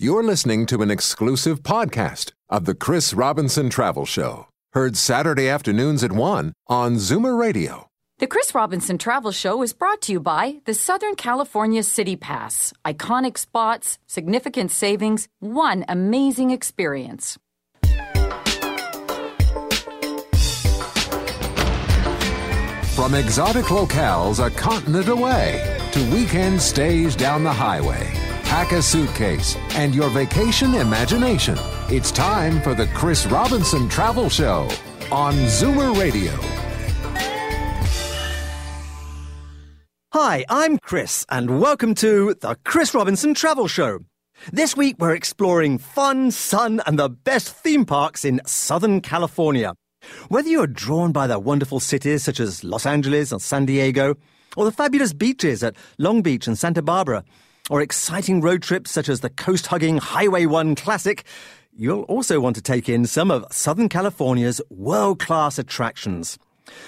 You're 0.00 0.22
listening 0.22 0.66
to 0.66 0.80
an 0.82 0.92
exclusive 0.92 1.64
podcast 1.64 2.30
of 2.48 2.66
the 2.66 2.74
Chris 2.76 3.12
Robinson 3.12 3.68
Travel 3.68 4.06
Show, 4.06 4.46
heard 4.72 4.96
Saturday 4.96 5.48
afternoons 5.48 6.04
at 6.04 6.12
1 6.12 6.52
on 6.68 6.94
Zoomer 6.98 7.36
Radio. 7.36 7.88
The 8.18 8.28
Chris 8.28 8.54
Robinson 8.54 8.96
Travel 8.96 9.32
Show 9.32 9.60
is 9.60 9.72
brought 9.72 10.00
to 10.02 10.12
you 10.12 10.20
by 10.20 10.60
the 10.66 10.72
Southern 10.74 11.16
California 11.16 11.82
City 11.82 12.14
Pass. 12.14 12.72
Iconic 12.84 13.36
spots, 13.36 13.98
significant 14.06 14.70
savings, 14.70 15.26
one 15.40 15.84
amazing 15.88 16.52
experience. 16.52 17.36
From 22.94 23.14
exotic 23.14 23.64
locales 23.64 24.46
a 24.46 24.48
continent 24.48 25.08
away 25.08 25.76
to 25.90 26.10
weekend 26.12 26.60
stays 26.60 27.16
down 27.16 27.42
the 27.42 27.52
highway. 27.52 28.17
Pack 28.48 28.72
a 28.72 28.80
suitcase 28.80 29.56
and 29.72 29.94
your 29.94 30.08
vacation 30.08 30.74
imagination. 30.74 31.58
It's 31.90 32.10
time 32.10 32.62
for 32.62 32.74
the 32.74 32.86
Chris 32.94 33.26
Robinson 33.26 33.90
Travel 33.90 34.30
Show 34.30 34.62
on 35.12 35.34
Zoomer 35.34 35.94
Radio. 36.00 36.32
Hi, 40.14 40.46
I'm 40.48 40.78
Chris, 40.78 41.26
and 41.28 41.60
welcome 41.60 41.94
to 41.96 42.34
the 42.40 42.56
Chris 42.64 42.94
Robinson 42.94 43.34
Travel 43.34 43.68
Show. 43.68 43.98
This 44.50 44.74
week 44.74 44.96
we're 44.98 45.14
exploring 45.14 45.76
fun, 45.76 46.30
sun, 46.30 46.80
and 46.86 46.98
the 46.98 47.10
best 47.10 47.54
theme 47.54 47.84
parks 47.84 48.24
in 48.24 48.40
Southern 48.46 49.02
California. 49.02 49.74
Whether 50.28 50.48
you're 50.48 50.66
drawn 50.66 51.12
by 51.12 51.26
the 51.26 51.38
wonderful 51.38 51.80
cities 51.80 52.24
such 52.24 52.40
as 52.40 52.64
Los 52.64 52.86
Angeles 52.86 53.30
or 53.30 53.40
San 53.40 53.66
Diego, 53.66 54.14
or 54.56 54.64
the 54.64 54.72
fabulous 54.72 55.12
beaches 55.12 55.62
at 55.62 55.76
Long 55.98 56.22
Beach 56.22 56.46
and 56.46 56.58
Santa 56.58 56.80
Barbara, 56.80 57.24
or 57.70 57.80
exciting 57.80 58.40
road 58.40 58.62
trips 58.62 58.90
such 58.90 59.08
as 59.08 59.20
the 59.20 59.30
coast 59.30 59.66
hugging 59.66 59.98
Highway 59.98 60.46
1 60.46 60.74
Classic, 60.74 61.24
you'll 61.76 62.02
also 62.02 62.40
want 62.40 62.56
to 62.56 62.62
take 62.62 62.88
in 62.88 63.06
some 63.06 63.30
of 63.30 63.46
Southern 63.50 63.88
California's 63.88 64.60
world 64.70 65.18
class 65.18 65.58
attractions. 65.58 66.38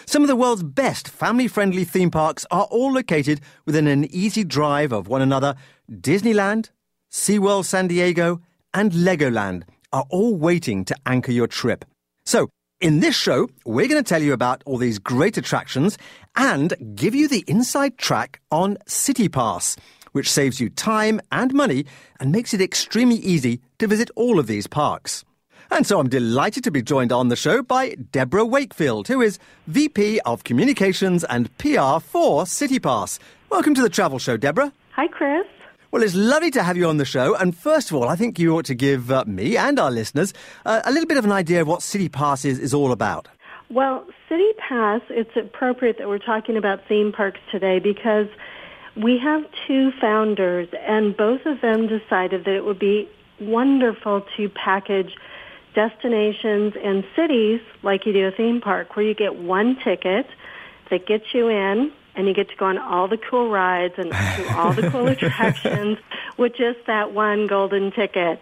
Some 0.06 0.22
of 0.22 0.28
the 0.28 0.36
world's 0.36 0.62
best 0.62 1.08
family 1.08 1.48
friendly 1.48 1.84
theme 1.84 2.10
parks 2.10 2.46
are 2.50 2.64
all 2.64 2.92
located 2.92 3.40
within 3.64 3.86
an 3.86 4.04
easy 4.12 4.44
drive 4.44 4.92
of 4.92 5.08
one 5.08 5.22
another. 5.22 5.54
Disneyland, 5.90 6.70
SeaWorld 7.10 7.64
San 7.64 7.88
Diego, 7.88 8.40
and 8.74 8.92
Legoland 8.92 9.64
are 9.92 10.04
all 10.10 10.36
waiting 10.36 10.84
to 10.84 10.96
anchor 11.06 11.32
your 11.32 11.46
trip. 11.46 11.84
So, 12.24 12.48
in 12.80 13.00
this 13.00 13.14
show, 13.14 13.48
we're 13.66 13.88
going 13.88 14.02
to 14.02 14.08
tell 14.08 14.22
you 14.22 14.32
about 14.32 14.62
all 14.64 14.78
these 14.78 14.98
great 14.98 15.36
attractions 15.36 15.98
and 16.36 16.74
give 16.94 17.14
you 17.14 17.28
the 17.28 17.44
inside 17.46 17.98
track 17.98 18.40
on 18.50 18.78
City 18.86 19.28
Pass 19.28 19.76
which 20.12 20.30
saves 20.30 20.60
you 20.60 20.68
time 20.70 21.20
and 21.32 21.52
money 21.52 21.86
and 22.18 22.32
makes 22.32 22.54
it 22.54 22.60
extremely 22.60 23.16
easy 23.16 23.60
to 23.78 23.86
visit 23.86 24.10
all 24.16 24.38
of 24.38 24.46
these 24.46 24.66
parks. 24.66 25.24
And 25.72 25.86
so 25.86 26.00
I'm 26.00 26.08
delighted 26.08 26.64
to 26.64 26.70
be 26.70 26.82
joined 26.82 27.12
on 27.12 27.28
the 27.28 27.36
show 27.36 27.62
by 27.62 27.90
Deborah 28.10 28.44
Wakefield, 28.44 29.06
who 29.06 29.20
is 29.20 29.38
VP 29.68 30.20
of 30.26 30.42
Communications 30.42 31.22
and 31.24 31.56
PR 31.58 32.00
for 32.00 32.44
CityPass. 32.44 33.20
Welcome 33.50 33.74
to 33.74 33.82
the 33.82 33.88
Travel 33.88 34.18
Show, 34.18 34.36
Deborah. 34.36 34.72
Hi, 34.96 35.06
Chris. 35.06 35.46
Well, 35.92 36.02
it's 36.02 36.14
lovely 36.14 36.50
to 36.52 36.62
have 36.62 36.76
you 36.76 36.88
on 36.88 36.98
the 36.98 37.04
show. 37.04 37.34
And 37.36 37.56
first 37.56 37.90
of 37.90 37.96
all, 37.96 38.08
I 38.08 38.16
think 38.16 38.38
you 38.38 38.56
ought 38.56 38.64
to 38.66 38.74
give 38.74 39.10
uh, 39.10 39.24
me 39.26 39.56
and 39.56 39.78
our 39.78 39.90
listeners 39.90 40.32
uh, 40.64 40.82
a 40.84 40.90
little 40.90 41.06
bit 41.06 41.18
of 41.18 41.24
an 41.24 41.32
idea 41.32 41.60
of 41.60 41.68
what 41.68 41.80
CityPass 41.80 42.44
is, 42.44 42.58
is 42.58 42.74
all 42.74 42.90
about. 42.90 43.28
Well, 43.70 44.04
City 44.28 44.50
Pass, 44.68 45.00
it's 45.10 45.36
appropriate 45.36 45.98
that 45.98 46.08
we're 46.08 46.18
talking 46.18 46.56
about 46.56 46.80
theme 46.88 47.12
parks 47.12 47.38
today 47.52 47.78
because 47.78 48.26
we 48.96 49.18
have 49.18 49.44
two 49.66 49.92
founders, 50.00 50.68
and 50.86 51.16
both 51.16 51.46
of 51.46 51.60
them 51.60 51.86
decided 51.86 52.44
that 52.44 52.54
it 52.54 52.64
would 52.64 52.78
be 52.78 53.08
wonderful 53.40 54.26
to 54.36 54.48
package 54.48 55.14
destinations 55.74 56.74
and 56.82 57.04
cities 57.14 57.60
like 57.82 58.04
you 58.04 58.12
do 58.12 58.26
a 58.26 58.30
theme 58.32 58.60
park, 58.60 58.96
where 58.96 59.04
you 59.04 59.14
get 59.14 59.36
one 59.36 59.76
ticket 59.76 60.26
that 60.90 61.06
gets 61.06 61.32
you 61.32 61.48
in, 61.48 61.92
and 62.16 62.26
you 62.26 62.34
get 62.34 62.48
to 62.48 62.56
go 62.56 62.66
on 62.66 62.78
all 62.78 63.06
the 63.06 63.16
cool 63.16 63.48
rides 63.50 63.94
and 63.96 64.10
do 64.10 64.48
all 64.56 64.72
the 64.72 64.90
cool 64.90 65.06
attractions 65.08 65.98
with 66.36 66.54
just 66.56 66.78
that 66.86 67.12
one 67.12 67.46
golden 67.46 67.92
ticket. 67.92 68.40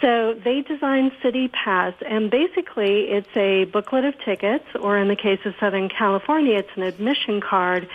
So 0.00 0.34
they 0.34 0.60
designed 0.60 1.12
City 1.22 1.48
Pass, 1.48 1.94
and 2.06 2.30
basically 2.30 3.04
it's 3.04 3.34
a 3.34 3.64
booklet 3.64 4.04
of 4.04 4.14
tickets, 4.24 4.66
or 4.78 4.98
in 4.98 5.08
the 5.08 5.16
case 5.16 5.40
of 5.44 5.54
Southern 5.58 5.88
California, 5.88 6.58
it's 6.58 6.76
an 6.76 6.82
admission 6.82 7.40
card 7.40 7.88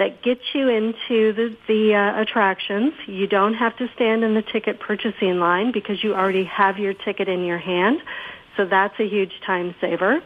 that 0.00 0.22
gets 0.22 0.40
you 0.54 0.66
into 0.70 1.34
the, 1.34 1.54
the 1.68 1.94
uh, 1.94 2.22
attractions. 2.22 2.94
You 3.06 3.26
don't 3.26 3.52
have 3.52 3.76
to 3.76 3.88
stand 3.94 4.24
in 4.24 4.32
the 4.32 4.40
ticket 4.40 4.80
purchasing 4.80 5.38
line 5.38 5.72
because 5.72 6.02
you 6.02 6.14
already 6.14 6.44
have 6.44 6.78
your 6.78 6.94
ticket 6.94 7.28
in 7.28 7.44
your 7.44 7.58
hand. 7.58 8.00
So 8.56 8.64
that's 8.64 8.98
a 8.98 9.06
huge 9.06 9.34
time 9.46 9.74
saver. 9.78 10.22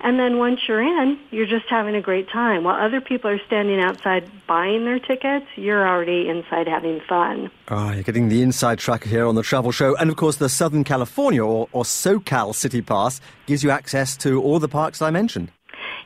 And 0.00 0.18
then 0.18 0.38
once 0.38 0.58
you're 0.66 0.82
in, 0.82 1.20
you're 1.30 1.46
just 1.46 1.66
having 1.70 1.94
a 1.94 2.02
great 2.02 2.28
time. 2.28 2.64
While 2.64 2.84
other 2.84 3.00
people 3.00 3.30
are 3.30 3.38
standing 3.46 3.80
outside 3.80 4.28
buying 4.48 4.84
their 4.84 4.98
tickets, 4.98 5.46
you're 5.54 5.88
already 5.88 6.28
inside 6.28 6.66
having 6.66 7.00
fun. 7.08 7.52
Oh, 7.68 7.92
you're 7.92 8.02
getting 8.02 8.28
the 8.28 8.42
inside 8.42 8.80
track 8.80 9.04
here 9.04 9.26
on 9.26 9.36
the 9.36 9.44
travel 9.44 9.70
show. 9.70 9.96
And 9.96 10.10
of 10.10 10.16
course, 10.16 10.36
the 10.36 10.48
Southern 10.48 10.82
California 10.82 11.42
or, 11.42 11.68
or 11.70 11.84
SoCal 11.84 12.52
City 12.52 12.82
Pass 12.82 13.20
gives 13.46 13.62
you 13.62 13.70
access 13.70 14.16
to 14.18 14.42
all 14.42 14.58
the 14.58 14.68
parks 14.68 15.00
I 15.00 15.10
mentioned. 15.10 15.52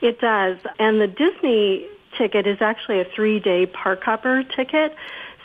It 0.03 0.21
does. 0.21 0.59
And 0.79 1.01
the 1.01 1.09
Disney 1.09 1.89
ticket 2.19 2.47
is 2.47 2.59
actually 2.61 3.01
a 3.01 3.05
three-day 3.05 3.67
park 3.67 4.03
hopper 4.03 4.43
ticket. 4.43 4.95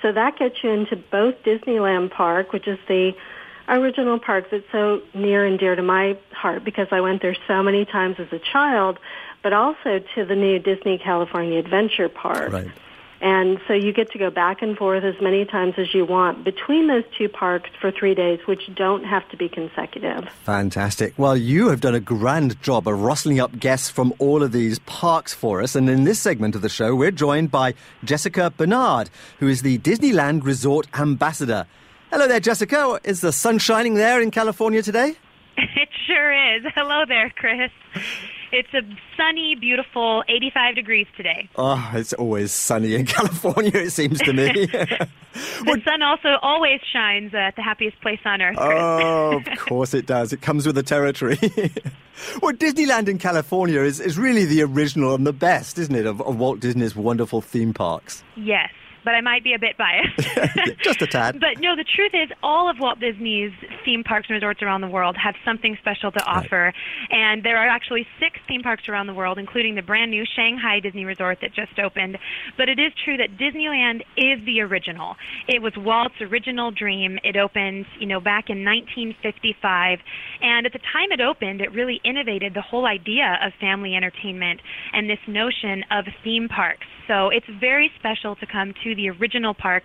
So 0.01 0.11
that 0.11 0.37
gets 0.37 0.55
you 0.63 0.71
into 0.71 0.97
both 0.97 1.35
Disneyland 1.43 2.11
Park, 2.11 2.51
which 2.51 2.67
is 2.67 2.77
the 2.87 3.13
original 3.69 4.19
park 4.19 4.45
that's 4.51 4.65
so 4.71 5.01
near 5.13 5.45
and 5.45 5.57
dear 5.57 5.75
to 5.75 5.81
my 5.81 6.17
heart 6.31 6.65
because 6.65 6.87
I 6.91 6.99
went 6.99 7.21
there 7.21 7.35
so 7.47 7.63
many 7.63 7.85
times 7.85 8.17
as 8.19 8.27
a 8.33 8.39
child, 8.39 8.99
but 9.41 9.53
also 9.53 9.99
to 10.15 10.25
the 10.25 10.35
new 10.35 10.59
Disney 10.59 10.97
California 10.97 11.59
Adventure 11.59 12.09
Park. 12.09 12.51
Right. 12.51 12.71
And 13.23 13.57
so 13.69 13.73
you 13.73 13.93
get 13.93 14.11
to 14.11 14.17
go 14.19 14.29
back 14.29 14.61
and 14.61 14.77
forth 14.77 15.05
as 15.05 15.15
many 15.21 15.45
times 15.45 15.75
as 15.77 15.93
you 15.93 16.03
want 16.03 16.43
between 16.43 16.89
those 16.89 17.05
two 17.17 17.29
parks 17.29 17.69
for 17.79 17.89
three 17.89 18.13
days, 18.13 18.39
which 18.45 18.69
don't 18.75 19.05
have 19.05 19.27
to 19.29 19.37
be 19.37 19.47
consecutive. 19.47 20.27
Fantastic. 20.43 21.13
Well, 21.17 21.37
you 21.37 21.69
have 21.69 21.79
done 21.79 21.95
a 21.95 22.01
grand 22.01 22.61
job 22.61 22.85
of 22.85 22.99
rustling 22.99 23.39
up 23.39 23.57
guests 23.57 23.89
from 23.89 24.13
all 24.19 24.43
of 24.43 24.51
these 24.51 24.79
parks 24.79 25.33
for 25.33 25.61
us. 25.61 25.73
And 25.73 25.89
in 25.89 26.03
this 26.03 26.19
segment 26.19 26.53
of 26.53 26.61
the 26.61 26.67
show, 26.67 26.93
we're 26.95 27.11
joined 27.11 27.49
by 27.49 27.75
Jessica 28.03 28.51
Bernard, 28.57 29.09
who 29.39 29.47
is 29.47 29.61
the 29.61 29.77
Disneyland 29.77 30.43
Resort 30.43 30.87
Ambassador. 30.93 31.65
Hello 32.11 32.27
there, 32.27 32.41
Jessica. 32.41 32.99
Is 33.05 33.21
the 33.21 33.31
sun 33.31 33.57
shining 33.57 33.93
there 33.93 34.19
in 34.21 34.31
California 34.31 34.81
today? 34.83 35.15
It 35.57 35.89
sure 36.07 36.57
is. 36.57 36.65
Hello 36.75 37.05
there, 37.07 37.31
Chris. 37.37 37.71
It's 38.55 38.71
a 38.75 38.81
sunny, 39.17 39.55
beautiful 39.55 40.23
85 40.29 40.75
degrees 40.75 41.07
today. 41.17 41.49
Oh, 41.55 41.91
it's 41.95 42.13
always 42.13 42.51
sunny 42.51 42.93
in 42.93 43.05
California, 43.07 43.71
it 43.73 43.89
seems 43.89 44.19
to 44.19 44.31
me. 44.31 44.45
the 44.67 45.07
well, 45.65 45.77
sun 45.83 46.03
also 46.03 46.37
always 46.43 46.79
shines 46.93 47.33
at 47.33 47.55
the 47.55 47.63
happiest 47.63 47.99
place 48.01 48.19
on 48.25 48.43
earth. 48.43 48.55
Chris. 48.55 48.69
Oh, 48.71 49.41
of 49.43 49.57
course 49.57 49.95
it 49.95 50.05
does. 50.05 50.33
It 50.33 50.41
comes 50.41 50.67
with 50.67 50.75
the 50.75 50.83
territory. 50.83 51.39
well, 52.43 52.53
Disneyland 52.53 53.07
in 53.07 53.17
California 53.17 53.81
is, 53.81 53.99
is 53.99 54.19
really 54.19 54.45
the 54.45 54.61
original 54.61 55.15
and 55.15 55.25
the 55.25 55.33
best, 55.33 55.79
isn't 55.79 55.95
it, 55.95 56.05
of, 56.05 56.21
of 56.21 56.37
Walt 56.37 56.59
Disney's 56.59 56.95
wonderful 56.95 57.41
theme 57.41 57.73
parks? 57.73 58.23
Yes 58.35 58.69
but 59.03 59.11
I 59.11 59.21
might 59.21 59.43
be 59.43 59.53
a 59.53 59.59
bit 59.59 59.77
biased. 59.77 60.79
Just 60.83 61.01
a 61.01 61.07
tad. 61.07 61.39
But 61.39 61.59
no, 61.59 61.75
the 61.75 61.83
truth 61.83 62.11
is, 62.13 62.29
all 62.41 62.69
of 62.69 62.77
Walt 62.79 62.99
Disney's 62.99 63.51
theme 63.85 64.03
parks 64.03 64.27
and 64.29 64.35
resorts 64.35 64.61
around 64.61 64.81
the 64.81 64.87
world 64.87 65.15
have 65.17 65.35
something 65.45 65.77
special 65.79 66.11
to 66.11 66.23
offer. 66.25 66.73
Right. 66.73 67.11
And 67.11 67.43
there 67.43 67.57
are 67.57 67.67
actually 67.67 68.05
six 68.19 68.39
theme 68.47 68.61
parks 68.61 68.87
around 68.87 69.07
the 69.07 69.13
world, 69.13 69.37
including 69.37 69.75
the 69.75 69.81
brand 69.81 70.11
new 70.11 70.23
Shanghai 70.35 70.79
Disney 70.79 71.05
Resort 71.05 71.39
that 71.41 71.53
just 71.53 71.79
opened. 71.79 72.17
But 72.57 72.69
it 72.69 72.79
is 72.79 72.91
true 73.03 73.17
that 73.17 73.37
Disneyland 73.37 74.01
is 74.17 74.43
the 74.45 74.61
original. 74.61 75.15
It 75.47 75.61
was 75.61 75.73
Walt's 75.77 76.21
original 76.21 76.71
dream. 76.71 77.19
It 77.23 77.35
opened, 77.35 77.85
you 77.99 78.07
know, 78.07 78.19
back 78.19 78.49
in 78.49 78.63
1955. 78.63 79.99
And 80.41 80.65
at 80.65 80.73
the 80.73 80.79
time 80.79 81.11
it 81.11 81.21
opened, 81.21 81.61
it 81.61 81.71
really 81.71 81.99
innovated 82.03 82.53
the 82.53 82.61
whole 82.61 82.85
idea 82.85 83.37
of 83.43 83.53
family 83.59 83.95
entertainment 83.95 84.61
and 84.93 85.09
this 85.09 85.19
notion 85.27 85.83
of 85.91 86.05
theme 86.23 86.47
parks. 86.47 86.87
So 87.07 87.29
it's 87.29 87.45
very 87.59 87.91
special 87.99 88.35
to 88.37 88.45
come 88.45 88.73
to 88.83 88.95
the 88.95 89.09
original 89.09 89.53
park. 89.53 89.83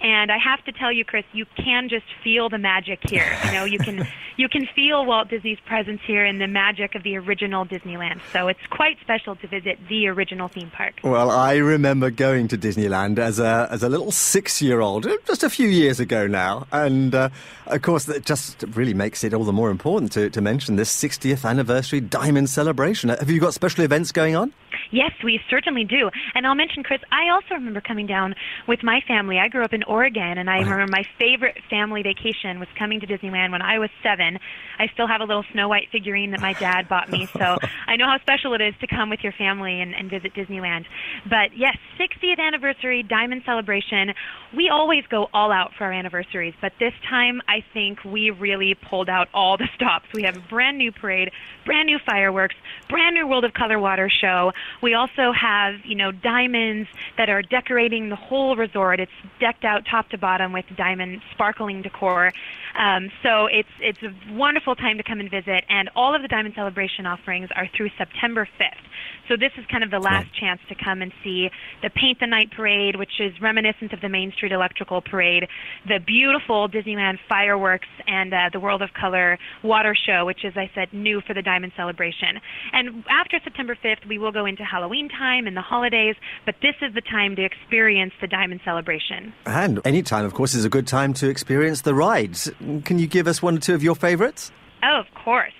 And 0.00 0.30
I 0.30 0.38
have 0.38 0.62
to 0.64 0.72
tell 0.72 0.92
you, 0.92 1.04
Chris, 1.04 1.24
you 1.32 1.46
can 1.56 1.88
just 1.88 2.06
feel 2.22 2.48
the 2.48 2.58
magic 2.58 3.00
here. 3.08 3.36
You 3.46 3.52
know, 3.52 3.64
you 3.64 3.78
can 3.78 4.06
you 4.36 4.48
can 4.48 4.66
feel 4.74 5.04
Walt 5.04 5.28
Disney's 5.28 5.58
presence 5.60 6.00
here 6.06 6.24
and 6.24 6.40
the 6.40 6.46
magic 6.46 6.94
of 6.94 7.02
the 7.02 7.16
original 7.16 7.64
Disneyland. 7.64 8.20
So 8.32 8.48
it's 8.48 8.64
quite 8.70 8.98
special 9.00 9.36
to 9.36 9.46
visit 9.46 9.78
the 9.88 10.08
original 10.08 10.48
theme 10.48 10.70
park. 10.70 10.94
Well, 11.02 11.30
I 11.30 11.56
remember 11.56 12.10
going 12.10 12.48
to 12.48 12.58
Disneyland 12.58 13.18
as 13.18 13.38
a 13.38 13.68
as 13.70 13.82
a 13.82 13.88
little 13.88 14.12
six 14.12 14.60
year 14.60 14.80
old, 14.80 15.06
just 15.26 15.42
a 15.42 15.50
few 15.50 15.68
years 15.68 16.00
ago 16.00 16.26
now, 16.26 16.66
and 16.72 17.14
uh, 17.14 17.30
of 17.66 17.82
course 17.82 18.04
that 18.04 18.24
just 18.24 18.64
really 18.74 18.94
makes 18.94 19.24
it 19.24 19.32
all 19.32 19.44
the 19.44 19.52
more 19.52 19.70
important 19.70 20.12
to, 20.12 20.30
to 20.30 20.40
mention 20.40 20.76
this 20.76 20.94
60th 20.94 21.48
anniversary 21.48 22.00
diamond 22.00 22.50
celebration. 22.50 23.10
Have 23.10 23.30
you 23.30 23.40
got 23.40 23.54
special 23.54 23.84
events 23.84 24.12
going 24.12 24.36
on? 24.36 24.52
Yes, 24.90 25.12
we 25.24 25.40
certainly 25.50 25.84
do. 25.84 26.10
And 26.34 26.46
I'll 26.46 26.54
mention, 26.54 26.82
Chris, 26.82 27.00
I 27.10 27.30
also 27.30 27.54
remember 27.54 27.80
coming 27.80 28.06
down 28.06 28.34
with 28.66 28.82
my 28.82 29.00
family. 29.06 29.38
I 29.38 29.48
grew 29.48 29.64
up 29.64 29.72
in 29.72 29.82
Oregon, 29.86 30.38
and 30.38 30.48
I 30.48 30.58
remember 30.58 30.86
my 30.90 31.04
favorite 31.18 31.56
family 31.70 32.02
vacation 32.02 32.58
was 32.58 32.68
coming 32.78 33.00
to 33.00 33.06
Disneyland 33.06 33.52
when 33.52 33.62
I 33.62 33.78
was 33.78 33.90
seven. 34.02 34.38
I 34.78 34.88
still 34.88 35.06
have 35.06 35.20
a 35.20 35.24
little 35.24 35.44
Snow 35.52 35.68
White 35.68 35.88
figurine 35.90 36.32
that 36.32 36.40
my 36.40 36.52
dad 36.54 36.88
bought 36.88 37.10
me, 37.10 37.26
so 37.32 37.56
I 37.86 37.96
know 37.96 38.06
how 38.06 38.18
special 38.20 38.54
it 38.54 38.60
is 38.60 38.74
to 38.80 38.86
come 38.86 39.10
with 39.10 39.20
your 39.22 39.32
family 39.32 39.80
and, 39.80 39.94
and 39.94 40.10
visit 40.10 40.34
Disneyland. 40.34 40.84
But 41.24 41.56
yes, 41.56 41.76
60th 41.98 42.38
anniversary 42.38 43.02
Diamond 43.02 43.42
Celebration. 43.44 44.12
We 44.54 44.68
always 44.68 45.04
go 45.10 45.28
all 45.32 45.52
out 45.52 45.72
for 45.76 45.84
our 45.84 45.92
anniversaries, 45.92 46.54
but 46.60 46.72
this 46.78 46.92
time 47.08 47.40
I 47.48 47.64
think 47.72 48.04
we 48.04 48.30
really 48.30 48.74
pulled 48.74 49.08
out 49.08 49.28
all 49.34 49.56
the 49.56 49.68
stops. 49.74 50.06
We 50.14 50.22
have 50.24 50.36
a 50.36 50.44
brand 50.48 50.78
new 50.78 50.92
parade, 50.92 51.30
brand 51.64 51.86
new 51.86 51.98
fireworks, 52.04 52.54
brand 52.88 53.14
new 53.14 53.26
World 53.26 53.44
of 53.44 53.52
Color 53.52 53.78
water 53.78 54.10
show. 54.10 54.52
We 54.82 54.94
also 54.94 55.32
have, 55.32 55.74
you 55.84 55.94
know, 55.94 56.12
diamonds 56.12 56.88
that 57.18 57.28
are 57.28 57.42
decorating 57.42 58.08
the 58.08 58.16
whole 58.16 58.56
resort. 58.56 59.00
It's 59.00 59.12
decked 59.40 59.64
out 59.64 59.75
top 59.84 60.08
to 60.10 60.18
bottom 60.18 60.52
with 60.52 60.64
diamond 60.76 61.20
sparkling 61.32 61.82
decor. 61.82 62.32
Um, 62.78 63.10
so 63.22 63.46
it's 63.46 63.68
it's 63.80 64.02
a 64.02 64.34
wonderful 64.34 64.74
time 64.74 64.96
to 64.98 65.02
come 65.02 65.20
and 65.20 65.30
visit, 65.30 65.64
and 65.68 65.90
all 65.94 66.14
of 66.14 66.22
the 66.22 66.28
Diamond 66.28 66.54
Celebration 66.54 67.06
offerings 67.06 67.48
are 67.54 67.68
through 67.76 67.90
September 67.98 68.48
5th. 68.58 68.86
So 69.28 69.36
this 69.36 69.52
is 69.58 69.64
kind 69.70 69.82
of 69.82 69.90
the 69.90 69.98
last 69.98 70.28
chance 70.38 70.60
to 70.68 70.74
come 70.74 71.02
and 71.02 71.12
see 71.24 71.50
the 71.82 71.90
Paint 71.90 72.20
the 72.20 72.26
Night 72.26 72.50
Parade, 72.52 72.96
which 72.96 73.20
is 73.20 73.32
reminiscent 73.40 73.92
of 73.92 74.00
the 74.00 74.08
Main 74.08 74.32
Street 74.32 74.52
Electrical 74.52 75.00
Parade, 75.00 75.48
the 75.86 75.98
beautiful 75.98 76.68
Disneyland 76.68 77.18
fireworks, 77.28 77.88
and 78.06 78.32
uh, 78.32 78.50
the 78.52 78.60
World 78.60 78.82
of 78.82 78.90
Color 78.94 79.38
water 79.62 79.94
show, 79.94 80.24
which 80.24 80.44
is, 80.44 80.54
I 80.56 80.70
said, 80.74 80.92
new 80.92 81.20
for 81.20 81.34
the 81.34 81.42
Diamond 81.42 81.72
Celebration. 81.76 82.40
And 82.72 83.04
after 83.10 83.40
September 83.42 83.76
5th, 83.82 84.06
we 84.08 84.18
will 84.18 84.32
go 84.32 84.46
into 84.46 84.64
Halloween 84.64 85.08
time 85.08 85.46
and 85.46 85.56
the 85.56 85.62
holidays, 85.62 86.14
but 86.44 86.56
this 86.62 86.74
is 86.82 86.94
the 86.94 87.00
time 87.00 87.36
to 87.36 87.44
experience 87.44 88.12
the 88.20 88.28
Diamond 88.28 88.60
Celebration. 88.64 89.32
And 89.66 89.80
any 89.84 90.00
time, 90.00 90.24
of 90.24 90.32
course, 90.32 90.54
is 90.54 90.64
a 90.64 90.68
good 90.68 90.86
time 90.86 91.12
to 91.14 91.28
experience 91.28 91.80
the 91.80 91.92
rides. 91.92 92.48
Can 92.84 93.00
you 93.00 93.08
give 93.08 93.26
us 93.26 93.42
one 93.42 93.56
or 93.56 93.58
two 93.58 93.74
of 93.74 93.82
your 93.82 93.96
favorites? 93.96 94.52
Oh, 94.84 95.00
of 95.00 95.06
course 95.24 95.52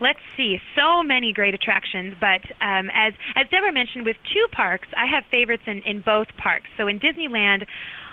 let's 0.00 0.20
see, 0.36 0.60
so 0.76 1.02
many 1.02 1.32
great 1.32 1.54
attractions. 1.54 2.14
But 2.20 2.42
um, 2.64 2.88
as 2.94 3.14
as 3.34 3.48
Deborah 3.50 3.72
mentioned, 3.72 4.04
with 4.04 4.16
two 4.32 4.46
parks, 4.52 4.86
I 4.96 5.06
have 5.06 5.24
favorites 5.28 5.64
in 5.66 5.82
in 5.82 6.02
both 6.02 6.28
parks. 6.36 6.68
So 6.76 6.86
in 6.86 7.00
Disneyland. 7.00 7.66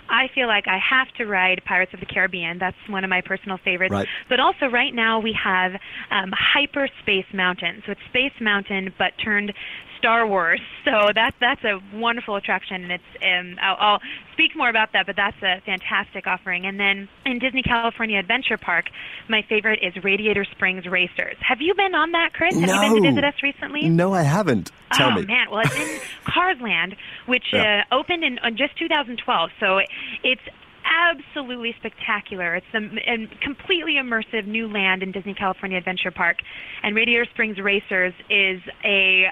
I 0.08 0.28
feel 0.36 0.46
like 0.46 0.68
I 0.68 0.78
have 0.78 1.08
to 1.18 1.26
ride 1.26 1.64
Pirates 1.66 1.92
of 1.94 2.00
the 2.00 2.06
Caribbean. 2.06 2.60
That's 2.60 2.78
one 2.88 3.04
of 3.04 3.10
my 3.10 3.22
personal 3.22 3.58
favorites. 3.58 3.92
Right. 3.92 4.08
But 4.30 4.40
also, 4.40 4.68
right 4.68 4.94
now 4.94 5.20
we 5.20 5.34
have 5.34 5.74
um, 6.12 6.32
Hyperspace 6.32 7.26
Mountain. 7.34 7.82
So 7.86 7.94
it's 7.94 8.02
Space 8.10 8.40
Mountain, 8.40 8.94
but 9.00 9.14
turned 9.24 9.52
Star 9.98 10.28
Wars. 10.28 10.62
So 10.86 11.10
that 11.16 11.34
that's 11.42 11.64
a 11.64 11.80
wonderful 11.98 12.36
attraction, 12.36 12.84
and 12.84 12.92
it's 12.92 13.04
um, 13.24 13.58
I'll, 13.60 13.76
I'll 13.80 14.00
speak 14.34 14.56
more 14.56 14.70
about 14.70 14.94
that. 14.94 15.08
But 15.08 15.16
that's 15.16 15.36
a 15.42 15.60
fantastic 15.66 16.28
offering. 16.28 16.68
And 16.68 16.80
then 16.80 17.10
in 17.26 17.40
Disney 17.40 17.64
California 17.64 18.20
Adventure 18.20 18.56
Park, 18.58 18.86
my 19.28 19.42
favorite 19.50 19.80
is 19.82 19.96
Radiator 20.04 20.46
Springs 20.46 20.86
Racers. 20.86 21.38
Have 21.40 21.60
you 21.60 21.74
been 21.74 21.96
on 21.96 22.12
that, 22.12 22.34
Chris? 22.34 22.56
No. 22.56 22.68
Have 22.72 22.84
you 22.92 23.02
been 23.02 23.04
to 23.04 23.10
visit 23.10 23.24
us 23.24 23.34
recently? 23.42 23.90
No, 23.90 24.14
I 24.14 24.22
haven't. 24.22 24.72
Tell 24.94 25.10
oh 25.10 25.16
me. 25.16 25.26
man, 25.26 25.50
well 25.50 25.62
it's 25.62 25.76
in 25.76 26.00
Cars 26.32 26.58
Land, 26.62 26.96
which 27.26 27.46
Yeah. 27.52 27.84
uh, 27.92 27.96
opened 27.96 28.24
in 28.24 28.38
uh, 28.40 28.52
just 28.52 28.78
2012. 28.78 29.50
So 29.60 29.80
it's 30.24 30.42
absolutely 30.86 31.76
spectacular. 31.80 32.56
It's 32.56 32.66
a, 32.74 33.28
completely 33.42 33.94
immersive 33.94 34.46
new 34.48 34.68
land 34.68 35.04
in 35.04 35.12
Disney 35.12 35.34
California 35.34 35.78
Adventure 35.78 36.12
Park, 36.12 36.38
and 36.84 36.96
Radiator 36.96 37.26
Springs 37.26 37.60
Racers 37.60 38.14
is 38.30 38.62
a 38.84 39.28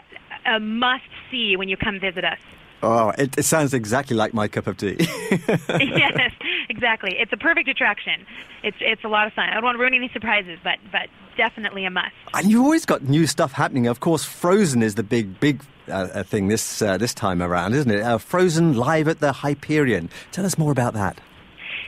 a 0.45 0.59
must 0.59 1.03
see 1.31 1.55
when 1.55 1.69
you 1.69 1.77
come 1.77 1.99
visit 1.99 2.25
us. 2.25 2.39
Oh, 2.81 3.13
it, 3.17 3.37
it 3.37 3.43
sounds 3.43 3.73
exactly 3.73 4.15
like 4.15 4.33
my 4.33 4.49
cup 4.49 4.67
of 4.67 4.75
tea. 4.75 4.97
yes, 5.29 6.33
exactly. 6.67 7.15
It's 7.17 7.31
a 7.31 7.37
perfect 7.37 7.69
attraction. 7.69 8.25
It's 8.61 8.77
it's 8.81 9.03
a 9.05 9.07
lot 9.07 9.25
of 9.25 9.33
fun. 9.33 9.49
I 9.49 9.53
don't 9.53 9.63
want 9.63 9.75
to 9.75 9.79
ruin 9.79 9.93
any 9.93 10.09
surprises, 10.09 10.59
but 10.63 10.79
but 10.91 11.07
definitely 11.37 11.85
a 11.85 11.89
must. 11.89 12.13
and 12.33 12.51
you've 12.51 12.63
always 12.63 12.85
got 12.85 13.03
new 13.03 13.25
stuff 13.25 13.53
happening. 13.53 13.87
Of 13.87 14.01
course, 14.01 14.25
Frozen 14.25 14.83
is 14.83 14.95
the 14.95 15.03
big, 15.03 15.39
big 15.39 15.63
uh, 15.87 15.91
uh, 16.13 16.23
thing 16.23 16.49
this 16.49 16.81
uh, 16.81 16.97
this 16.97 17.13
time 17.13 17.41
around, 17.41 17.73
isn't 17.73 17.89
it? 17.89 18.01
Uh, 18.01 18.17
Frozen 18.17 18.73
live 18.73 19.07
at 19.07 19.19
the 19.19 19.31
Hyperion. 19.31 20.09
Tell 20.31 20.45
us 20.45 20.57
more 20.57 20.71
about 20.71 20.93
that. 20.93 21.19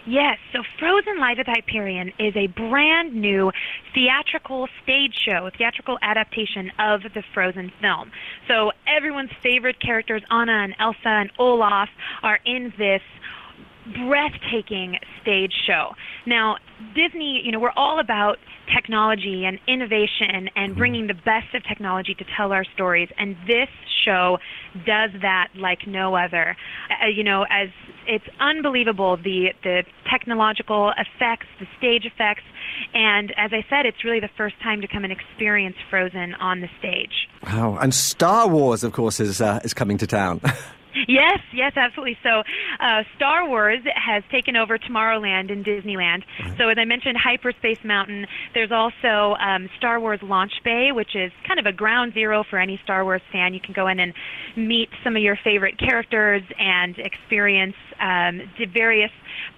Yes, 0.07 0.37
so 0.53 0.61
Frozen 0.77 1.19
Live 1.19 1.39
at 1.39 1.47
Hyperion 1.47 2.11
is 2.19 2.35
a 2.35 2.45
brand 2.45 3.15
new 3.15 3.51
theatrical 3.95 4.67
stage 4.83 5.15
show, 5.15 5.47
a 5.47 5.51
theatrical 5.51 5.97
adaptation 6.03 6.71
of 6.77 7.01
the 7.15 7.23
Frozen 7.33 7.71
film. 7.81 8.11
So 8.47 8.71
everyone's 8.85 9.31
favorite 9.41 9.79
characters, 9.79 10.21
Anna 10.29 10.51
and 10.51 10.75
Elsa 10.77 11.07
and 11.07 11.31
Olaf, 11.39 11.89
are 12.21 12.37
in 12.45 12.71
this 12.77 13.01
breathtaking 13.85 14.97
stage 15.21 15.53
show. 15.67 15.93
Now, 16.25 16.57
Disney, 16.95 17.41
you 17.43 17.51
know, 17.51 17.59
we're 17.59 17.75
all 17.75 17.99
about 17.99 18.37
technology 18.73 19.45
and 19.45 19.59
innovation 19.67 20.49
and 20.55 20.75
bringing 20.75 21.07
the 21.07 21.13
best 21.13 21.53
of 21.53 21.63
technology 21.67 22.15
to 22.15 22.25
tell 22.35 22.51
our 22.51 22.65
stories, 22.73 23.09
and 23.17 23.35
this 23.47 23.69
show 24.03 24.37
does 24.85 25.11
that 25.21 25.49
like 25.55 25.87
no 25.87 26.15
other. 26.15 26.55
Uh, 26.89 27.07
you 27.07 27.23
know, 27.23 27.45
as 27.49 27.69
it's 28.07 28.25
unbelievable 28.39 29.17
the 29.17 29.53
the 29.63 29.83
technological 30.09 30.91
effects, 30.97 31.47
the 31.59 31.67
stage 31.77 32.05
effects, 32.05 32.43
and 32.93 33.31
as 33.37 33.51
I 33.53 33.65
said, 33.69 33.85
it's 33.85 34.03
really 34.03 34.19
the 34.19 34.29
first 34.35 34.55
time 34.61 34.81
to 34.81 34.87
come 34.87 35.03
and 35.03 35.13
experience 35.13 35.75
Frozen 35.89 36.33
on 36.35 36.61
the 36.61 36.69
stage. 36.79 37.27
Wow! 37.43 37.77
And 37.77 37.93
Star 37.93 38.47
Wars, 38.47 38.83
of 38.83 38.93
course, 38.93 39.19
is 39.19 39.41
uh, 39.41 39.59
is 39.63 39.73
coming 39.73 39.97
to 39.99 40.07
town. 40.07 40.41
Yes, 41.07 41.39
yes, 41.53 41.73
absolutely. 41.75 42.17
So, 42.23 42.43
uh, 42.79 43.03
Star 43.15 43.47
Wars 43.47 43.79
has 43.95 44.23
taken 44.31 44.55
over 44.55 44.77
Tomorrowland 44.77 45.51
in 45.51 45.63
Disneyland. 45.63 46.23
So, 46.57 46.69
as 46.69 46.77
I 46.77 46.85
mentioned, 46.85 47.17
Hyperspace 47.17 47.83
Mountain. 47.83 48.25
There's 48.53 48.71
also 48.71 49.35
um, 49.39 49.69
Star 49.77 49.99
Wars 49.99 50.19
Launch 50.23 50.53
Bay, 50.63 50.91
which 50.91 51.15
is 51.15 51.31
kind 51.47 51.59
of 51.59 51.65
a 51.65 51.73
ground 51.73 52.13
zero 52.13 52.43
for 52.49 52.59
any 52.59 52.79
Star 52.83 53.03
Wars 53.03 53.21
fan. 53.31 53.53
You 53.53 53.59
can 53.59 53.73
go 53.73 53.87
in 53.87 53.99
and 53.99 54.13
meet 54.55 54.89
some 55.03 55.15
of 55.15 55.21
your 55.21 55.37
favorite 55.43 55.77
characters 55.77 56.43
and 56.57 56.97
experience 56.97 57.75
um, 57.99 58.41
the 58.57 58.65
various 58.65 59.11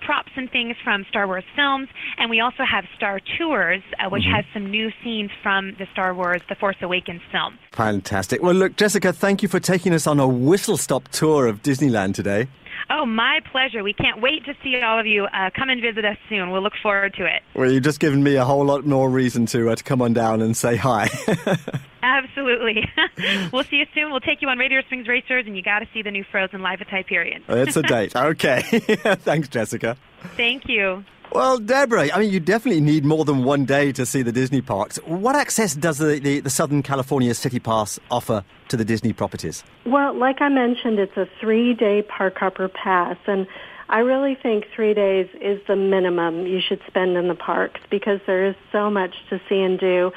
props 0.05 0.31
and 0.35 0.49
things 0.51 0.75
from 0.83 1.05
Star 1.09 1.27
Wars 1.27 1.43
films. 1.55 1.89
And 2.17 2.29
we 2.29 2.39
also 2.39 2.63
have 2.63 2.85
Star 2.95 3.19
Tours, 3.37 3.81
uh, 3.99 4.09
which 4.09 4.23
has 4.31 4.45
some 4.53 4.69
new 4.69 4.91
scenes 5.03 5.31
from 5.41 5.75
the 5.79 5.87
Star 5.91 6.13
Wars 6.13 6.41
The 6.49 6.55
Force 6.55 6.77
Awakens 6.81 7.21
film. 7.31 7.57
Fantastic. 7.71 8.41
Well, 8.41 8.55
look, 8.55 8.75
Jessica, 8.75 9.13
thank 9.13 9.43
you 9.43 9.49
for 9.49 9.59
taking 9.59 9.93
us 9.93 10.07
on 10.07 10.19
a 10.19 10.27
whistle 10.27 10.77
stop 10.77 11.07
tour 11.09 11.47
of 11.47 11.61
Disneyland 11.61 12.13
today. 12.15 12.47
Oh, 12.89 13.05
my 13.05 13.39
pleasure. 13.51 13.83
We 13.83 13.93
can't 13.93 14.21
wait 14.21 14.45
to 14.45 14.53
see 14.63 14.81
all 14.81 14.99
of 14.99 15.05
you. 15.05 15.25
Uh, 15.25 15.49
come 15.55 15.69
and 15.69 15.81
visit 15.81 16.05
us 16.05 16.17
soon. 16.29 16.51
We'll 16.51 16.61
look 16.61 16.73
forward 16.81 17.13
to 17.15 17.25
it. 17.25 17.41
Well, 17.53 17.71
you've 17.71 17.83
just 17.83 17.99
given 17.99 18.23
me 18.23 18.35
a 18.35 18.45
whole 18.45 18.65
lot 18.65 18.85
more 18.85 19.09
reason 19.09 19.45
to 19.47 19.69
uh, 19.69 19.75
to 19.75 19.83
come 19.83 20.01
on 20.01 20.13
down 20.13 20.41
and 20.41 20.55
say 20.55 20.75
hi. 20.75 21.09
Absolutely. 22.03 22.87
we'll 23.51 23.63
see 23.63 23.77
you 23.77 23.85
soon. 23.93 24.11
We'll 24.11 24.19
take 24.19 24.41
you 24.41 24.47
on 24.49 24.57
Radiator 24.57 24.85
Springs 24.85 25.07
Racers, 25.07 25.45
and 25.45 25.55
you 25.57 25.63
got 25.63 25.79
to 25.79 25.87
see 25.93 26.01
the 26.01 26.11
new 26.11 26.23
Frozen 26.31 26.61
live 26.61 26.81
at 26.81 26.87
Hyperion. 26.89 27.43
it's 27.47 27.75
a 27.75 27.81
date. 27.83 28.13
Okay. 28.27 28.61
Thanks, 28.61 29.47
Jessica. 29.47 29.97
Thank 30.35 30.67
you. 30.67 31.03
Well, 31.37 31.59
Deborah, 31.59 32.09
I 32.11 32.17
mean, 32.17 32.31
you 32.31 32.39
definitely 32.39 32.81
need 32.81 33.05
more 33.05 33.23
than 33.23 33.43
one 33.43 33.65
day 33.65 33.91
to 33.91 34.07
see 34.07 34.23
the 34.23 34.31
Disney 34.31 34.59
parks. 34.59 34.97
What 35.05 35.35
access 35.35 35.75
does 35.75 35.99
the, 35.99 36.19
the, 36.19 36.39
the 36.39 36.49
Southern 36.49 36.81
California 36.81 37.31
City 37.35 37.59
Pass 37.59 37.99
offer 38.09 38.43
to 38.69 38.75
the 38.75 38.83
Disney 38.83 39.13
properties? 39.13 39.63
Well, 39.85 40.15
like 40.15 40.41
I 40.41 40.49
mentioned, 40.49 40.97
it's 40.97 41.15
a 41.15 41.27
three-day 41.39 42.05
park 42.09 42.39
hopper 42.39 42.67
pass, 42.69 43.17
and 43.27 43.45
I 43.87 43.99
really 43.99 44.33
think 44.33 44.65
three 44.75 44.95
days 44.95 45.29
is 45.39 45.61
the 45.67 45.75
minimum 45.75 46.47
you 46.47 46.59
should 46.59 46.81
spend 46.87 47.15
in 47.15 47.27
the 47.27 47.35
parks 47.35 47.81
because 47.91 48.19
there 48.25 48.47
is 48.47 48.55
so 48.71 48.89
much 48.89 49.13
to 49.29 49.39
see 49.47 49.61
and 49.61 49.79
do. 49.79 50.11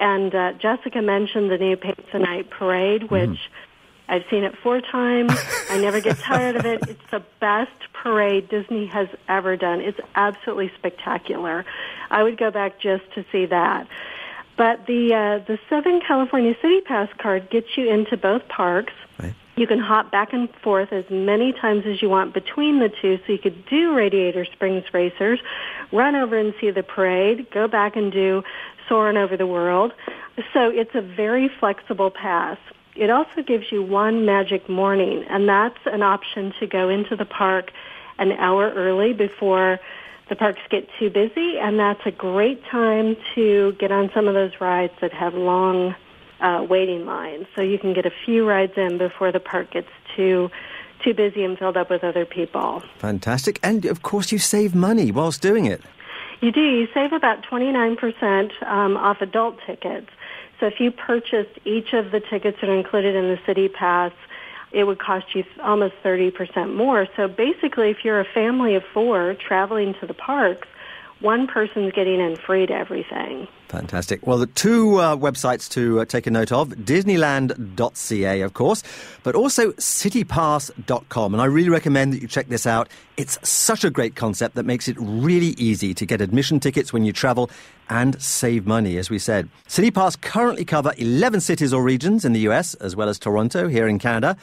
And 0.00 0.34
uh, 0.34 0.54
Jessica 0.54 1.00
mentioned 1.00 1.48
the 1.48 1.58
new 1.58 1.76
Paint 1.76 2.04
the 2.12 2.18
Night 2.18 2.50
Parade, 2.50 3.08
which 3.08 3.38
I've 4.08 4.24
seen 4.30 4.44
it 4.44 4.56
four 4.62 4.80
times. 4.80 5.32
I 5.70 5.78
never 5.78 6.00
get 6.00 6.18
tired 6.18 6.56
of 6.56 6.64
it. 6.64 6.82
It's 6.88 7.10
the 7.10 7.22
best 7.40 7.72
parade 7.92 8.48
Disney 8.48 8.86
has 8.86 9.08
ever 9.28 9.56
done. 9.56 9.80
It's 9.80 9.98
absolutely 10.14 10.70
spectacular. 10.78 11.64
I 12.10 12.22
would 12.22 12.38
go 12.38 12.50
back 12.50 12.78
just 12.78 13.04
to 13.14 13.24
see 13.32 13.46
that. 13.46 13.88
But 14.56 14.86
the 14.86 15.12
uh, 15.12 15.44
the 15.46 15.58
Southern 15.68 16.00
California 16.00 16.54
City 16.62 16.80
Pass 16.80 17.08
card 17.18 17.50
gets 17.50 17.76
you 17.76 17.90
into 17.90 18.16
both 18.16 18.46
parks. 18.48 18.94
Right. 19.18 19.34
You 19.56 19.66
can 19.66 19.78
hop 19.78 20.10
back 20.10 20.32
and 20.32 20.48
forth 20.62 20.92
as 20.92 21.04
many 21.10 21.52
times 21.52 21.84
as 21.86 22.00
you 22.00 22.08
want 22.08 22.32
between 22.32 22.78
the 22.78 22.88
two, 22.88 23.18
so 23.26 23.32
you 23.32 23.38
could 23.38 23.66
do 23.66 23.94
Radiator 23.94 24.44
Springs 24.44 24.84
Racers, 24.92 25.40
run 25.92 26.14
over 26.14 26.36
and 26.36 26.54
see 26.60 26.70
the 26.70 26.82
parade, 26.82 27.50
go 27.50 27.66
back 27.66 27.96
and 27.96 28.12
do 28.12 28.42
Soarin' 28.86 29.16
Over 29.16 29.36
the 29.36 29.46
World. 29.46 29.92
So 30.52 30.68
it's 30.68 30.94
a 30.94 31.00
very 31.00 31.48
flexible 31.48 32.10
pass. 32.10 32.58
It 32.96 33.10
also 33.10 33.42
gives 33.46 33.70
you 33.70 33.82
one 33.82 34.24
magic 34.24 34.68
morning, 34.68 35.24
and 35.28 35.48
that's 35.48 35.78
an 35.86 36.02
option 36.02 36.52
to 36.60 36.66
go 36.66 36.88
into 36.88 37.16
the 37.16 37.24
park 37.24 37.70
an 38.18 38.32
hour 38.32 38.72
early 38.74 39.12
before 39.12 39.78
the 40.28 40.36
parks 40.36 40.60
get 40.70 40.88
too 40.98 41.10
busy, 41.10 41.58
and 41.58 41.78
that's 41.78 42.00
a 42.04 42.10
great 42.10 42.64
time 42.64 43.16
to 43.34 43.72
get 43.78 43.92
on 43.92 44.10
some 44.12 44.26
of 44.26 44.34
those 44.34 44.52
rides 44.60 44.92
that 45.00 45.12
have 45.12 45.34
long 45.34 45.94
uh, 46.40 46.66
waiting 46.68 47.06
lines. 47.06 47.46
So 47.54 47.62
you 47.62 47.78
can 47.78 47.94
get 47.94 48.06
a 48.06 48.12
few 48.24 48.46
rides 48.46 48.72
in 48.76 48.98
before 48.98 49.30
the 49.32 49.40
park 49.40 49.72
gets 49.72 49.88
too 50.16 50.50
too 51.04 51.12
busy 51.12 51.44
and 51.44 51.58
filled 51.58 51.76
up 51.76 51.90
with 51.90 52.02
other 52.02 52.24
people. 52.24 52.82
Fantastic. 52.98 53.60
And 53.62 53.84
of 53.84 54.02
course, 54.02 54.32
you 54.32 54.38
save 54.38 54.74
money 54.74 55.10
whilst 55.10 55.42
doing 55.42 55.66
it. 55.66 55.82
You 56.40 56.50
do. 56.50 56.60
You 56.60 56.88
save 56.94 57.12
about 57.12 57.44
29% 57.44 58.62
um, 58.66 58.96
off 58.96 59.20
adult 59.20 59.58
tickets. 59.66 60.08
So 60.60 60.66
if 60.66 60.80
you 60.80 60.90
purchased 60.90 61.58
each 61.64 61.92
of 61.92 62.10
the 62.10 62.20
tickets 62.20 62.58
that 62.60 62.70
are 62.70 62.76
included 62.76 63.14
in 63.14 63.24
the 63.24 63.38
City 63.46 63.68
Pass, 63.68 64.12
it 64.72 64.84
would 64.84 64.98
cost 64.98 65.34
you 65.34 65.44
almost 65.62 65.94
30% 66.04 66.74
more. 66.74 67.06
So 67.16 67.28
basically, 67.28 67.90
if 67.90 68.04
you're 68.04 68.20
a 68.20 68.24
family 68.24 68.74
of 68.74 68.82
four 68.92 69.34
traveling 69.34 69.94
to 70.00 70.06
the 70.06 70.14
parks, 70.14 70.68
one 71.20 71.46
person's 71.46 71.92
getting 71.92 72.20
in 72.20 72.36
free 72.36 72.66
to 72.66 72.74
everything. 72.74 73.48
Fantastic. 73.68 74.24
Well, 74.24 74.38
the 74.38 74.46
two 74.46 74.96
uh, 74.96 75.16
websites 75.16 75.68
to 75.70 76.00
uh, 76.00 76.04
take 76.04 76.26
a 76.28 76.30
note 76.30 76.52
of 76.52 76.68
Disneyland.ca, 76.70 78.40
of 78.42 78.54
course, 78.54 78.84
but 79.24 79.34
also 79.34 79.72
citypass.com. 79.72 81.34
And 81.34 81.40
I 81.40 81.46
really 81.46 81.68
recommend 81.68 82.12
that 82.12 82.22
you 82.22 82.28
check 82.28 82.48
this 82.48 82.66
out. 82.66 82.88
It's 83.16 83.38
such 83.48 83.82
a 83.82 83.90
great 83.90 84.14
concept 84.14 84.54
that 84.54 84.66
makes 84.66 84.86
it 84.86 84.96
really 85.00 85.54
easy 85.58 85.94
to 85.94 86.06
get 86.06 86.20
admission 86.20 86.60
tickets 86.60 86.92
when 86.92 87.04
you 87.04 87.12
travel 87.12 87.50
and 87.88 88.20
save 88.22 88.66
money, 88.66 88.98
as 88.98 89.10
we 89.10 89.18
said. 89.18 89.48
CityPass 89.68 90.20
currently 90.20 90.64
cover 90.64 90.92
11 90.96 91.40
cities 91.40 91.72
or 91.72 91.82
regions 91.82 92.24
in 92.24 92.32
the 92.32 92.40
US, 92.40 92.74
as 92.74 92.94
well 92.94 93.08
as 93.08 93.18
Toronto 93.18 93.66
here 93.66 93.88
in 93.88 93.98
Canada. 93.98 94.36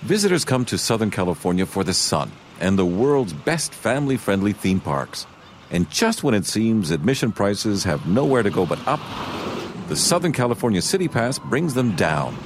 Visitors 0.00 0.44
come 0.44 0.66
to 0.66 0.76
Southern 0.76 1.10
California 1.10 1.64
for 1.64 1.84
the 1.84 1.94
sun 1.94 2.30
and 2.60 2.78
the 2.78 2.84
world's 2.84 3.32
best 3.32 3.72
family 3.72 4.18
friendly 4.18 4.52
theme 4.52 4.80
parks. 4.80 5.26
And 5.70 5.88
just 5.88 6.22
when 6.22 6.34
it 6.34 6.44
seems 6.44 6.90
admission 6.90 7.32
prices 7.32 7.82
have 7.84 8.06
nowhere 8.06 8.42
to 8.42 8.50
go 8.50 8.66
but 8.66 8.86
up, 8.86 9.00
the 9.88 9.96
Southern 9.96 10.34
California 10.34 10.82
City 10.82 11.08
Pass 11.08 11.38
brings 11.38 11.72
them 11.72 11.96
down. 11.96 12.36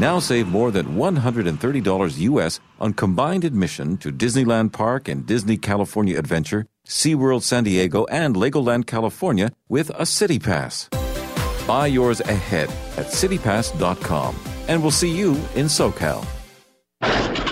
Now 0.00 0.18
save 0.18 0.48
more 0.48 0.70
than 0.70 0.96
$130 0.96 2.18
US 2.20 2.58
on 2.80 2.94
combined 2.94 3.44
admission 3.44 3.98
to 3.98 4.10
Disneyland 4.10 4.72
Park 4.72 5.08
and 5.08 5.26
Disney 5.26 5.58
California 5.58 6.18
Adventure, 6.18 6.64
SeaWorld 6.88 7.42
San 7.42 7.64
Diego, 7.64 8.06
and 8.06 8.34
Legoland 8.34 8.86
California 8.86 9.52
with 9.68 9.90
a 9.90 10.06
City 10.06 10.38
Pass. 10.38 10.88
Buy 11.66 11.88
yours 11.88 12.22
ahead 12.22 12.70
at 12.96 13.12
citypass.com 13.12 14.36
and 14.68 14.80
we'll 14.80 14.90
see 14.90 15.14
you 15.14 15.32
in 15.54 15.66
SoCal. 15.66 16.24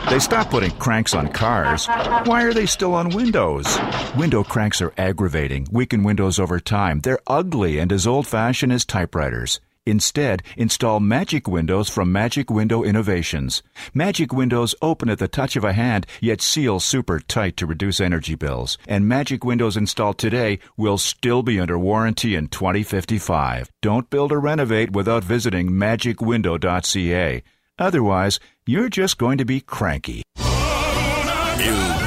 They 0.09 0.19
stopped 0.19 0.50
putting 0.50 0.71
cranks 0.71 1.12
on 1.12 1.28
cars. 1.28 1.87
Why 2.25 2.45
are 2.45 2.55
they 2.55 2.64
still 2.64 2.95
on 2.95 3.11
windows? 3.11 3.78
Window 4.17 4.43
cranks 4.43 4.81
are 4.81 4.95
aggravating, 4.97 5.67
weaken 5.71 6.02
windows 6.02 6.38
over 6.38 6.59
time. 6.61 7.00
They're 7.00 7.21
ugly 7.26 7.78
and 7.78 7.93
as 7.93 8.07
old 8.07 8.26
fashioned 8.26 8.73
as 8.73 8.87
typewriters. 8.87 9.61
Instead, 9.88 10.42
install 10.57 11.00
Magic 11.00 11.49
Windows 11.49 11.88
from 11.88 12.12
Magic 12.12 12.50
Window 12.50 12.83
Innovations. 12.85 13.62
Magic 13.95 14.33
Windows 14.33 14.75
open 14.83 15.09
at 15.09 15.18
the 15.18 15.28
touch 15.28 15.57
of 15.57 15.64
a 15.64 15.73
hand, 15.73 16.07
yet 16.21 16.40
seal 16.40 16.78
super 16.78 17.18
tight 17.21 17.57
to 17.57 17.66
reduce 17.66 18.00
energy 18.00 18.35
bills. 18.35 18.78
And 18.87 19.09
Magic 19.09 19.45
Windows 19.45 19.76
installed 19.76 20.18
today 20.18 20.59
will 20.76 20.99
still 20.99 21.42
be 21.42 21.59
under 21.59 21.78
warranty 21.78 22.35
in 22.35 22.49
2055. 22.49 23.71
Don't 23.83 24.11
build 24.11 24.33
or 24.33 24.40
renovate 24.40 24.92
without 24.92 25.25
visiting 25.25 25.71
magicwindow.ca. 25.71 27.42
Otherwise, 27.78 28.40
you're 28.66 28.88
just 28.88 29.18
going 29.18 29.38
to 29.38 29.45
be 29.45 29.61
cranky. 29.61 30.23
Il 30.38 30.45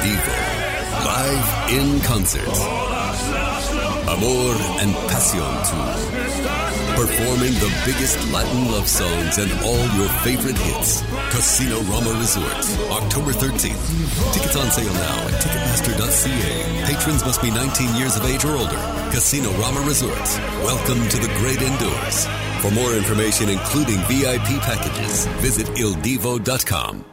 Divo. 0.02 1.04
Live 1.04 1.72
in 1.72 2.00
concert. 2.00 2.81
Amor 4.22 4.54
and 4.80 4.94
Pasión 5.10 5.52
Tour 5.66 6.72
performing 6.94 7.54
the 7.54 7.72
biggest 7.84 8.16
Latin 8.30 8.70
love 8.70 8.86
songs 8.86 9.38
and 9.38 9.50
all 9.64 9.86
your 9.98 10.08
favorite 10.22 10.56
hits. 10.56 11.02
Casino 11.30 11.80
Rama 11.90 12.12
Resort, 12.20 12.62
October 12.92 13.32
13th. 13.32 14.32
Tickets 14.32 14.56
on 14.56 14.70
sale 14.70 14.92
now 14.92 15.26
at 15.26 15.34
Ticketmaster.ca. 15.42 16.84
Patrons 16.84 17.24
must 17.24 17.42
be 17.42 17.50
19 17.50 17.96
years 17.96 18.16
of 18.16 18.24
age 18.26 18.44
or 18.44 18.56
older. 18.56 18.78
Casino 19.10 19.50
Rama 19.58 19.80
Resort. 19.80 20.28
Welcome 20.62 21.08
to 21.08 21.16
the 21.16 21.32
great 21.38 21.60
indoors. 21.60 22.26
For 22.60 22.70
more 22.70 22.94
information, 22.94 23.48
including 23.48 23.98
VIP 24.06 24.62
packages, 24.62 25.26
visit 25.40 25.66
ildivo.com. 25.68 27.11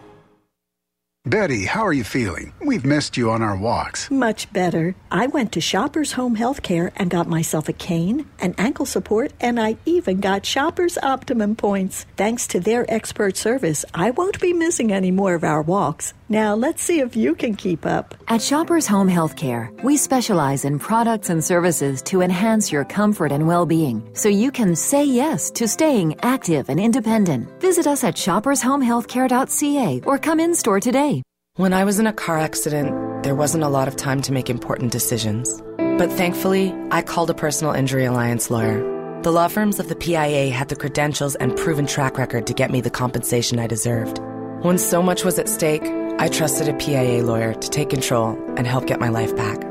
Betty, 1.30 1.66
how 1.66 1.86
are 1.86 1.94
you 1.94 2.04
feeling? 2.04 2.54
We've 2.60 2.84
missed 2.84 3.16
you 3.16 3.30
on 3.30 3.44
our 3.44 3.56
walks. 3.56 4.10
Much 4.10 4.52
better. 4.52 4.96
I 5.12 5.28
went 5.28 5.52
to 5.52 5.62
Shoppers 5.62 6.14
Home 6.14 6.36
Healthcare 6.36 6.92
and 6.96 7.12
got 7.12 7.28
myself 7.28 7.70
a 7.70 7.74
cane, 7.74 8.26
an 8.40 8.56
ankle 8.58 8.88
support, 8.88 9.34
and 9.40 9.60
I 9.60 9.78
even 9.86 10.22
got 10.22 10.48
Shoppers 10.48 10.98
Optimum 10.98 11.56
points. 11.56 12.08
Thanks 12.18 12.48
to 12.48 12.60
their 12.60 12.84
expert 12.92 13.38
service, 13.38 13.86
I 13.94 14.10
won't 14.10 14.40
be 14.40 14.54
missing 14.54 14.92
any 14.92 15.12
more 15.12 15.36
of 15.36 15.44
our 15.44 15.62
walks. 15.62 16.16
Now, 16.32 16.54
let's 16.54 16.84
see 16.84 17.00
if 17.00 17.16
you 17.16 17.34
can 17.34 17.56
keep 17.56 17.88
up. 17.88 18.14
At 18.28 18.40
Shoppers 18.40 18.86
Home 18.86 19.10
Healthcare, 19.10 19.72
we 19.84 19.98
specialize 19.98 20.64
in 20.64 20.78
products 20.78 21.32
and 21.32 21.44
services 21.44 22.04
to 22.04 22.22
enhance 22.22 22.72
your 22.72 22.86
comfort 22.86 23.32
and 23.32 23.48
well 23.48 23.66
being 23.66 24.08
so 24.14 24.30
you 24.30 24.52
can 24.52 24.76
say 24.76 25.04
yes 25.04 25.50
to 25.52 25.68
staying 25.68 26.20
active 26.22 26.70
and 26.70 26.80
independent. 26.80 27.50
Visit 27.60 27.88
us 27.88 28.04
at 28.04 28.16
shoppershomehealthcare.ca 28.16 30.02
or 30.06 30.20
come 30.20 30.40
in 30.40 30.54
store 30.54 30.80
today. 30.80 31.24
When 31.56 31.74
I 31.74 31.84
was 31.84 31.98
in 31.98 32.06
a 32.06 32.14
car 32.14 32.38
accident, 32.38 33.24
there 33.24 33.36
wasn't 33.36 33.64
a 33.64 33.70
lot 33.70 33.88
of 33.88 33.96
time 33.96 34.22
to 34.22 34.32
make 34.32 34.52
important 34.52 34.92
decisions. 34.92 35.64
But 35.78 36.12
thankfully, 36.12 36.76
I 36.92 37.02
called 37.02 37.32
a 37.32 37.34
personal 37.34 37.74
injury 37.74 38.06
alliance 38.06 38.52
lawyer. 38.52 38.78
The 39.24 39.32
law 39.32 39.48
firms 39.48 39.80
of 39.80 39.90
the 39.90 39.96
PIA 39.96 40.52
had 40.52 40.70
the 40.70 40.76
credentials 40.76 41.34
and 41.36 41.58
proven 41.58 41.88
track 41.88 42.20
record 42.20 42.46
to 42.46 42.54
get 42.54 42.70
me 42.70 42.82
the 42.82 42.92
compensation 42.92 43.58
I 43.58 43.66
deserved. 43.66 44.20
When 44.62 44.78
so 44.78 45.02
much 45.02 45.26
was 45.26 45.40
at 45.40 45.50
stake, 45.50 45.84
I 46.20 46.28
trusted 46.28 46.68
a 46.68 46.74
PIA 46.74 47.24
lawyer 47.24 47.54
to 47.54 47.70
take 47.70 47.90
control 47.90 48.38
and 48.58 48.68
help 48.68 48.86
get 48.86 49.00
my 49.00 49.08
life 49.08 49.34
back. 49.38 49.64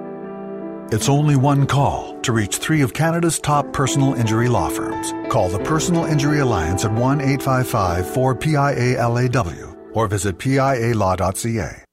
It's 0.90 1.10
only 1.10 1.36
one 1.36 1.66
call 1.66 2.18
to 2.22 2.32
reach 2.32 2.56
three 2.56 2.80
of 2.80 2.94
Canada's 2.94 3.38
top 3.38 3.74
personal 3.74 4.14
injury 4.14 4.48
law 4.48 4.70
firms. 4.70 5.12
Call 5.30 5.50
the 5.50 5.58
Personal 5.58 6.06
Injury 6.06 6.40
Alliance 6.40 6.86
at 6.86 6.92
1 6.92 7.20
855 7.20 8.14
4 8.14 8.34
PIA 8.34 9.08
LAW 9.08 9.74
or 9.92 10.08
visit 10.08 10.38
PIAlaw.ca. 10.38 11.84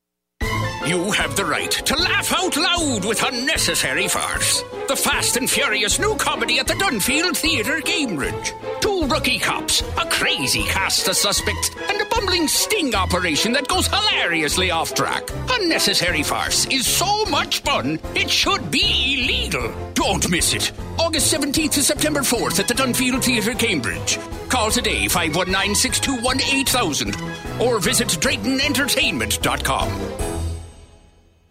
You 0.86 1.12
have 1.14 1.36
the 1.36 1.46
right 1.46 1.72
to 1.72 1.96
laugh 1.96 2.32
out 2.32 2.56
loud 2.56 3.06
with 3.06 3.24
unnecessary 3.24 4.08
farce. 4.08 4.62
The 4.88 4.96
Fast 4.96 5.36
and 5.36 5.50
Furious 5.50 5.98
new 5.98 6.16
comedy 6.16 6.60
at 6.60 6.68
the 6.68 6.76
Dunfield 6.76 7.36
Theatre, 7.36 7.82
Cambridge. 7.82 8.54
Two 8.82 9.08
rookie 9.08 9.40
cops, 9.40 9.82
a 9.82 10.06
crazy 10.12 10.62
cast 10.66 11.08
of 11.08 11.16
suspects, 11.16 11.72
and 11.90 12.00
a 12.00 12.06
bumbling 12.06 12.48
sting 12.48 12.94
operation 12.94 13.52
that 13.54 13.68
goes 13.68 13.88
hilariously 13.88 14.70
off 14.70 14.94
track. 14.94 15.24
Unnecessary 15.50 16.22
farce 16.22 16.68
is 16.68 16.86
so 16.86 17.26
much 17.26 17.62
fun, 17.62 18.00
it 18.14 18.30
should 18.30 18.70
be 18.70 19.24
illegal. 19.24 19.74
Don't 19.96 20.30
miss 20.30 20.54
it. 20.54 20.72
August 21.00 21.34
17th 21.34 21.72
to 21.72 21.82
September 21.82 22.20
4th 22.20 22.60
at 22.60 22.68
the 22.68 22.76
Dunfield 22.76 23.24
Theatre, 23.24 23.56
Cambridge. 23.56 24.20
Call 24.50 24.70
today 24.70 25.08
519 25.08 25.74
621 25.74 26.42
8000 26.60 27.16
or 27.60 27.80
visit 27.80 28.10
DraytonEntertainment.com. 28.10 30.35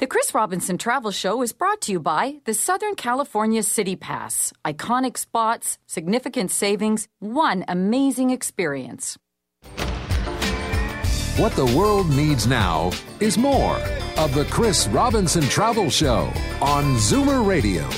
The 0.05 0.09
Chris 0.09 0.35
Robinson 0.35 0.77
Travel 0.77 1.13
Show 1.13 1.41
is 1.41 1.55
brought 1.55 1.81
to 1.81 1.93
you 1.93 1.99
by 1.99 2.35
the 2.45 2.53
Southern 2.53 2.95
California 2.95 3.63
City 3.63 3.97
Pass. 3.97 4.53
Iconic 4.63 5.17
spots, 5.17 5.79
significant 5.87 6.51
savings, 6.51 7.09
one 7.21 7.65
amazing 7.69 8.29
experience. 8.29 9.17
What 11.39 11.53
the 11.53 11.73
world 11.75 12.11
needs 12.11 12.47
now 12.47 12.93
is 13.19 13.39
more 13.39 13.79
of 14.19 14.35
the 14.35 14.45
Chris 14.51 14.87
Robinson 14.89 15.45
Travel 15.45 15.89
Show 15.89 16.31
on 16.61 16.85
Zoomer 16.97 17.49
Radio. 17.49 17.89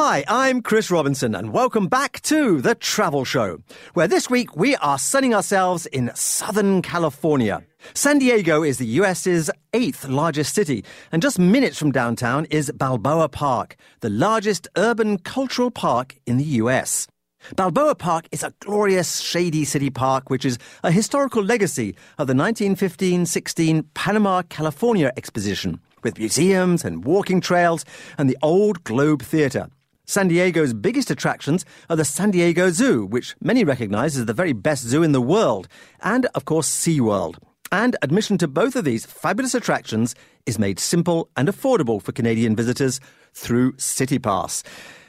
Hi, 0.00 0.22
I'm 0.28 0.62
Chris 0.62 0.92
Robinson, 0.92 1.34
and 1.34 1.52
welcome 1.52 1.88
back 1.88 2.20
to 2.20 2.60
The 2.60 2.76
Travel 2.76 3.24
Show, 3.24 3.58
where 3.94 4.06
this 4.06 4.30
week 4.30 4.54
we 4.54 4.76
are 4.76 4.96
sunning 4.96 5.34
ourselves 5.34 5.86
in 5.86 6.12
Southern 6.14 6.82
California. 6.82 7.64
San 7.94 8.20
Diego 8.20 8.62
is 8.62 8.78
the 8.78 8.86
US's 9.00 9.50
eighth 9.72 10.06
largest 10.06 10.54
city, 10.54 10.84
and 11.10 11.20
just 11.20 11.40
minutes 11.40 11.80
from 11.80 11.90
downtown 11.90 12.44
is 12.44 12.70
Balboa 12.70 13.28
Park, 13.28 13.74
the 13.98 14.08
largest 14.08 14.68
urban 14.76 15.18
cultural 15.18 15.72
park 15.72 16.14
in 16.26 16.36
the 16.36 16.60
US. 16.62 17.08
Balboa 17.56 17.96
Park 17.96 18.28
is 18.30 18.44
a 18.44 18.54
glorious, 18.60 19.18
shady 19.18 19.64
city 19.64 19.90
park 19.90 20.30
which 20.30 20.44
is 20.44 20.58
a 20.84 20.92
historical 20.92 21.42
legacy 21.42 21.96
of 22.18 22.28
the 22.28 22.36
1915 22.36 23.26
16 23.26 23.82
Panama, 23.94 24.42
California 24.42 25.12
exposition, 25.16 25.80
with 26.04 26.18
museums 26.18 26.84
and 26.84 27.04
walking 27.04 27.40
trails 27.40 27.84
and 28.16 28.30
the 28.30 28.38
old 28.42 28.84
Globe 28.84 29.22
Theatre. 29.22 29.68
San 30.08 30.28
Diego's 30.28 30.72
biggest 30.72 31.10
attractions 31.10 31.66
are 31.90 31.96
the 31.96 32.02
San 32.02 32.30
Diego 32.30 32.70
Zoo, 32.70 33.04
which 33.04 33.36
many 33.42 33.62
recognize 33.62 34.16
as 34.16 34.24
the 34.24 34.32
very 34.32 34.54
best 34.54 34.82
zoo 34.82 35.02
in 35.02 35.12
the 35.12 35.20
world, 35.20 35.68
and, 36.00 36.24
of 36.34 36.46
course, 36.46 36.66
SeaWorld. 36.66 37.36
And 37.70 37.94
admission 38.00 38.38
to 38.38 38.48
both 38.48 38.74
of 38.74 38.86
these 38.86 39.04
fabulous 39.04 39.54
attractions 39.54 40.14
is 40.46 40.58
made 40.58 40.78
simple 40.78 41.28
and 41.36 41.46
affordable 41.46 42.00
for 42.00 42.12
Canadian 42.12 42.56
visitors 42.56 43.00
through 43.34 43.72
CityPass. 43.72 44.62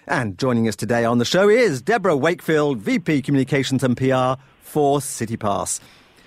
And 0.06 0.38
joining 0.38 0.68
us 0.68 0.76
today 0.76 1.06
on 1.06 1.18
the 1.18 1.24
show 1.24 1.48
is 1.48 1.82
Deborah 1.82 2.18
Wakefield, 2.18 2.80
VP 2.80 3.22
Communications 3.22 3.86
and 3.86 3.96
PR 3.96 4.36
for 4.60 5.00
CityPass. 5.00 5.80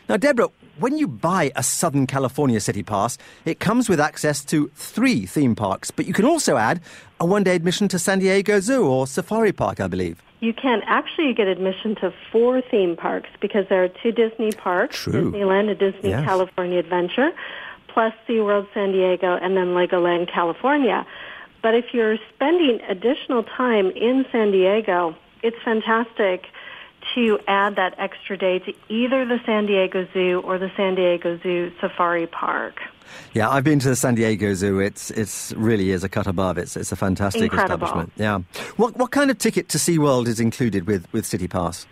Now, 0.08 0.16
Deborah, 0.16 0.48
when 0.82 0.98
you 0.98 1.06
buy 1.06 1.52
a 1.54 1.62
Southern 1.62 2.08
California 2.08 2.58
City 2.58 2.82
Pass, 2.82 3.16
it 3.44 3.60
comes 3.60 3.88
with 3.88 4.00
access 4.00 4.44
to 4.46 4.68
three 4.74 5.26
theme 5.26 5.54
parks, 5.54 5.92
but 5.92 6.06
you 6.06 6.12
can 6.12 6.24
also 6.24 6.56
add 6.56 6.80
a 7.20 7.24
one 7.24 7.44
day 7.44 7.54
admission 7.54 7.86
to 7.86 8.00
San 8.00 8.18
Diego 8.18 8.58
Zoo 8.58 8.84
or 8.84 9.06
Safari 9.06 9.52
Park, 9.52 9.78
I 9.80 9.86
believe. 9.86 10.20
You 10.40 10.52
can 10.52 10.82
actually 10.86 11.34
get 11.34 11.46
admission 11.46 11.94
to 11.96 12.12
four 12.32 12.60
theme 12.62 12.96
parks 12.96 13.30
because 13.40 13.64
there 13.68 13.84
are 13.84 13.88
two 14.02 14.10
Disney 14.10 14.50
parks 14.50 14.96
True. 14.96 15.30
Disneyland 15.30 15.70
and 15.70 15.78
Disney 15.78 16.10
Yes. 16.10 16.24
California 16.24 16.80
Adventure, 16.80 17.30
plus 17.86 18.12
SeaWorld 18.28 18.66
San 18.74 18.90
Diego, 18.90 19.36
and 19.40 19.56
then 19.56 19.68
Legoland 19.68 20.32
California. 20.32 21.06
But 21.62 21.76
if 21.76 21.94
you're 21.94 22.18
spending 22.34 22.80
additional 22.88 23.44
time 23.44 23.92
in 23.92 24.26
San 24.32 24.50
Diego, 24.50 25.14
it's 25.44 25.56
fantastic 25.64 26.46
to 27.14 27.38
add 27.48 27.76
that 27.76 27.94
extra 27.98 28.36
day 28.36 28.58
to 28.60 28.72
either 28.88 29.24
the 29.24 29.38
San 29.44 29.66
Diego 29.66 30.06
Zoo 30.12 30.40
or 30.44 30.58
the 30.58 30.70
San 30.76 30.94
Diego 30.94 31.38
Zoo 31.42 31.72
Safari 31.80 32.26
Park. 32.26 32.80
Yeah, 33.34 33.50
I've 33.50 33.64
been 33.64 33.78
to 33.80 33.88
the 33.88 33.96
San 33.96 34.14
Diego 34.14 34.54
Zoo. 34.54 34.78
It's 34.80 35.10
it's 35.10 35.52
really 35.54 35.90
is 35.90 36.02
a 36.04 36.08
cut 36.08 36.26
above. 36.26 36.58
It's 36.58 36.76
it's 36.76 36.92
a 36.92 36.96
fantastic 36.96 37.42
Incredible. 37.42 37.86
establishment. 37.86 38.12
Yeah. 38.16 38.40
What 38.76 38.96
what 38.96 39.10
kind 39.10 39.30
of 39.30 39.38
ticket 39.38 39.68
to 39.70 39.78
SeaWorld 39.78 40.26
is 40.28 40.40
included 40.40 40.86
with 40.86 41.06
with 41.12 41.26
City 41.26 41.48
Pass? 41.48 41.86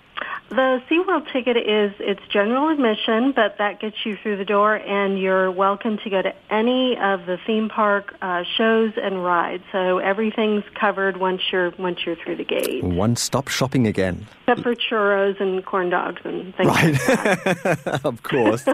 The 0.50 0.82
SeaWorld 0.90 1.32
ticket 1.32 1.56
is 1.56 1.92
it's 2.00 2.20
general 2.28 2.70
admission, 2.70 3.30
but 3.30 3.58
that 3.58 3.78
gets 3.80 4.04
you 4.04 4.16
through 4.20 4.36
the 4.36 4.44
door, 4.44 4.74
and 4.74 5.16
you're 5.16 5.48
welcome 5.48 5.96
to 6.02 6.10
go 6.10 6.20
to 6.22 6.34
any 6.50 6.96
of 7.00 7.24
the 7.26 7.38
theme 7.46 7.68
park 7.68 8.16
uh, 8.20 8.42
shows 8.56 8.92
and 9.00 9.24
rides. 9.24 9.62
So 9.70 9.98
everything's 9.98 10.64
covered 10.74 11.18
once 11.18 11.40
you're 11.52 11.70
once 11.78 12.00
you're 12.04 12.16
through 12.16 12.34
the 12.36 12.44
gate, 12.44 12.82
One 12.82 13.14
stop 13.14 13.46
shopping 13.46 13.86
again. 13.86 14.26
except 14.40 14.62
for 14.62 14.74
churros 14.74 15.40
and 15.40 15.64
corn 15.64 15.88
dogs 15.88 16.20
and 16.24 16.52
things. 16.56 16.68
Right. 16.68 16.92
Like 16.94 17.72
that. 17.84 18.00
of 18.04 18.24
course. 18.24 18.66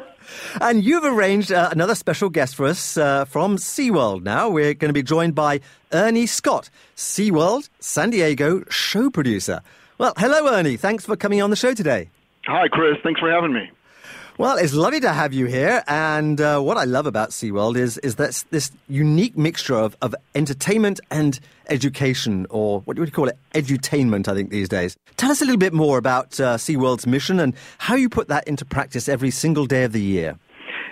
and 0.62 0.82
you've 0.82 1.04
arranged 1.04 1.52
uh, 1.52 1.68
another 1.72 1.94
special 1.94 2.30
guest 2.30 2.54
for 2.54 2.64
us 2.64 2.96
uh, 2.96 3.26
from 3.26 3.58
SeaWorld 3.58 4.22
now. 4.22 4.48
We're 4.48 4.72
going 4.72 4.88
to 4.88 4.94
be 4.94 5.02
joined 5.02 5.34
by 5.34 5.60
Ernie 5.92 6.26
Scott, 6.26 6.70
SeaWorld 6.96 7.68
San 7.80 8.08
Diego 8.08 8.64
show 8.70 9.10
producer. 9.10 9.60
Well, 9.98 10.12
hello, 10.18 10.46
Ernie. 10.52 10.76
Thanks 10.76 11.06
for 11.06 11.16
coming 11.16 11.40
on 11.40 11.48
the 11.48 11.56
show 11.56 11.72
today. 11.72 12.10
Hi, 12.44 12.68
Chris. 12.68 12.98
Thanks 13.02 13.18
for 13.18 13.30
having 13.30 13.54
me. 13.54 13.70
Well, 14.36 14.58
it's 14.58 14.74
lovely 14.74 15.00
to 15.00 15.10
have 15.10 15.32
you 15.32 15.46
here. 15.46 15.82
And 15.88 16.38
uh, 16.38 16.60
what 16.60 16.76
I 16.76 16.84
love 16.84 17.06
about 17.06 17.30
SeaWorld 17.30 17.78
is, 17.78 17.96
is 17.98 18.16
that 18.16 18.44
this 18.50 18.70
unique 18.90 19.38
mixture 19.38 19.74
of, 19.74 19.96
of 20.02 20.14
entertainment 20.34 21.00
and 21.10 21.40
education, 21.70 22.46
or 22.50 22.80
what 22.80 22.98
do 22.98 23.02
you 23.02 23.10
call 23.10 23.28
it? 23.28 23.38
Edutainment, 23.54 24.28
I 24.28 24.34
think, 24.34 24.50
these 24.50 24.68
days. 24.68 24.98
Tell 25.16 25.30
us 25.30 25.40
a 25.40 25.46
little 25.46 25.58
bit 25.58 25.72
more 25.72 25.96
about 25.96 26.38
uh, 26.38 26.58
SeaWorld's 26.58 27.06
mission 27.06 27.40
and 27.40 27.54
how 27.78 27.94
you 27.94 28.10
put 28.10 28.28
that 28.28 28.46
into 28.46 28.66
practice 28.66 29.08
every 29.08 29.30
single 29.30 29.64
day 29.64 29.84
of 29.84 29.92
the 29.92 30.02
year. 30.02 30.38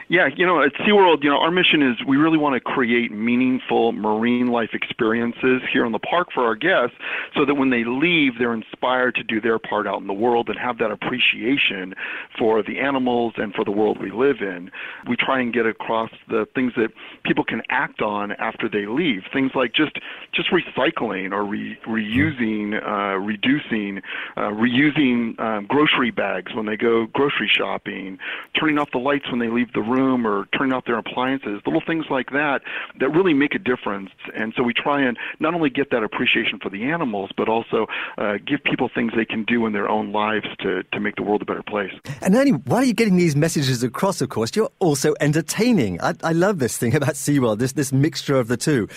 Yeah, 0.08 0.28
you 0.36 0.44
know, 0.44 0.62
at 0.62 0.74
SeaWorld, 0.74 1.24
you 1.24 1.30
know, 1.30 1.38
our 1.38 1.50
mission 1.50 1.82
is 1.82 1.96
we 2.06 2.18
really 2.18 2.36
want 2.36 2.54
to 2.54 2.60
create 2.60 3.10
meaningful 3.10 3.92
marine 3.92 4.48
life 4.48 4.70
experiences 4.74 5.62
here 5.72 5.86
in 5.86 5.92
the 5.92 5.98
park 5.98 6.28
for 6.34 6.44
our 6.44 6.54
guests 6.54 6.94
so 7.34 7.46
that 7.46 7.54
when 7.54 7.70
they 7.70 7.84
leave, 7.84 8.38
they're 8.38 8.52
inspired 8.52 9.14
to 9.14 9.22
do 9.22 9.40
their 9.40 9.58
part 9.58 9.86
out 9.86 10.02
in 10.02 10.06
the 10.06 10.12
world 10.12 10.50
and 10.50 10.58
have 10.58 10.76
that 10.78 10.90
appreciation 10.90 11.94
for 12.38 12.62
the 12.62 12.80
animals 12.80 13.32
and 13.38 13.54
for 13.54 13.64
the 13.64 13.70
world 13.70 13.98
we 13.98 14.10
live 14.10 14.42
in. 14.42 14.70
We 15.08 15.16
try 15.16 15.40
and 15.40 15.54
get 15.54 15.64
across 15.64 16.10
the 16.28 16.46
things 16.54 16.74
that 16.76 16.90
people 17.24 17.44
can 17.44 17.62
act 17.70 18.02
on 18.02 18.32
after 18.32 18.68
they 18.68 18.84
leave. 18.84 19.22
Things 19.32 19.52
like 19.54 19.72
just 19.72 19.98
just 20.32 20.50
recycling 20.50 21.32
or 21.32 21.44
re- 21.44 21.78
reusing, 21.86 22.76
uh, 22.86 23.18
reducing, 23.20 24.02
uh, 24.36 24.50
reusing 24.50 25.40
um, 25.40 25.64
grocery 25.66 26.10
bags 26.10 26.54
when 26.54 26.66
they 26.66 26.76
go 26.76 27.06
grocery 27.06 27.50
shopping, 27.50 28.18
turning 28.58 28.78
off 28.78 28.90
the 28.90 28.98
lights 28.98 29.30
when 29.30 29.40
they 29.40 29.48
leave 29.48 29.72
the 29.72 29.80
room 29.80 29.93
or 29.98 30.46
turning 30.56 30.72
off 30.72 30.84
their 30.84 30.98
appliances, 30.98 31.60
little 31.66 31.82
things 31.86 32.06
like 32.10 32.30
that 32.30 32.60
that 33.00 33.08
really 33.10 33.34
make 33.34 33.54
a 33.54 33.58
difference. 33.58 34.10
And 34.34 34.52
so 34.56 34.62
we 34.62 34.72
try 34.72 35.02
and 35.02 35.16
not 35.40 35.54
only 35.54 35.70
get 35.70 35.90
that 35.90 36.02
appreciation 36.02 36.58
for 36.62 36.70
the 36.70 36.84
animals, 36.84 37.30
but 37.36 37.48
also 37.48 37.86
uh, 38.18 38.34
give 38.46 38.62
people 38.64 38.90
things 38.94 39.12
they 39.16 39.24
can 39.24 39.44
do 39.44 39.66
in 39.66 39.72
their 39.72 39.88
own 39.88 40.12
lives 40.12 40.46
to, 40.60 40.82
to 40.82 41.00
make 41.00 41.16
the 41.16 41.22
world 41.22 41.42
a 41.42 41.44
better 41.44 41.62
place. 41.62 41.92
And 42.22 42.34
Ernie, 42.34 42.52
while 42.52 42.84
you're 42.84 42.94
getting 42.94 43.16
these 43.16 43.36
messages 43.36 43.82
across, 43.82 44.20
of 44.20 44.28
course, 44.28 44.54
you're 44.54 44.70
also 44.78 45.14
entertaining. 45.20 46.00
I, 46.00 46.14
I 46.22 46.32
love 46.32 46.58
this 46.58 46.76
thing 46.78 46.94
about 47.00 47.14
SeaWorld, 47.14 47.58
this, 47.58 47.72
this 47.72 47.92
mixture 47.92 48.38
of 48.38 48.48
the 48.48 48.56
two. 48.56 48.88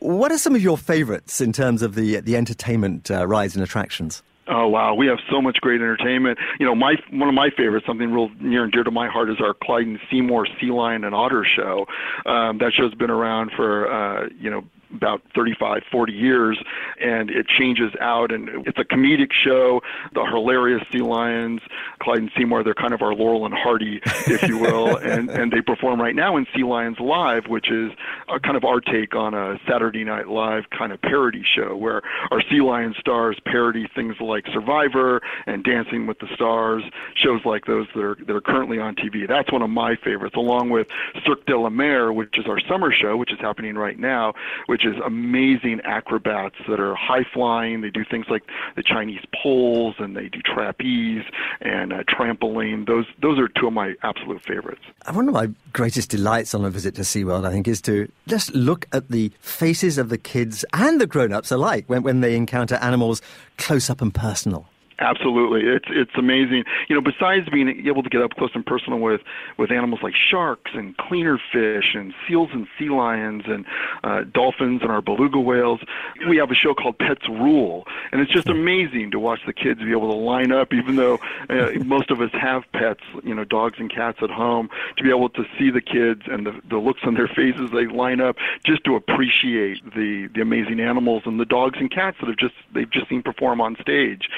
What 0.00 0.32
are 0.32 0.38
some 0.38 0.54
of 0.54 0.62
your 0.62 0.78
favorites 0.78 1.40
in 1.40 1.52
terms 1.52 1.82
of 1.82 1.94
the, 1.94 2.20
the 2.20 2.36
entertainment 2.36 3.10
uh, 3.10 3.26
rides 3.26 3.54
and 3.54 3.62
attractions? 3.62 4.22
Oh 4.50 4.66
wow, 4.66 4.94
we 4.94 5.06
have 5.06 5.18
so 5.30 5.40
much 5.40 5.58
great 5.60 5.80
entertainment. 5.80 6.38
You 6.58 6.66
know, 6.66 6.74
my 6.74 6.94
one 7.12 7.28
of 7.28 7.34
my 7.34 7.50
favorites, 7.56 7.86
something 7.86 8.10
real 8.10 8.30
near 8.40 8.64
and 8.64 8.72
dear 8.72 8.82
to 8.82 8.90
my 8.90 9.08
heart, 9.08 9.30
is 9.30 9.36
our 9.40 9.54
Clyde 9.54 9.86
and 9.86 9.98
Seymour 10.10 10.46
Sea 10.60 10.72
Lion 10.72 11.04
and 11.04 11.14
Otter 11.14 11.46
show. 11.56 11.86
Um, 12.26 12.58
that 12.58 12.72
show's 12.76 12.94
been 12.94 13.10
around 13.10 13.52
for 13.56 13.90
uh, 13.90 14.28
you 14.38 14.50
know 14.50 14.62
about 14.94 15.22
35, 15.34 15.82
40 15.90 16.12
years, 16.12 16.58
and 17.00 17.30
it 17.30 17.46
changes 17.46 17.92
out, 18.00 18.32
and 18.32 18.48
it's 18.66 18.78
a 18.78 18.84
comedic 18.84 19.32
show. 19.32 19.80
The 20.14 20.24
hilarious 20.24 20.82
sea 20.92 21.00
lions, 21.00 21.60
Clyde 22.00 22.18
and 22.18 22.30
Seymour, 22.36 22.64
they're 22.64 22.74
kind 22.74 22.94
of 22.94 23.02
our 23.02 23.14
Laurel 23.14 23.44
and 23.46 23.54
Hardy, 23.54 24.00
if 24.26 24.42
you 24.42 24.58
will, 24.58 24.96
and 25.02 25.30
and 25.30 25.52
they 25.52 25.60
perform 25.60 26.00
right 26.00 26.14
now 26.14 26.36
in 26.36 26.46
Sea 26.54 26.64
Lions 26.64 26.98
Live, 27.00 27.46
which 27.46 27.70
is 27.70 27.92
a 28.28 28.40
kind 28.40 28.56
of 28.56 28.64
our 28.64 28.80
take 28.80 29.14
on 29.14 29.34
a 29.34 29.58
Saturday 29.68 30.04
Night 30.04 30.28
Live 30.28 30.64
kind 30.70 30.92
of 30.92 31.00
parody 31.00 31.44
show, 31.44 31.76
where 31.76 32.02
our 32.30 32.42
Sea 32.50 32.60
Lion 32.60 32.94
stars 32.98 33.38
parody 33.44 33.88
things 33.94 34.16
like 34.20 34.46
Survivor 34.52 35.20
and 35.46 35.64
Dancing 35.64 36.06
with 36.06 36.18
the 36.18 36.28
Stars, 36.34 36.82
shows 37.14 37.40
like 37.44 37.66
those 37.66 37.86
that 37.94 38.02
are 38.02 38.16
that 38.26 38.34
are 38.34 38.40
currently 38.40 38.78
on 38.78 38.94
TV. 38.94 39.26
That's 39.26 39.52
one 39.52 39.62
of 39.62 39.70
my 39.70 39.96
favorites, 39.96 40.36
along 40.36 40.70
with 40.70 40.88
Cirque 41.24 41.46
de 41.46 41.58
la 41.58 41.70
Mer, 41.70 42.12
which 42.12 42.38
is 42.38 42.46
our 42.46 42.60
summer 42.68 42.92
show, 42.92 43.16
which 43.16 43.32
is 43.32 43.38
happening 43.40 43.76
right 43.76 43.98
now, 43.98 44.34
which 44.66 44.79
is 44.84 44.96
amazing 45.04 45.80
acrobats 45.84 46.56
that 46.68 46.80
are 46.80 46.94
high 46.94 47.24
flying. 47.32 47.80
They 47.80 47.90
do 47.90 48.04
things 48.04 48.26
like 48.28 48.42
the 48.76 48.82
Chinese 48.82 49.24
poles, 49.42 49.96
and 49.98 50.16
they 50.16 50.28
do 50.28 50.40
trapeze 50.42 51.24
and 51.60 51.92
uh, 51.92 52.04
trampoline. 52.04 52.86
Those 52.86 53.06
those 53.20 53.38
are 53.38 53.48
two 53.48 53.66
of 53.66 53.72
my 53.72 53.94
absolute 54.02 54.42
favorites. 54.42 54.82
One 55.10 55.28
of 55.28 55.34
my 55.34 55.50
greatest 55.72 56.10
delights 56.10 56.54
on 56.54 56.64
a 56.64 56.70
visit 56.70 56.94
to 56.96 57.02
SeaWorld, 57.02 57.46
I 57.46 57.52
think, 57.52 57.68
is 57.68 57.80
to 57.82 58.10
just 58.26 58.54
look 58.54 58.86
at 58.92 59.08
the 59.08 59.32
faces 59.40 59.98
of 59.98 60.08
the 60.08 60.18
kids 60.18 60.64
and 60.72 61.00
the 61.00 61.06
grown 61.06 61.32
ups 61.32 61.50
alike 61.50 61.84
when, 61.88 62.02
when 62.02 62.20
they 62.20 62.36
encounter 62.36 62.76
animals 62.76 63.20
close 63.58 63.90
up 63.90 64.00
and 64.00 64.14
personal. 64.14 64.69
Absolutely, 65.00 65.62
it's 65.62 65.86
it's 65.88 66.10
amazing. 66.16 66.64
You 66.88 66.94
know, 66.94 67.00
besides 67.00 67.48
being 67.48 67.86
able 67.86 68.02
to 68.02 68.10
get 68.10 68.20
up 68.20 68.32
close 68.32 68.50
and 68.54 68.64
personal 68.64 68.98
with 68.98 69.22
with 69.56 69.70
animals 69.72 70.00
like 70.02 70.14
sharks 70.14 70.72
and 70.74 70.94
cleaner 70.98 71.40
fish 71.52 71.94
and 71.94 72.12
seals 72.28 72.50
and 72.52 72.66
sea 72.78 72.90
lions 72.90 73.44
and 73.46 73.64
uh, 74.04 74.24
dolphins 74.24 74.82
and 74.82 74.90
our 74.90 75.00
beluga 75.00 75.40
whales, 75.40 75.80
we 76.28 76.36
have 76.36 76.50
a 76.50 76.54
show 76.54 76.74
called 76.74 76.98
Pets 76.98 77.26
Rule, 77.28 77.86
and 78.12 78.20
it's 78.20 78.30
just 78.30 78.48
amazing 78.48 79.10
to 79.12 79.18
watch 79.18 79.40
the 79.46 79.54
kids 79.54 79.80
be 79.80 79.90
able 79.90 80.10
to 80.12 80.18
line 80.18 80.52
up, 80.52 80.74
even 80.74 80.96
though 80.96 81.18
uh, 81.48 81.70
most 81.84 82.10
of 82.10 82.20
us 82.20 82.30
have 82.32 82.64
pets, 82.72 83.00
you 83.24 83.34
know, 83.34 83.44
dogs 83.44 83.76
and 83.78 83.90
cats 83.90 84.18
at 84.22 84.30
home, 84.30 84.68
to 84.98 85.02
be 85.02 85.08
able 85.08 85.30
to 85.30 85.44
see 85.58 85.70
the 85.70 85.80
kids 85.80 86.22
and 86.26 86.46
the 86.46 86.60
the 86.68 86.76
looks 86.76 87.00
on 87.04 87.14
their 87.14 87.28
faces 87.28 87.70
they 87.72 87.86
line 87.86 88.20
up 88.20 88.36
just 88.66 88.84
to 88.84 88.96
appreciate 88.96 89.82
the 89.94 90.28
the 90.34 90.42
amazing 90.42 90.78
animals 90.78 91.22
and 91.24 91.40
the 91.40 91.46
dogs 91.46 91.78
and 91.80 91.90
cats 91.90 92.18
that 92.20 92.28
have 92.28 92.36
just 92.36 92.54
they've 92.74 92.90
just 92.90 93.08
seen 93.08 93.22
perform 93.22 93.62
on 93.62 93.76
stage. 93.80 94.28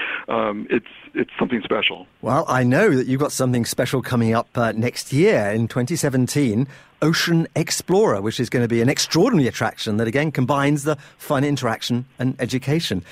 Um, 0.52 0.66
it's 0.68 0.86
it's 1.14 1.30
something 1.38 1.62
special. 1.62 2.06
Well, 2.20 2.44
I 2.46 2.62
know 2.62 2.94
that 2.94 3.06
you've 3.06 3.20
got 3.20 3.32
something 3.32 3.64
special 3.64 4.02
coming 4.02 4.34
up 4.34 4.48
uh, 4.54 4.72
next 4.72 5.12
year 5.12 5.50
in 5.50 5.66
2017. 5.66 6.68
Ocean 7.00 7.48
Explorer, 7.56 8.20
which 8.20 8.38
is 8.38 8.48
going 8.48 8.62
to 8.62 8.68
be 8.68 8.80
an 8.80 8.88
extraordinary 8.88 9.48
attraction 9.48 9.96
that 9.96 10.06
again 10.06 10.30
combines 10.30 10.84
the 10.84 10.96
fun, 11.16 11.42
interaction, 11.42 12.04
and 12.18 12.36
education. 12.38 13.02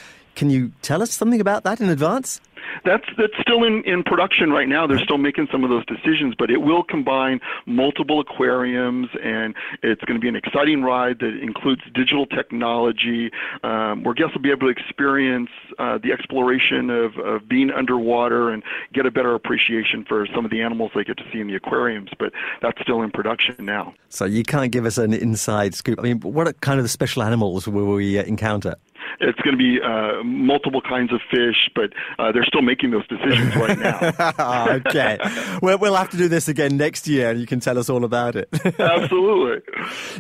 Can 0.41 0.49
you 0.49 0.73
tell 0.81 1.03
us 1.03 1.13
something 1.13 1.39
about 1.39 1.65
that 1.65 1.83
in 1.83 1.91
advance? 1.91 2.41
That's 2.83 3.05
that's 3.19 3.35
still 3.43 3.63
in, 3.63 3.83
in 3.85 4.03
production 4.03 4.51
right 4.51 4.69
now. 4.69 4.87
They're 4.87 5.05
still 5.05 5.19
making 5.19 5.49
some 5.53 5.65
of 5.65 5.69
those 5.69 5.85
decisions, 5.85 6.35
but 6.39 6.51
it 6.51 6.63
will 6.63 6.83
combine 6.83 7.41
multiple 7.67 8.21
aquariums, 8.21 9.09
and 9.23 9.55
it's 9.83 10.03
going 10.07 10.19
to 10.19 10.21
be 10.21 10.29
an 10.29 10.37
exciting 10.37 10.83
ride 10.83 11.19
that 11.19 11.39
includes 11.43 11.83
digital 11.93 12.25
technology, 12.25 13.31
um, 13.65 14.03
where 14.03 14.15
guests 14.15 14.35
will 14.35 14.41
be 14.41 14.51
able 14.51 14.61
to 14.61 14.69
experience 14.69 15.51
uh, 15.79 15.99
the 16.03 16.11
exploration 16.11 16.89
of, 16.89 17.19
of 17.19 17.47
being 17.47 17.71
underwater 17.71 18.49
and 18.49 18.63
get 18.95 19.05
a 19.05 19.11
better 19.11 19.35
appreciation 19.35 20.07
for 20.09 20.27
some 20.35 20.47
of 20.47 20.51
the 20.51 20.63
animals 20.63 20.91
they 20.95 21.05
get 21.05 21.19
to 21.19 21.25
see 21.31 21.41
in 21.41 21.49
the 21.49 21.57
aquariums. 21.57 22.09
But 22.19 22.33
that's 22.63 22.81
still 22.81 23.03
in 23.03 23.11
production 23.11 23.63
now. 23.67 23.93
So 24.09 24.25
you 24.25 24.43
can't 24.43 24.73
give 24.73 24.87
us 24.87 24.97
an 24.97 25.13
inside 25.13 25.75
scoop. 25.75 25.99
I 25.99 26.03
mean, 26.03 26.21
what 26.21 26.63
kind 26.63 26.81
of 26.81 26.91
special 26.91 27.23
animals 27.23 27.69
will 27.69 27.93
we 27.93 28.19
uh, 28.19 28.23
encounter? 28.23 28.77
It's 29.21 29.39
going 29.41 29.57
to 29.57 29.59
be 29.59 29.81
uh, 29.81 30.23
multiple 30.25 30.81
kinds 30.81 31.13
of 31.13 31.21
fish, 31.31 31.69
but 31.75 31.93
uh, 32.19 32.33
they're 32.33 32.45
still 32.45 32.63
making 32.63 32.91
those 32.91 33.07
decisions 33.09 33.55
right 33.57 33.79
now. 33.79 34.79
okay. 34.87 35.19
Well, 35.63 35.79
we'll 35.79 35.95
have 35.95 36.11
to 36.11 36.17
do 36.17 36.29
this 36.29 36.49
again 36.49 36.77
next 36.77 37.07
year, 37.07 37.31
and 37.31 37.41
you 37.41 37.47
can 37.47 37.61
tell 37.61 37.79
us 37.79 37.89
all 37.89 38.05
about 38.05 38.37
it. 38.37 38.49
Absolutely. 38.79 39.63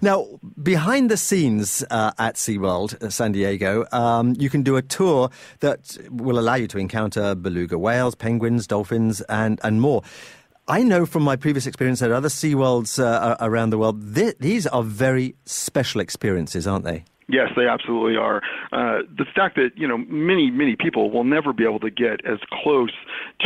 Now, 0.03 0.27
behind 0.62 1.11
the 1.11 1.16
scenes 1.16 1.85
uh, 1.90 2.12
at 2.19 2.37
SeaWorld 2.37 3.03
uh, 3.03 3.11
San 3.11 3.33
Diego, 3.33 3.87
um, 3.93 4.35
you 4.38 4.51
can 4.51 4.62
do 4.62 4.77
a 4.77 4.83
tour 4.83 5.31
that 5.61 5.97
will 6.11 6.38
allow 6.38 6.55
you 6.55 6.66
to 6.69 6.79
encounter 6.79 7.35
beluga 7.35 7.79
whales, 7.79 8.14
penguins, 8.14 8.66
dolphins, 8.66 9.21
and, 9.23 9.61
and 9.62 9.81
more. 9.81 10.03
I 10.69 10.85
know 10.85 11.05
from 11.05 11.25
my 11.25 11.35
previous 11.35 11.66
experience 11.66 12.01
at 12.01 12.12
other 12.12 12.29
SeaWorlds 12.29 13.03
uh, 13.03 13.37
around 13.40 13.71
the 13.71 13.79
world, 13.79 14.14
th- 14.14 14.37
these 14.38 14.66
are 14.69 14.85
very 14.85 15.35
special 15.45 16.01
experiences, 16.01 16.66
aren't 16.66 16.85
they? 16.85 17.05
Yes, 17.31 17.51
they 17.57 17.66
absolutely 17.66 18.16
are. 18.16 18.43
Uh, 18.73 19.03
the 19.16 19.25
fact 19.35 19.55
that 19.57 19.71
you 19.77 19.87
know 19.87 19.99
many 19.99 20.51
many 20.51 20.77
people 20.77 21.11
will 21.11 21.25
never 21.25 21.53
be 21.53 21.64
able 21.64 21.81
to 21.81 21.90
get 21.90 22.25
as 22.25 22.38
close 22.62 22.93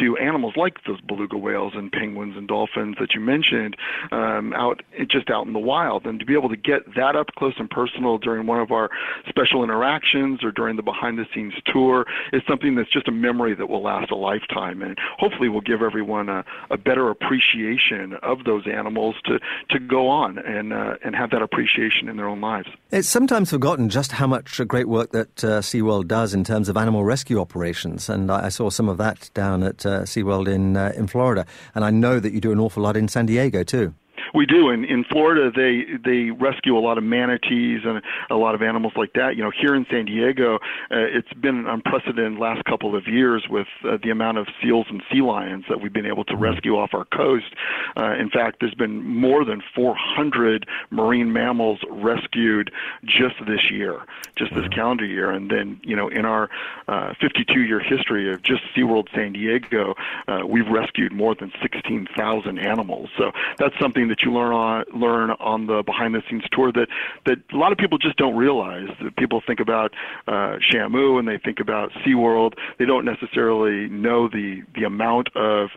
to 0.00 0.16
animals 0.16 0.54
like 0.56 0.76
those 0.86 1.00
beluga 1.02 1.36
whales 1.36 1.72
and 1.76 1.92
penguins 1.92 2.36
and 2.36 2.48
dolphins 2.48 2.96
that 2.98 3.14
you 3.14 3.20
mentioned 3.20 3.76
um, 4.10 4.52
out 4.54 4.82
just 5.10 5.28
out 5.30 5.46
in 5.46 5.52
the 5.52 5.58
wild, 5.58 6.06
and 6.06 6.18
to 6.18 6.26
be 6.26 6.34
able 6.34 6.48
to 6.48 6.56
get 6.56 6.82
that 6.96 7.14
up 7.14 7.28
close 7.36 7.54
and 7.58 7.68
personal 7.68 8.16
during 8.18 8.46
one 8.46 8.60
of 8.60 8.72
our 8.72 8.88
special 9.28 9.62
interactions 9.62 10.42
or 10.42 10.50
during 10.50 10.76
the 10.76 10.82
behind 10.82 11.18
the 11.18 11.26
scenes 11.34 11.54
tour 11.66 12.06
is 12.32 12.42
something 12.48 12.74
that's 12.74 12.90
just 12.90 13.08
a 13.08 13.12
memory 13.12 13.54
that 13.54 13.68
will 13.68 13.82
last 13.82 14.10
a 14.10 14.16
lifetime, 14.16 14.82
and 14.82 14.96
hopefully 15.18 15.48
will 15.48 15.60
give 15.60 15.82
everyone 15.82 16.28
a, 16.28 16.44
a 16.70 16.76
better 16.76 17.10
appreciation 17.10 18.14
of 18.22 18.44
those 18.44 18.66
animals 18.66 19.14
to 19.24 19.38
to 19.70 19.78
go 19.78 20.08
on 20.08 20.38
and 20.38 20.72
uh, 20.72 20.94
and 21.04 21.14
have 21.14 21.30
that 21.30 21.42
appreciation 21.42 22.08
in 22.08 22.16
their 22.16 22.28
own 22.28 22.40
lives. 22.40 22.68
It's 22.90 23.08
sometimes 23.08 23.50
forgotten 23.50 23.73
forgotten 23.74 23.88
just 23.88 24.12
how 24.12 24.26
much 24.28 24.60
great 24.68 24.86
work 24.86 25.10
that 25.10 25.42
uh, 25.42 25.60
SeaWorld 25.60 26.06
does 26.06 26.32
in 26.32 26.44
terms 26.44 26.68
of 26.68 26.76
animal 26.76 27.02
rescue 27.02 27.40
operations. 27.40 28.08
And 28.08 28.30
I, 28.30 28.46
I 28.46 28.48
saw 28.48 28.70
some 28.70 28.88
of 28.88 28.98
that 28.98 29.30
down 29.34 29.64
at 29.64 29.84
uh, 29.84 30.02
SeaWorld 30.02 30.46
in, 30.46 30.76
uh, 30.76 30.92
in 30.94 31.08
Florida. 31.08 31.44
And 31.74 31.84
I 31.84 31.90
know 31.90 32.20
that 32.20 32.32
you 32.32 32.40
do 32.40 32.52
an 32.52 32.60
awful 32.60 32.84
lot 32.84 32.96
in 32.96 33.08
San 33.08 33.26
Diego, 33.26 33.64
too. 33.64 33.92
We 34.34 34.46
do. 34.46 34.70
In 34.70 34.84
in 34.84 35.04
Florida, 35.04 35.52
they 35.54 35.84
they 36.04 36.30
rescue 36.30 36.76
a 36.76 36.80
lot 36.80 36.98
of 36.98 37.04
manatees 37.04 37.82
and 37.84 38.02
a 38.30 38.34
lot 38.34 38.56
of 38.56 38.62
animals 38.62 38.94
like 38.96 39.12
that. 39.12 39.36
You 39.36 39.44
know, 39.44 39.52
here 39.56 39.76
in 39.76 39.86
San 39.88 40.06
Diego, 40.06 40.56
uh, 40.56 40.58
it's 40.90 41.32
been 41.34 41.66
unprecedented 41.66 42.40
last 42.40 42.64
couple 42.64 42.96
of 42.96 43.06
years 43.06 43.46
with 43.48 43.68
uh, 43.84 43.96
the 44.02 44.10
amount 44.10 44.38
of 44.38 44.48
seals 44.60 44.86
and 44.90 45.02
sea 45.10 45.22
lions 45.22 45.66
that 45.68 45.80
we've 45.80 45.92
been 45.92 46.04
able 46.06 46.24
to 46.24 46.32
mm-hmm. 46.32 46.42
rescue 46.42 46.76
off 46.76 46.94
our 46.94 47.04
coast. 47.04 47.54
Uh, 47.96 48.14
in 48.14 48.28
fact, 48.28 48.56
there's 48.58 48.74
been 48.74 49.04
more 49.04 49.44
than 49.44 49.62
400 49.72 50.66
marine 50.90 51.32
mammals 51.32 51.78
rescued 51.88 52.72
just 53.04 53.36
this 53.46 53.70
year, 53.70 54.00
just 54.34 54.52
this 54.54 54.66
calendar 54.68 55.04
year. 55.04 55.30
And 55.30 55.48
then, 55.48 55.80
you 55.84 55.94
know, 55.94 56.08
in 56.08 56.24
our 56.24 56.50
52-year 56.88 57.80
uh, 57.80 57.84
history 57.84 58.32
of 58.32 58.42
just 58.42 58.62
SeaWorld 58.76 59.14
San 59.14 59.32
Diego, 59.32 59.94
uh, 60.26 60.40
we've 60.44 60.68
rescued 60.68 61.12
more 61.12 61.36
than 61.36 61.52
16,000 61.62 62.58
animals. 62.58 63.10
So 63.16 63.30
that's 63.58 63.78
something 63.78 64.08
that 64.08 64.23
you 64.24 64.32
learn 64.32 64.52
on 64.52 64.84
learn 64.94 65.30
on 65.32 65.66
the 65.66 65.82
behind 65.84 66.14
the 66.14 66.22
scenes 66.28 66.44
tour 66.52 66.72
that 66.72 66.88
that 67.26 67.38
a 67.52 67.56
lot 67.56 67.72
of 67.72 67.78
people 67.78 67.98
just 67.98 68.16
don't 68.16 68.36
realize. 68.36 68.88
That 69.02 69.16
people 69.16 69.42
think 69.46 69.60
about 69.60 69.92
uh, 70.26 70.56
Shamu 70.70 71.18
and 71.18 71.28
they 71.28 71.38
think 71.38 71.60
about 71.60 71.90
SeaWorld. 72.04 72.54
They 72.78 72.84
don't 72.84 73.04
necessarily 73.04 73.88
know 73.88 74.28
the 74.28 74.62
the 74.74 74.84
amount 74.84 75.28
of 75.36 75.70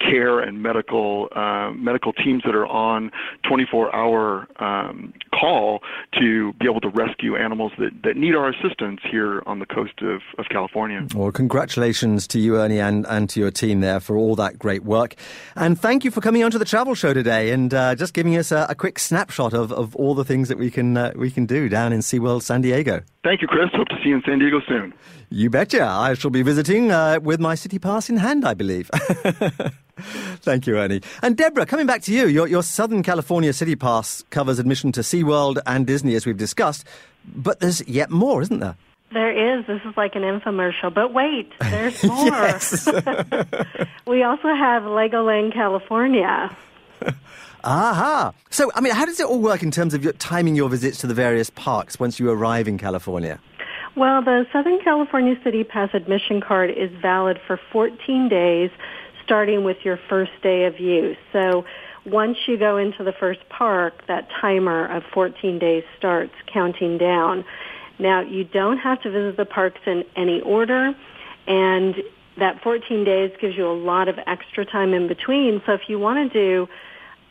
care 0.00 0.40
and 0.40 0.62
medical 0.62 1.28
uh, 1.34 1.70
medical 1.72 2.12
teams 2.12 2.42
that 2.44 2.54
are 2.54 2.66
on 2.66 3.10
24 3.48 3.94
hour 3.94 4.46
um, 4.58 5.12
call 5.38 5.80
to 6.18 6.52
be 6.54 6.66
able 6.66 6.80
to 6.80 6.88
rescue 6.88 7.36
animals 7.36 7.72
that, 7.78 7.90
that 8.02 8.16
need 8.16 8.34
our 8.34 8.48
assistance 8.48 9.00
here 9.10 9.42
on 9.46 9.58
the 9.58 9.66
coast 9.66 10.00
of, 10.02 10.20
of 10.38 10.46
California. 10.50 11.06
Well, 11.14 11.32
congratulations 11.32 12.26
to 12.28 12.38
you, 12.38 12.56
Ernie, 12.56 12.80
and, 12.80 13.06
and 13.06 13.28
to 13.30 13.40
your 13.40 13.50
team 13.50 13.80
there 13.80 14.00
for 14.00 14.16
all 14.16 14.36
that 14.36 14.58
great 14.58 14.84
work. 14.84 15.14
And 15.54 15.78
thank 15.78 16.04
you 16.04 16.10
for 16.10 16.20
coming 16.20 16.42
onto 16.44 16.58
the 16.58 16.64
travel 16.64 16.94
show 16.94 17.12
today 17.12 17.50
and 17.50 17.72
uh, 17.72 17.93
just 17.94 18.14
giving 18.14 18.36
us 18.36 18.52
a, 18.52 18.66
a, 18.68 18.74
quick 18.74 18.98
snapshot 18.98 19.52
of, 19.52 19.72
of 19.72 19.94
all 19.96 20.14
the 20.14 20.24
things 20.24 20.48
that 20.48 20.58
we 20.58 20.70
can, 20.70 20.96
uh, 20.96 21.12
we 21.16 21.30
can 21.30 21.46
do 21.46 21.68
down 21.68 21.92
in 21.92 22.00
SeaWorld 22.00 22.42
San 22.42 22.60
Diego. 22.60 23.02
Thank 23.22 23.42
you, 23.42 23.48
Chris. 23.48 23.70
Hope 23.72 23.88
to 23.88 23.96
see 24.02 24.10
you 24.10 24.16
in 24.16 24.22
San 24.22 24.38
Diego 24.38 24.60
soon. 24.68 24.92
You 25.30 25.50
betcha. 25.50 25.84
I 25.84 26.14
shall 26.14 26.30
be 26.30 26.42
visiting 26.42 26.90
uh, 26.90 27.20
with 27.22 27.40
my 27.40 27.54
city 27.54 27.78
pass 27.78 28.08
in 28.08 28.16
hand, 28.16 28.44
I 28.44 28.54
believe. 28.54 28.90
Thank 29.96 30.66
you, 30.66 30.76
Ernie. 30.76 31.00
And 31.22 31.36
Deborah, 31.36 31.66
coming 31.66 31.86
back 31.86 32.02
to 32.02 32.12
you, 32.12 32.26
your, 32.26 32.46
your 32.46 32.62
Southern 32.62 33.02
California 33.02 33.52
City 33.52 33.76
Pass 33.76 34.22
covers 34.30 34.58
admission 34.58 34.92
to 34.92 35.00
SeaWorld 35.00 35.58
and 35.66 35.86
Disney, 35.86 36.14
as 36.14 36.26
we've 36.26 36.36
discussed, 36.36 36.84
but 37.24 37.60
there's 37.60 37.86
yet 37.88 38.10
more, 38.10 38.42
isn't 38.42 38.58
there? 38.60 38.76
There 39.12 39.58
is. 39.58 39.64
This 39.66 39.80
is 39.84 39.96
like 39.96 40.16
an 40.16 40.22
infomercial. 40.22 40.92
But 40.92 41.14
wait, 41.14 41.52
there's 41.60 42.02
more. 42.02 42.24
we 44.06 44.24
also 44.24 44.48
have 44.48 44.82
Legoland 44.82 45.54
California. 45.54 46.54
Aha. 47.64 48.32
So, 48.50 48.70
I 48.74 48.80
mean, 48.80 48.94
how 48.94 49.06
does 49.06 49.18
it 49.18 49.26
all 49.26 49.40
work 49.40 49.62
in 49.62 49.70
terms 49.70 49.94
of 49.94 50.04
your, 50.04 50.12
timing 50.14 50.54
your 50.54 50.68
visits 50.68 50.98
to 50.98 51.06
the 51.06 51.14
various 51.14 51.50
parks 51.50 51.98
once 51.98 52.20
you 52.20 52.30
arrive 52.30 52.68
in 52.68 52.78
California? 52.78 53.40
Well, 53.96 54.22
the 54.22 54.44
Southern 54.52 54.80
California 54.80 55.36
City 55.42 55.64
Pass 55.64 55.90
admission 55.94 56.40
card 56.40 56.70
is 56.70 56.90
valid 57.00 57.40
for 57.46 57.58
14 57.72 58.28
days 58.28 58.70
starting 59.24 59.64
with 59.64 59.78
your 59.84 59.98
first 60.08 60.32
day 60.42 60.64
of 60.64 60.78
use. 60.78 61.16
So 61.32 61.64
once 62.04 62.36
you 62.46 62.58
go 62.58 62.76
into 62.76 63.02
the 63.02 63.12
first 63.12 63.40
park, 63.48 64.06
that 64.08 64.28
timer 64.40 64.86
of 64.94 65.02
14 65.14 65.58
days 65.58 65.84
starts 65.96 66.34
counting 66.52 66.98
down. 66.98 67.44
Now, 67.98 68.20
you 68.20 68.44
don't 68.44 68.78
have 68.78 69.00
to 69.02 69.10
visit 69.10 69.36
the 69.36 69.46
parks 69.46 69.80
in 69.86 70.04
any 70.16 70.40
order, 70.42 70.94
and 71.46 71.94
that 72.36 72.60
14 72.62 73.04
days 73.04 73.30
gives 73.40 73.56
you 73.56 73.66
a 73.66 73.72
lot 73.72 74.08
of 74.08 74.18
extra 74.26 74.66
time 74.66 74.92
in 74.92 75.08
between. 75.08 75.62
So 75.64 75.72
if 75.72 75.82
you 75.88 75.98
want 75.98 76.30
to 76.30 76.38
do 76.38 76.68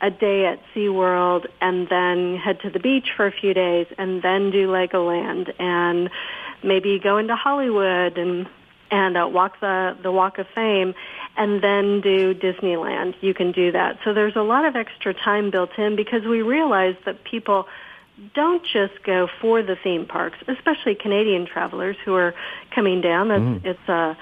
a 0.04 0.10
day 0.10 0.44
at 0.44 0.60
SeaWorld 0.74 1.46
and 1.62 1.88
then 1.88 2.36
head 2.36 2.60
to 2.60 2.68
the 2.68 2.78
beach 2.78 3.08
for 3.16 3.26
a 3.26 3.32
few 3.32 3.54
days 3.54 3.86
and 3.96 4.20
then 4.20 4.50
do 4.50 4.68
Legoland 4.68 5.58
and 5.58 6.10
maybe 6.62 6.98
go 6.98 7.16
into 7.16 7.34
Hollywood 7.34 8.18
and 8.18 8.46
and 8.90 9.16
uh, 9.16 9.26
walk 9.26 9.60
the 9.60 9.96
the 10.02 10.12
Walk 10.12 10.38
of 10.38 10.46
Fame 10.54 10.94
and 11.38 11.62
then 11.62 12.02
do 12.02 12.34
Disneyland. 12.34 13.14
You 13.22 13.32
can 13.32 13.50
do 13.50 13.72
that. 13.72 13.98
So 14.04 14.12
there's 14.12 14.36
a 14.36 14.42
lot 14.42 14.66
of 14.66 14.76
extra 14.76 15.14
time 15.14 15.50
built 15.50 15.70
in 15.78 15.96
because 15.96 16.22
we 16.24 16.42
realize 16.42 16.96
that 17.06 17.24
people 17.24 17.66
don't 18.34 18.62
just 18.62 19.02
go 19.04 19.26
for 19.40 19.62
the 19.62 19.74
theme 19.74 20.04
parks, 20.06 20.36
especially 20.46 20.94
Canadian 20.94 21.46
travelers 21.46 21.96
who 22.04 22.14
are 22.14 22.34
coming 22.70 23.00
down. 23.00 23.30
It's, 23.30 23.64
mm. 23.64 23.64
it's 23.64 23.88
a 23.88 24.16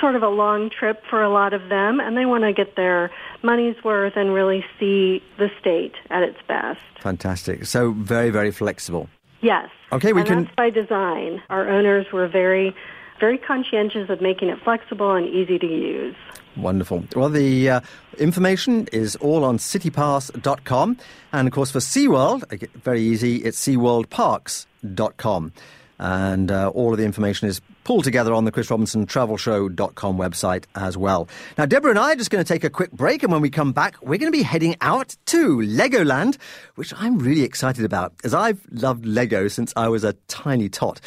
sort 0.00 0.16
of 0.16 0.22
a 0.22 0.28
long 0.28 0.70
trip 0.70 1.02
for 1.08 1.22
a 1.22 1.30
lot 1.30 1.52
of 1.52 1.68
them, 1.68 2.00
and 2.00 2.16
they 2.16 2.24
want 2.24 2.44
to 2.44 2.52
get 2.52 2.76
their 2.76 3.10
money's 3.42 3.76
worth 3.84 4.14
and 4.16 4.32
really 4.32 4.64
see 4.78 5.22
the 5.38 5.48
state 5.60 5.94
at 6.10 6.22
its 6.22 6.38
best. 6.48 6.80
Fantastic. 7.00 7.66
So 7.66 7.92
very, 7.92 8.30
very 8.30 8.50
flexible. 8.50 9.08
Yes. 9.40 9.68
Okay, 9.92 10.12
we 10.12 10.20
and 10.20 10.28
can. 10.28 10.44
That's 10.44 10.56
by 10.56 10.70
design. 10.70 11.42
Our 11.50 11.68
owners 11.68 12.06
were 12.12 12.28
very 12.28 12.74
very 13.22 13.38
conscientious 13.38 14.10
of 14.10 14.20
making 14.20 14.48
it 14.48 14.58
flexible 14.64 15.14
and 15.14 15.28
easy 15.28 15.56
to 15.56 15.66
use. 15.66 16.16
Wonderful. 16.56 17.04
Well, 17.14 17.28
the 17.28 17.70
uh, 17.70 17.80
information 18.18 18.88
is 18.92 19.14
all 19.16 19.44
on 19.44 19.58
citypass.com. 19.58 20.98
And 21.32 21.46
of 21.46 21.54
course, 21.54 21.70
for 21.70 21.78
SeaWorld, 21.78 22.68
very 22.82 23.00
easy, 23.00 23.36
it's 23.36 23.64
seaworldparks.com. 23.64 25.52
And 26.00 26.50
uh, 26.50 26.70
all 26.70 26.90
of 26.90 26.98
the 26.98 27.04
information 27.04 27.48
is 27.48 27.60
pulled 27.84 28.04
together 28.04 28.32
on 28.32 28.44
the 28.44 28.52
Chris 28.52 28.70
Robinson 28.70 29.06
Travel 29.06 29.36
Show.com 29.36 30.16
website 30.16 30.64
as 30.74 30.96
well. 30.96 31.28
Now, 31.58 31.66
Deborah 31.66 31.90
and 31.90 31.98
I 31.98 32.12
are 32.12 32.16
just 32.16 32.30
going 32.30 32.44
to 32.44 32.48
take 32.48 32.64
a 32.64 32.70
quick 32.70 32.92
break, 32.92 33.22
and 33.22 33.32
when 33.32 33.40
we 33.40 33.50
come 33.50 33.72
back, 33.72 34.00
we're 34.02 34.18
going 34.18 34.32
to 34.32 34.36
be 34.36 34.42
heading 34.42 34.76
out 34.80 35.16
to 35.26 35.58
Legoland, 35.58 36.38
which 36.76 36.92
I'm 36.96 37.18
really 37.18 37.42
excited 37.42 37.84
about, 37.84 38.14
as 38.24 38.34
I've 38.34 38.60
loved 38.70 39.06
Lego 39.06 39.48
since 39.48 39.72
I 39.76 39.88
was 39.88 40.04
a 40.04 40.14
tiny 40.28 40.68
tot. 40.68 41.00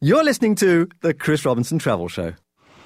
You're 0.00 0.24
listening 0.24 0.54
to 0.56 0.88
the 1.00 1.14
Chris 1.14 1.44
Robinson 1.44 1.78
Travel 1.78 2.08
Show. 2.08 2.34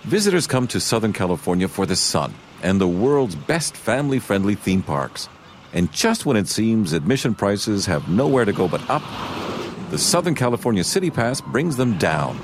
Visitors 0.03 0.47
come 0.47 0.69
to 0.69 0.81
Southern 0.81 1.13
California 1.13 1.67
for 1.67 1.85
the 1.85 1.97
sun 1.97 2.33
and 2.63 2.81
the 2.81 2.89
world's 2.89 3.35
best 3.35 3.77
family 3.77 4.19
friendly 4.19 4.55
theme 4.55 4.83
parks. 4.83 5.29
And 5.73 5.93
just 5.93 6.25
when 6.25 6.37
it 6.37 6.49
seems 6.49 6.93
admission 6.93 7.35
prices 7.35 7.87
have 7.87 8.09
nowhere 8.09 8.45
to 8.45 8.53
go 8.53 8.69
but 8.69 8.89
up, 8.89 9.03
the 9.91 9.99
Southern 9.99 10.35
California 10.35 10.85
City 10.85 11.11
Pass 11.11 11.41
brings 11.41 11.77
them 11.77 11.99
down. 11.99 12.39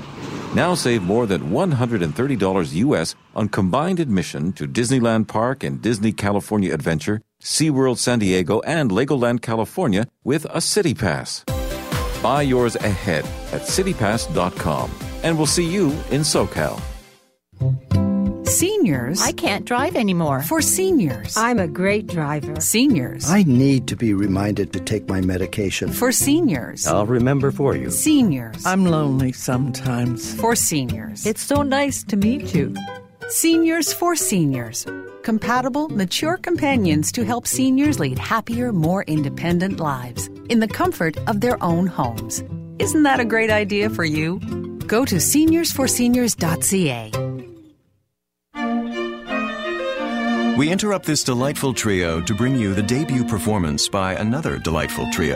Now 0.55 0.73
save 0.73 1.03
more 1.03 1.25
than 1.25 1.51
$130 1.51 2.73
US 2.75 3.13
on 3.35 3.49
combined 3.49 3.99
admission 3.99 4.53
to 4.53 4.65
Disneyland 4.65 5.27
Park 5.27 5.65
and 5.65 5.81
Disney 5.81 6.13
California 6.13 6.73
Adventure, 6.73 7.19
SeaWorld 7.43 7.97
San 7.97 8.19
Diego, 8.19 8.61
and 8.61 8.89
Legoland 8.89 9.41
California 9.41 10.07
with 10.23 10.45
a 10.49 10.61
City 10.61 10.93
Pass. 10.93 11.43
Buy 12.23 12.43
yours 12.43 12.77
ahead 12.77 13.25
at 13.51 13.63
citypass.com. 13.63 14.91
And 15.23 15.37
we'll 15.37 15.45
see 15.45 15.65
you 15.65 15.87
in 16.09 16.21
SoCal. 16.21 16.81
Seniors. 18.47 19.21
I 19.21 19.31
can't 19.31 19.65
drive 19.65 19.95
anymore. 19.95 20.41
For 20.43 20.61
seniors. 20.61 21.35
I'm 21.37 21.59
a 21.59 21.67
great 21.67 22.07
driver. 22.07 22.59
Seniors. 22.61 23.29
I 23.29 23.43
need 23.43 23.87
to 23.87 23.95
be 23.95 24.13
reminded 24.13 24.73
to 24.73 24.79
take 24.79 25.07
my 25.09 25.21
medication. 25.21 25.91
For 25.91 26.11
seniors. 26.11 26.85
I'll 26.87 27.05
remember 27.05 27.51
for 27.51 27.75
you. 27.75 27.89
Seniors. 27.89 28.65
I'm 28.65 28.85
lonely 28.85 29.31
sometimes. 29.31 30.39
For 30.39 30.55
seniors. 30.55 31.25
It's 31.25 31.41
so 31.41 31.63
nice 31.63 32.03
to 32.03 32.17
meet 32.17 32.53
you. 32.53 32.75
Seniors 33.29 33.91
for 33.91 34.15
Seniors. 34.15 34.85
Compatible, 35.23 35.89
mature 35.89 36.37
companions 36.37 37.11
to 37.13 37.25
help 37.25 37.47
seniors 37.47 37.99
lead 37.99 38.19
happier, 38.19 38.71
more 38.71 39.03
independent 39.05 39.79
lives 39.79 40.27
in 40.49 40.59
the 40.59 40.67
comfort 40.67 41.17
of 41.27 41.41
their 41.41 41.61
own 41.63 41.87
homes. 41.87 42.43
Isn't 42.77 43.01
that 43.03 43.19
a 43.19 43.25
great 43.25 43.49
idea 43.49 43.89
for 43.89 44.05
you? 44.05 44.37
Go 44.85 45.03
to 45.05 45.15
seniorsforseniors.ca. 45.15 47.54
We 50.57 50.71
interrupt 50.71 51.05
this 51.05 51.21
delightful 51.21 51.73
trio 51.73 52.21
to 52.21 52.33
bring 52.33 52.55
you 52.55 52.73
the 52.73 52.81
debut 52.81 53.25
performance 53.25 53.89
by 53.89 54.13
another 54.13 54.57
delightful 54.57 55.05
trio. 55.11 55.35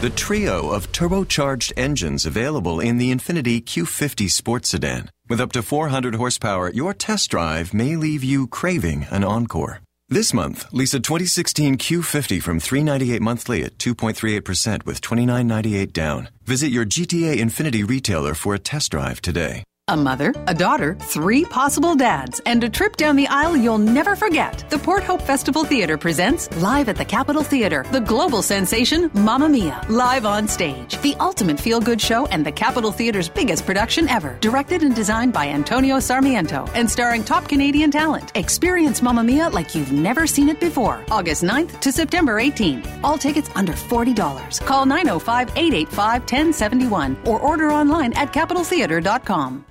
The 0.00 0.10
trio 0.16 0.70
of 0.70 0.90
turbocharged 0.90 1.72
engines 1.76 2.26
available 2.26 2.80
in 2.80 2.98
the 2.98 3.12
Infiniti 3.12 3.62
Q50 3.62 4.28
sports 4.28 4.70
sedan. 4.70 5.10
With 5.28 5.40
up 5.40 5.52
to 5.52 5.62
400 5.62 6.16
horsepower, 6.16 6.72
your 6.72 6.92
test 6.92 7.30
drive 7.30 7.72
may 7.72 7.94
leave 7.94 8.24
you 8.24 8.48
craving 8.48 9.06
an 9.12 9.22
encore. 9.22 9.78
This 10.08 10.34
month, 10.34 10.66
lease 10.72 10.94
a 10.94 10.98
2016 10.98 11.78
Q50 11.78 12.42
from 12.42 12.58
398 12.58 13.22
monthly 13.22 13.62
at 13.62 13.78
2.38% 13.78 14.84
with 14.84 15.00
29.98 15.00 15.92
down. 15.92 16.30
Visit 16.42 16.72
your 16.72 16.84
GTA 16.84 17.36
Infiniti 17.36 17.88
retailer 17.88 18.34
for 18.34 18.56
a 18.56 18.58
test 18.58 18.90
drive 18.90 19.22
today 19.22 19.62
a 19.90 19.96
mother, 19.96 20.32
a 20.46 20.54
daughter, 20.54 20.94
three 21.00 21.44
possible 21.44 21.96
dads, 21.96 22.40
and 22.46 22.62
a 22.62 22.68
trip 22.68 22.96
down 22.96 23.16
the 23.16 23.26
aisle 23.26 23.56
you'll 23.56 23.76
never 23.76 24.14
forget. 24.14 24.64
The 24.70 24.78
Port 24.78 25.02
Hope 25.02 25.20
Festival 25.20 25.64
Theater 25.64 25.98
presents 25.98 26.48
live 26.58 26.88
at 26.88 26.94
the 26.94 27.04
Capitol 27.04 27.42
Theater, 27.42 27.84
the 27.90 28.00
global 28.00 28.40
sensation 28.40 29.10
Mamma 29.14 29.48
Mia, 29.48 29.84
live 29.88 30.24
on 30.26 30.46
stage. 30.46 30.96
The 31.02 31.16
ultimate 31.18 31.58
feel 31.58 31.80
good 31.80 32.00
show 32.00 32.26
and 32.26 32.46
the 32.46 32.52
Capitol 32.52 32.92
Theater's 32.92 33.28
biggest 33.28 33.66
production 33.66 34.08
ever. 34.08 34.38
Directed 34.40 34.84
and 34.84 34.94
designed 34.94 35.32
by 35.32 35.48
Antonio 35.48 35.98
Sarmiento 35.98 36.66
and 36.74 36.88
starring 36.88 37.24
top 37.24 37.48
Canadian 37.48 37.90
talent. 37.90 38.30
Experience 38.36 39.02
Mamma 39.02 39.24
Mia 39.24 39.48
like 39.48 39.74
you've 39.74 39.92
never 39.92 40.24
seen 40.24 40.48
it 40.48 40.60
before. 40.60 41.04
August 41.10 41.42
9th 41.42 41.80
to 41.80 41.90
September 41.90 42.36
18th. 42.36 42.86
All 43.02 43.18
tickets 43.18 43.50
under 43.56 43.72
$40. 43.72 44.64
Call 44.64 44.86
905 44.86 45.48
885 45.56 46.22
1071 46.22 47.16
or 47.26 47.40
order 47.40 47.72
online 47.72 48.12
at 48.12 48.32
capitoltheater.com. 48.32 49.64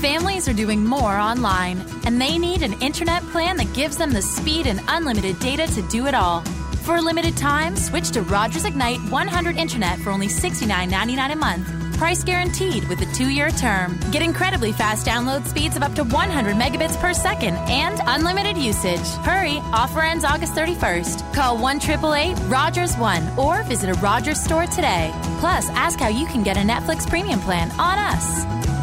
Families 0.00 0.48
are 0.48 0.52
doing 0.52 0.84
more 0.84 1.16
online, 1.16 1.84
and 2.04 2.20
they 2.20 2.38
need 2.38 2.62
an 2.62 2.74
internet 2.82 3.22
plan 3.24 3.56
that 3.56 3.72
gives 3.74 3.96
them 3.96 4.10
the 4.10 4.20
speed 4.20 4.66
and 4.66 4.80
unlimited 4.88 5.38
data 5.38 5.66
to 5.74 5.82
do 5.88 6.06
it 6.06 6.14
all. 6.14 6.42
For 6.82 6.96
a 6.96 7.00
limited 7.00 7.36
time, 7.36 7.76
switch 7.76 8.10
to 8.10 8.22
Rogers 8.22 8.66
Ignite 8.66 9.00
100 9.10 9.56
Internet 9.56 9.98
for 10.00 10.10
only 10.10 10.26
$69.99 10.26 11.32
a 11.32 11.36
month. 11.36 11.96
Price 11.96 12.24
guaranteed 12.24 12.86
with 12.88 13.00
a 13.00 13.06
two 13.14 13.30
year 13.30 13.50
term. 13.50 13.98
Get 14.10 14.20
incredibly 14.20 14.72
fast 14.72 15.06
download 15.06 15.46
speeds 15.46 15.76
of 15.76 15.82
up 15.82 15.94
to 15.94 16.04
100 16.04 16.56
megabits 16.56 17.00
per 17.00 17.14
second 17.14 17.54
and 17.68 18.00
unlimited 18.06 18.58
usage. 18.58 19.06
Hurry, 19.24 19.58
offer 19.72 20.00
ends 20.00 20.24
August 20.24 20.54
31st. 20.54 21.34
Call 21.34 21.56
1 21.56 21.76
888 21.76 22.50
Rogers 22.50 22.96
1 22.96 23.38
or 23.38 23.62
visit 23.62 23.88
a 23.88 23.94
Rogers 24.00 24.42
store 24.42 24.66
today. 24.66 25.10
Plus, 25.38 25.68
ask 25.70 25.98
how 25.98 26.08
you 26.08 26.26
can 26.26 26.42
get 26.42 26.56
a 26.56 26.60
Netflix 26.60 27.08
premium 27.08 27.40
plan 27.40 27.70
on 27.80 27.98
us. 27.98 28.73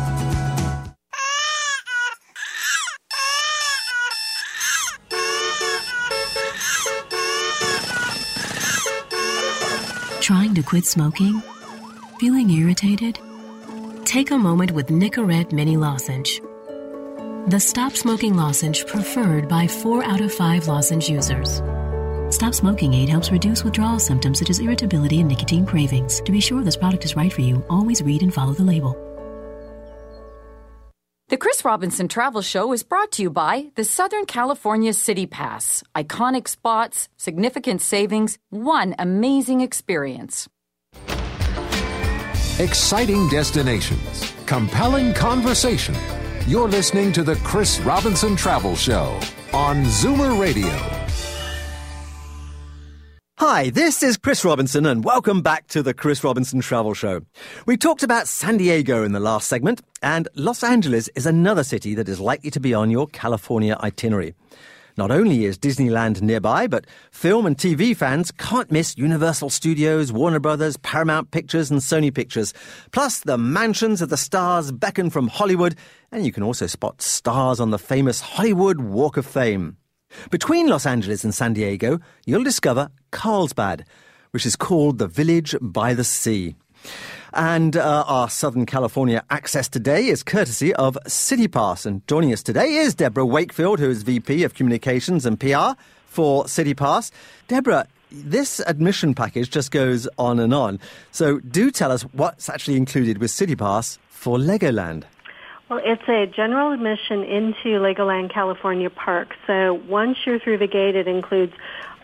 Trying 10.52 10.64
to 10.64 10.70
quit 10.70 10.86
smoking? 10.86 11.42
Feeling 12.20 12.50
irritated? 12.50 13.18
Take 14.04 14.32
a 14.32 14.38
moment 14.38 14.72
with 14.72 14.88
Nicorette 14.88 15.54
Mini 15.54 15.78
Lozenge. 15.78 16.42
The 17.48 17.58
stop 17.58 17.94
smoking 17.94 18.36
lozenge 18.36 18.86
preferred 18.86 19.48
by 19.48 19.66
four 19.68 20.04
out 20.04 20.20
of 20.20 20.34
five 20.34 20.68
lozenge 20.68 21.08
users. 21.08 21.62
Stop 22.36 22.54
Smoking 22.54 22.94
Aid 22.94 23.08
helps 23.08 23.32
reduce 23.32 23.64
withdrawal 23.64 23.98
symptoms 23.98 24.40
such 24.40 24.50
as 24.50 24.60
irritability 24.60 25.22
and 25.22 25.30
nicotine 25.30 25.66
cravings. 25.66 26.20
To 26.20 26.34
be 26.34 26.42
sure 26.42 26.64
this 26.64 26.76
product 26.76 27.06
is 27.06 27.16
right 27.16 27.32
for 27.32 27.40
you, 27.40 27.64
always 27.70 28.02
read 28.02 28.22
and 28.22 28.34
follow 28.34 28.52
the 28.52 28.66
label. 28.66 29.11
The 31.32 31.38
Chris 31.38 31.64
Robinson 31.64 32.10
Travel 32.10 32.42
Show 32.42 32.74
is 32.74 32.84
brought 32.84 33.14
to 33.14 33.22
you 33.22 33.30
by 33.30 33.72
the 33.76 33.86
Southern 33.86 34.26
California 34.26 34.92
City 34.92 35.26
Pass. 35.26 35.82
Iconic 35.96 36.50
spots, 36.50 37.08
significant 37.16 37.82
savings, 37.82 38.38
one 38.50 38.96
amazing 39.00 39.62
experience. 39.62 40.50
Exciting 42.60 43.30
destinations, 43.30 44.34
compelling 44.46 45.14
conversation. 45.14 45.96
You're 46.48 46.68
listening 46.68 47.14
to 47.14 47.24
the 47.24 47.38
Chris 47.46 47.80
Robinson 47.80 48.36
Travel 48.36 48.76
Show 48.76 49.18
on 49.54 49.86
Zoomer 49.86 50.38
Radio. 50.38 50.68
Hi, 53.44 53.72
this 53.72 54.04
is 54.04 54.18
Chris 54.18 54.46
Robinson, 54.46 54.86
and 54.86 55.04
welcome 55.04 55.42
back 55.42 55.66
to 55.70 55.82
the 55.82 55.96
Chris 55.96 56.24
Robinson 56.24 56.62
Travel 56.62 56.94
Show. 56.94 57.22
We 57.66 57.76
talked 57.76 58.04
about 58.04 58.28
San 58.28 58.58
Diego 58.58 59.04
in 59.04 59.14
the 59.14 59.20
last 59.20 59.48
segment, 59.48 59.82
and 60.04 60.28
Los 60.36 60.64
Angeles 60.64 61.10
is 61.16 61.26
another 61.26 61.64
city 61.64 61.96
that 61.96 62.08
is 62.08 62.20
likely 62.20 62.52
to 62.52 62.60
be 62.60 62.76
on 62.76 62.92
your 62.92 63.08
California 63.08 63.76
itinerary. 63.82 64.36
Not 64.96 65.10
only 65.10 65.46
is 65.46 65.58
Disneyland 65.58 66.22
nearby, 66.22 66.68
but 66.68 66.86
film 67.10 67.48
and 67.48 67.58
TV 67.58 67.98
fans 67.98 68.30
can't 68.30 68.72
miss 68.72 68.96
Universal 68.96 69.50
Studios, 69.50 70.12
Warner 70.12 70.40
Brothers, 70.40 70.78
Paramount 70.78 71.32
Pictures, 71.32 71.72
and 71.72 71.80
Sony 71.80 72.14
Pictures. 72.14 72.54
Plus, 72.92 73.22
the 73.22 73.40
mansions 73.40 74.04
of 74.04 74.10
the 74.10 74.18
stars 74.18 74.72
beckon 74.72 75.10
from 75.10 75.30
Hollywood, 75.30 75.76
and 76.12 76.28
you 76.28 76.32
can 76.32 76.44
also 76.44 76.68
spot 76.68 77.02
stars 77.02 77.60
on 77.60 77.72
the 77.72 77.80
famous 77.80 78.22
Hollywood 78.22 78.82
Walk 78.82 79.18
of 79.18 79.26
Fame. 79.26 79.78
Between 80.30 80.68
Los 80.68 80.86
Angeles 80.86 81.24
and 81.24 81.34
San 81.34 81.54
Diego, 81.54 82.00
you'll 82.26 82.44
discover 82.44 82.90
Carlsbad, 83.12 83.86
which 84.32 84.46
is 84.46 84.56
called 84.56 84.98
the 84.98 85.08
Village 85.08 85.56
by 85.62 85.94
the 85.94 86.04
Sea. 86.04 86.56
And 87.34 87.78
uh, 87.78 88.04
our 88.08 88.30
Southern 88.30 88.66
California 88.66 89.24
access 89.30 89.70
today 89.70 90.08
is 90.08 90.22
courtesy 90.22 90.74
of 90.76 90.98
CityPass. 91.06 91.86
And 91.86 92.06
joining 92.08 92.34
us 92.34 92.44
today 92.44 92.76
is 92.76 92.94
Deborah 92.94 93.26
Wakefield, 93.26 93.80
who 93.80 93.90
is 93.90 94.04
VP 94.04 94.44
of 94.44 94.54
Communications 94.54 95.26
and 95.26 95.40
PR 95.40 95.80
for 96.08 96.44
CityPass. 96.46 97.12
Deborah, 97.48 97.88
this 98.12 98.60
admission 98.68 99.14
package 99.14 99.50
just 99.50 99.72
goes 99.72 100.10
on 100.18 100.40
and 100.40 100.54
on. 100.54 100.80
So 101.12 101.40
do 101.40 101.72
tell 101.72 101.92
us 101.92 102.02
what's 102.14 102.50
actually 102.50 102.76
included 102.76 103.20
with 103.20 103.32
CityPass 103.32 103.98
for 104.10 104.38
Legoland. 104.38 105.06
Well, 105.72 105.80
it's 105.86 106.04
a 106.10 106.26
general 106.26 106.74
admission 106.74 107.24
into 107.24 107.80
Legoland 107.80 108.30
California 108.34 108.90
Park. 108.90 109.34
So 109.48 109.76
once 109.88 110.18
you're 110.26 110.38
through 110.38 110.58
the 110.58 110.68
gate, 110.68 110.98
it 110.98 111.08
includes 111.08 111.54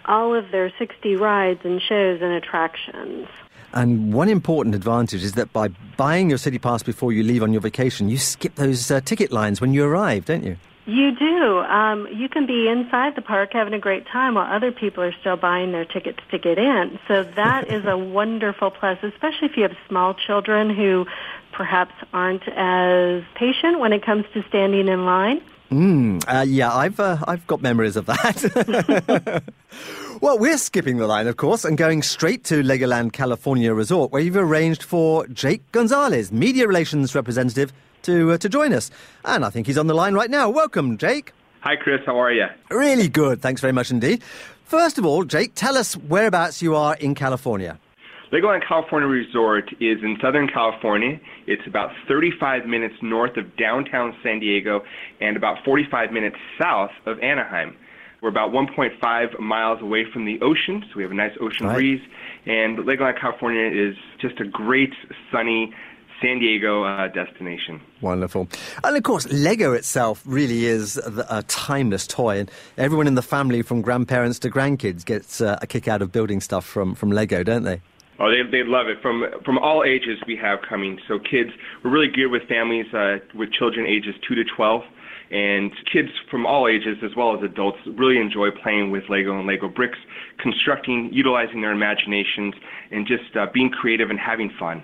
all 0.05 0.33
of 0.33 0.51
their 0.51 0.71
60 0.79 1.17
rides 1.17 1.59
and 1.65 1.81
shows 1.81 2.21
and 2.21 2.31
attractions. 2.31 3.27
And 3.73 4.13
one 4.13 4.29
important 4.29 4.73
advantage 4.73 5.21
is 5.21 5.33
that 5.33 5.51
by 5.51 5.67
buying 5.97 6.29
your 6.29 6.37
city 6.37 6.59
pass 6.59 6.81
before 6.81 7.11
you 7.11 7.23
leave 7.23 7.43
on 7.43 7.51
your 7.51 7.59
vacation, 7.59 8.07
you 8.07 8.17
skip 8.17 8.55
those 8.55 8.89
uh, 8.89 9.01
ticket 9.01 9.33
lines 9.33 9.59
when 9.59 9.73
you 9.73 9.83
arrive, 9.83 10.23
don't 10.23 10.45
you? 10.45 10.55
You 10.87 11.11
do. 11.11 11.59
Um, 11.59 12.07
you 12.13 12.29
can 12.29 12.45
be 12.45 12.69
inside 12.69 13.15
the 13.15 13.21
park 13.21 13.49
having 13.51 13.73
a 13.73 13.79
great 13.79 14.07
time 14.07 14.35
while 14.35 14.49
other 14.49 14.71
people 14.71 15.03
are 15.03 15.13
still 15.19 15.35
buying 15.35 15.73
their 15.73 15.83
tickets 15.83 16.19
to 16.31 16.39
get 16.39 16.57
in. 16.57 16.97
So 17.09 17.23
that 17.23 17.67
is 17.67 17.83
a 17.85 17.97
wonderful 17.97 18.71
plus, 18.71 18.97
especially 19.03 19.49
if 19.49 19.57
you 19.57 19.63
have 19.63 19.75
small 19.89 20.13
children 20.13 20.73
who 20.73 21.05
perhaps 21.51 21.93
aren't 22.13 22.47
as 22.47 23.23
patient 23.35 23.79
when 23.79 23.91
it 23.91 24.05
comes 24.05 24.23
to 24.33 24.43
standing 24.47 24.87
in 24.87 25.05
line. 25.05 25.41
Mm, 25.71 26.23
uh, 26.25 26.45
yeah, 26.47 26.73
I've 26.73 26.97
uh, 26.97 27.17
I've 27.27 27.45
got 27.47 27.61
memories 27.61 27.97
of 27.97 28.05
that. 28.05 29.43
well, 30.21 30.39
we're 30.39 30.57
skipping 30.57 30.95
the 30.95 31.07
line, 31.07 31.27
of 31.27 31.35
course, 31.35 31.65
and 31.65 31.77
going 31.77 32.01
straight 32.01 32.45
to 32.45 32.63
Legoland 32.63 33.11
California 33.11 33.73
Resort, 33.73 34.13
where 34.13 34.21
you've 34.21 34.37
arranged 34.37 34.81
for 34.81 35.27
Jake 35.27 35.69
Gonzalez, 35.73 36.31
media 36.31 36.65
relations 36.65 37.13
representative, 37.13 37.73
to 38.07 38.31
uh, 38.31 38.37
to 38.39 38.49
join 38.49 38.73
us. 38.73 38.89
And 39.23 39.45
I 39.45 39.49
think 39.49 39.67
he's 39.67 39.77
on 39.77 39.87
the 39.87 39.93
line 39.93 40.15
right 40.15 40.29
now. 40.29 40.49
Welcome, 40.49 40.97
Jake. 40.97 41.31
Hi, 41.61 41.75
Chris. 41.75 42.01
How 42.05 42.17
are 42.19 42.31
you? 42.31 42.47
Really 42.69 43.07
good. 43.07 43.41
Thanks 43.41 43.61
very 43.61 43.73
much 43.73 43.91
indeed. 43.91 44.23
First 44.63 44.97
of 44.97 45.05
all, 45.05 45.23
Jake, 45.23 45.53
tell 45.55 45.77
us 45.77 45.95
whereabouts 45.95 46.61
you 46.61 46.75
are 46.75 46.95
in 46.95 47.15
California. 47.15 47.79
Legoland 48.31 48.67
California 48.67 49.07
Resort 49.07 49.71
is 49.79 50.03
in 50.03 50.17
Southern 50.21 50.47
California. 50.49 51.19
It's 51.45 51.65
about 51.65 51.91
35 52.09 52.65
minutes 52.65 52.95
north 53.01 53.37
of 53.37 53.55
downtown 53.55 54.13
San 54.21 54.39
Diego 54.39 54.83
and 55.21 55.37
about 55.37 55.63
45 55.63 56.11
minutes 56.11 56.35
south 56.61 56.91
of 57.05 57.19
Anaheim. 57.19 57.77
We're 58.21 58.29
about 58.29 58.51
1.5 58.51 59.39
miles 59.39 59.81
away 59.81 60.05
from 60.11 60.25
the 60.25 60.41
ocean, 60.41 60.83
so 60.89 60.97
we 60.97 61.03
have 61.03 61.11
a 61.11 61.15
nice 61.15 61.37
ocean 61.39 61.67
right. 61.67 61.75
breeze. 61.75 62.01
And 62.45 62.79
Legoland 62.79 63.19
California 63.21 63.67
is 63.67 63.95
just 64.19 64.39
a 64.41 64.45
great, 64.45 64.93
sunny, 65.31 65.73
San 66.21 66.39
Diego 66.39 66.83
uh, 66.83 67.07
destination. 67.09 67.81
Wonderful. 68.01 68.47
And 68.83 68.97
of 68.97 69.03
course, 69.03 69.27
Lego 69.31 69.73
itself 69.73 70.23
really 70.25 70.65
is 70.65 70.97
a 70.97 71.43
timeless 71.43 72.07
toy, 72.07 72.39
and 72.39 72.51
everyone 72.77 73.07
in 73.07 73.15
the 73.15 73.21
family, 73.21 73.61
from 73.61 73.81
grandparents 73.81 74.39
to 74.39 74.49
grandkids, 74.49 75.05
gets 75.05 75.41
uh, 75.41 75.59
a 75.61 75.67
kick 75.67 75.87
out 75.87 76.01
of 76.01 76.11
building 76.11 76.41
stuff 76.41 76.65
from, 76.65 76.95
from 76.95 77.11
Lego, 77.11 77.43
don't 77.43 77.63
they? 77.63 77.81
Oh, 78.19 78.31
they 78.31 78.41
they 78.49 78.63
love 78.63 78.87
it 78.87 78.99
from 78.99 79.25
from 79.45 79.59
all 79.59 79.83
ages 79.83 80.17
we 80.25 80.35
have 80.37 80.59
coming. 80.67 80.99
So 81.07 81.19
kids, 81.19 81.51
we're 81.83 81.91
really 81.91 82.07
geared 82.07 82.31
with 82.31 82.43
families 82.47 82.91
uh, 82.91 83.17
with 83.35 83.51
children 83.51 83.85
ages 83.85 84.15
two 84.27 84.33
to 84.33 84.43
twelve, 84.43 84.81
and 85.31 85.71
kids 85.91 86.09
from 86.29 86.45
all 86.45 86.67
ages 86.67 86.97
as 87.03 87.15
well 87.15 87.35
as 87.35 87.43
adults 87.43 87.79
really 87.95 88.17
enjoy 88.17 88.49
playing 88.51 88.91
with 88.91 89.03
Lego 89.09 89.37
and 89.37 89.47
Lego 89.47 89.67
bricks, 89.67 89.99
constructing, 90.39 91.09
utilizing 91.11 91.61
their 91.61 91.71
imaginations, 91.71 92.53
and 92.91 93.07
just 93.07 93.35
uh, 93.35 93.47
being 93.53 93.69
creative 93.69 94.09
and 94.09 94.19
having 94.19 94.49
fun. 94.59 94.83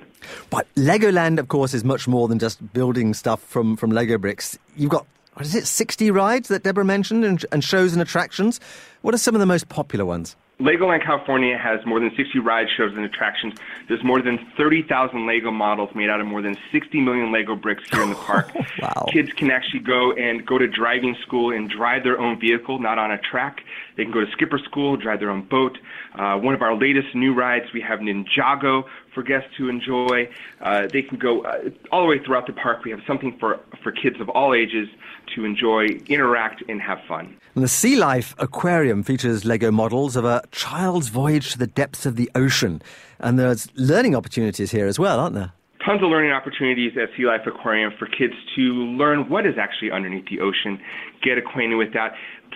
But 0.49 0.67
Legoland, 0.75 1.39
of 1.39 1.47
course, 1.47 1.73
is 1.73 1.83
much 1.83 2.07
more 2.07 2.27
than 2.27 2.39
just 2.39 2.73
building 2.73 3.13
stuff 3.13 3.41
from 3.41 3.77
from 3.77 3.91
Lego 3.91 4.17
bricks. 4.17 4.57
You've 4.75 4.91
got 4.91 5.05
what 5.33 5.45
is 5.45 5.55
it, 5.55 5.65
60 5.65 6.11
rides 6.11 6.47
that 6.49 6.63
Deborah 6.63 6.85
mentioned 6.85 7.25
and, 7.25 7.43
and 7.51 7.63
shows 7.63 7.93
and 7.93 8.01
attractions. 8.01 8.59
What 9.01 9.15
are 9.15 9.17
some 9.17 9.35
of 9.35 9.39
the 9.39 9.47
most 9.47 9.67
popular 9.67 10.05
ones? 10.05 10.35
Legoland 10.63 11.03
California 11.03 11.57
has 11.57 11.85
more 11.85 11.99
than 11.99 12.09
60 12.15 12.39
ride 12.39 12.67
shows 12.77 12.93
and 12.95 13.03
attractions. 13.03 13.53
There's 13.89 14.01
more 14.01 14.21
than 14.21 14.39
30,000 14.55 15.27
Lego 15.27 15.51
models 15.51 15.89
made 15.93 16.09
out 16.09 16.21
of 16.21 16.27
more 16.27 16.41
than 16.41 16.57
60 16.71 17.01
million 17.01 17.33
Lego 17.33 17.53
bricks 17.53 17.83
here 17.91 18.01
in 18.01 18.09
the 18.09 18.15
park. 18.15 18.49
wow. 18.81 19.05
Kids 19.11 19.33
can 19.33 19.51
actually 19.51 19.81
go 19.81 20.13
and 20.13 20.45
go 20.45 20.57
to 20.57 20.65
driving 20.65 21.17
school 21.21 21.53
and 21.53 21.69
drive 21.69 22.05
their 22.05 22.17
own 22.17 22.39
vehicle, 22.39 22.79
not 22.79 22.97
on 22.97 23.11
a 23.11 23.17
track. 23.17 23.59
They 23.97 24.03
can 24.03 24.13
go 24.13 24.21
to 24.21 24.31
skipper 24.31 24.57
school, 24.57 24.95
drive 24.95 25.19
their 25.19 25.31
own 25.31 25.41
boat. 25.41 25.77
Uh, 26.15 26.37
one 26.37 26.53
of 26.53 26.61
our 26.61 26.75
latest 26.75 27.13
new 27.13 27.33
rides, 27.33 27.65
we 27.73 27.81
have 27.81 27.99
Ninjago 27.99 28.85
for 29.13 29.23
guests 29.23 29.49
to 29.57 29.69
enjoy. 29.69 30.29
Uh, 30.61 30.87
they 30.91 31.01
can 31.01 31.17
go 31.17 31.43
uh, 31.43 31.69
all 31.91 32.01
the 32.01 32.07
way 32.07 32.19
throughout 32.23 32.47
the 32.47 32.53
park. 32.53 32.83
We 32.83 32.91
have 32.91 33.01
something 33.07 33.37
for, 33.39 33.59
for 33.81 33.91
kids 33.91 34.19
of 34.19 34.29
all 34.29 34.53
ages 34.53 34.87
to 35.35 35.45
enjoy, 35.45 35.85
interact, 36.07 36.63
and 36.67 36.81
have 36.81 36.99
fun. 37.07 37.37
And 37.55 37.63
the 37.63 37.69
Sea 37.69 37.95
Life 37.95 38.35
Aquarium 38.39 39.03
features 39.03 39.45
Lego 39.45 39.71
models 39.71 40.15
of 40.15 40.25
a 40.25 40.41
child's 40.51 41.09
voyage 41.09 41.51
to 41.51 41.57
the 41.57 41.67
depths 41.67 42.05
of 42.05 42.15
the 42.15 42.29
ocean. 42.35 42.81
And 43.19 43.39
there's 43.39 43.67
learning 43.75 44.15
opportunities 44.15 44.71
here 44.71 44.87
as 44.87 44.99
well, 44.99 45.19
aren't 45.19 45.35
there? 45.35 45.53
Tons 45.85 46.01
of 46.01 46.09
learning 46.09 46.31
opportunities 46.31 46.93
at 46.97 47.09
Sea 47.17 47.25
Life 47.25 47.41
Aquarium 47.45 47.91
for 47.99 48.05
kids 48.07 48.33
to 48.55 48.61
learn 48.61 49.29
what 49.29 49.45
is 49.45 49.55
actually 49.57 49.91
underneath 49.91 50.25
the 50.29 50.39
ocean, 50.39 50.79
get 51.21 51.37
acquainted 51.37 51.75
with 51.75 51.93
that. 51.93 52.13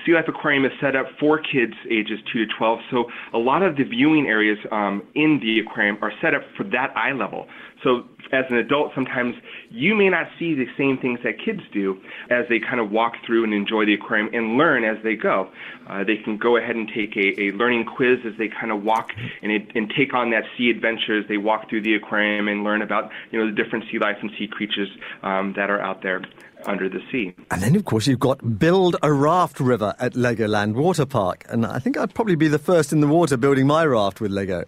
Sea 0.08 0.13
Life 0.13 0.30
Aquarium 0.30 0.63
is 0.63 0.72
set 0.80 0.96
up 0.96 1.06
for 1.20 1.38
kids 1.38 1.74
ages 1.91 2.17
2 2.32 2.46
to 2.46 2.54
12, 2.58 2.80
so 2.89 3.06
a 3.34 3.38
lot 3.38 3.62
of 3.62 3.76
the 3.76 3.84
viewing 3.84 4.28
areas 4.28 4.58
um, 4.72 5.04
in 5.15 5.38
the 5.41 5.60
aquarium 5.60 5.98
are 6.02 6.13
set 6.22 6.34
up 6.34 6.43
for 6.56 6.63
that 6.63 6.96
eye 6.96 7.12
level. 7.12 7.46
So 7.84 8.04
as 8.32 8.46
an 8.50 8.58
adult, 8.58 8.94
sometimes 8.94 9.36
you 9.70 9.96
may 9.96 10.10
not 10.10 10.28
see 10.40 10.54
the 10.54 10.68
same 10.78 10.98
things 10.98 11.20
that 11.24 11.40
kids 11.44 11.62
do 11.72 12.00
as 12.30 12.46
they 12.50 12.60
kind 12.60 12.80
of 12.80 12.92
walk 12.92 13.13
through 13.26 13.44
and 13.44 13.54
enjoy 13.54 13.86
the 13.86 13.94
aquarium 13.94 14.34
and 14.34 14.58
learn 14.58 14.84
as 14.84 14.98
they 15.04 15.16
go. 15.16 15.50
Uh, 15.88 16.04
they 16.04 16.18
can 16.18 16.38
go 16.38 16.58
ahead 16.58 16.76
and 16.76 16.90
take 16.94 17.16
a, 17.16 17.40
a 17.42 17.52
learning 17.52 17.86
quiz 17.86 18.20
as 18.26 18.34
they 18.38 18.48
kind 18.48 18.72
of 18.72 18.84
walk 18.84 19.12
and, 19.42 19.52
it, 19.52 19.68
and 19.76 19.92
take 19.96 20.13
on 20.13 20.32
that 20.32 20.44
sea 20.58 20.70
adventure 20.70 21.18
as 21.20 21.28
they 21.28 21.38
walk 21.38 21.70
through 21.70 21.82
the 21.82 21.96
aquarium 21.96 22.48
and 22.48 22.63
learn 22.63 22.82
about 22.82 23.12
you 23.32 23.40
know 23.40 23.46
the 23.46 23.63
different 23.63 23.86
sea 23.92 24.00
life 24.00 24.18
and 24.22 24.32
sea 24.38 24.48
creatures 24.48 24.90
um, 25.24 25.54
that 25.56 25.70
are 25.70 25.80
out 25.80 26.02
there 26.02 26.22
under 26.66 26.90
the 26.90 27.00
sea. 27.12 27.34
And 27.52 27.62
then, 27.62 27.76
of 27.76 27.86
course, 27.86 28.08
you've 28.08 28.20
got 28.20 28.60
Build 28.60 28.96
a 29.04 29.13
Raft 29.13 29.60
River 29.60 29.94
at 30.00 30.13
Legoland 30.13 30.74
Water 30.74 31.06
Park. 31.06 31.46
And 31.50 31.66
I 31.66 31.80
think 31.80 31.98
I'd 31.98 32.13
probably 32.13 32.36
be 32.36 32.48
the 32.48 32.60
first 32.60 32.92
in 32.92 33.00
the 33.00 33.08
water 33.08 33.38
building 33.38 33.68
my 33.68 33.86
raft 33.86 34.20
with 34.20 34.32
Lego. 34.32 34.66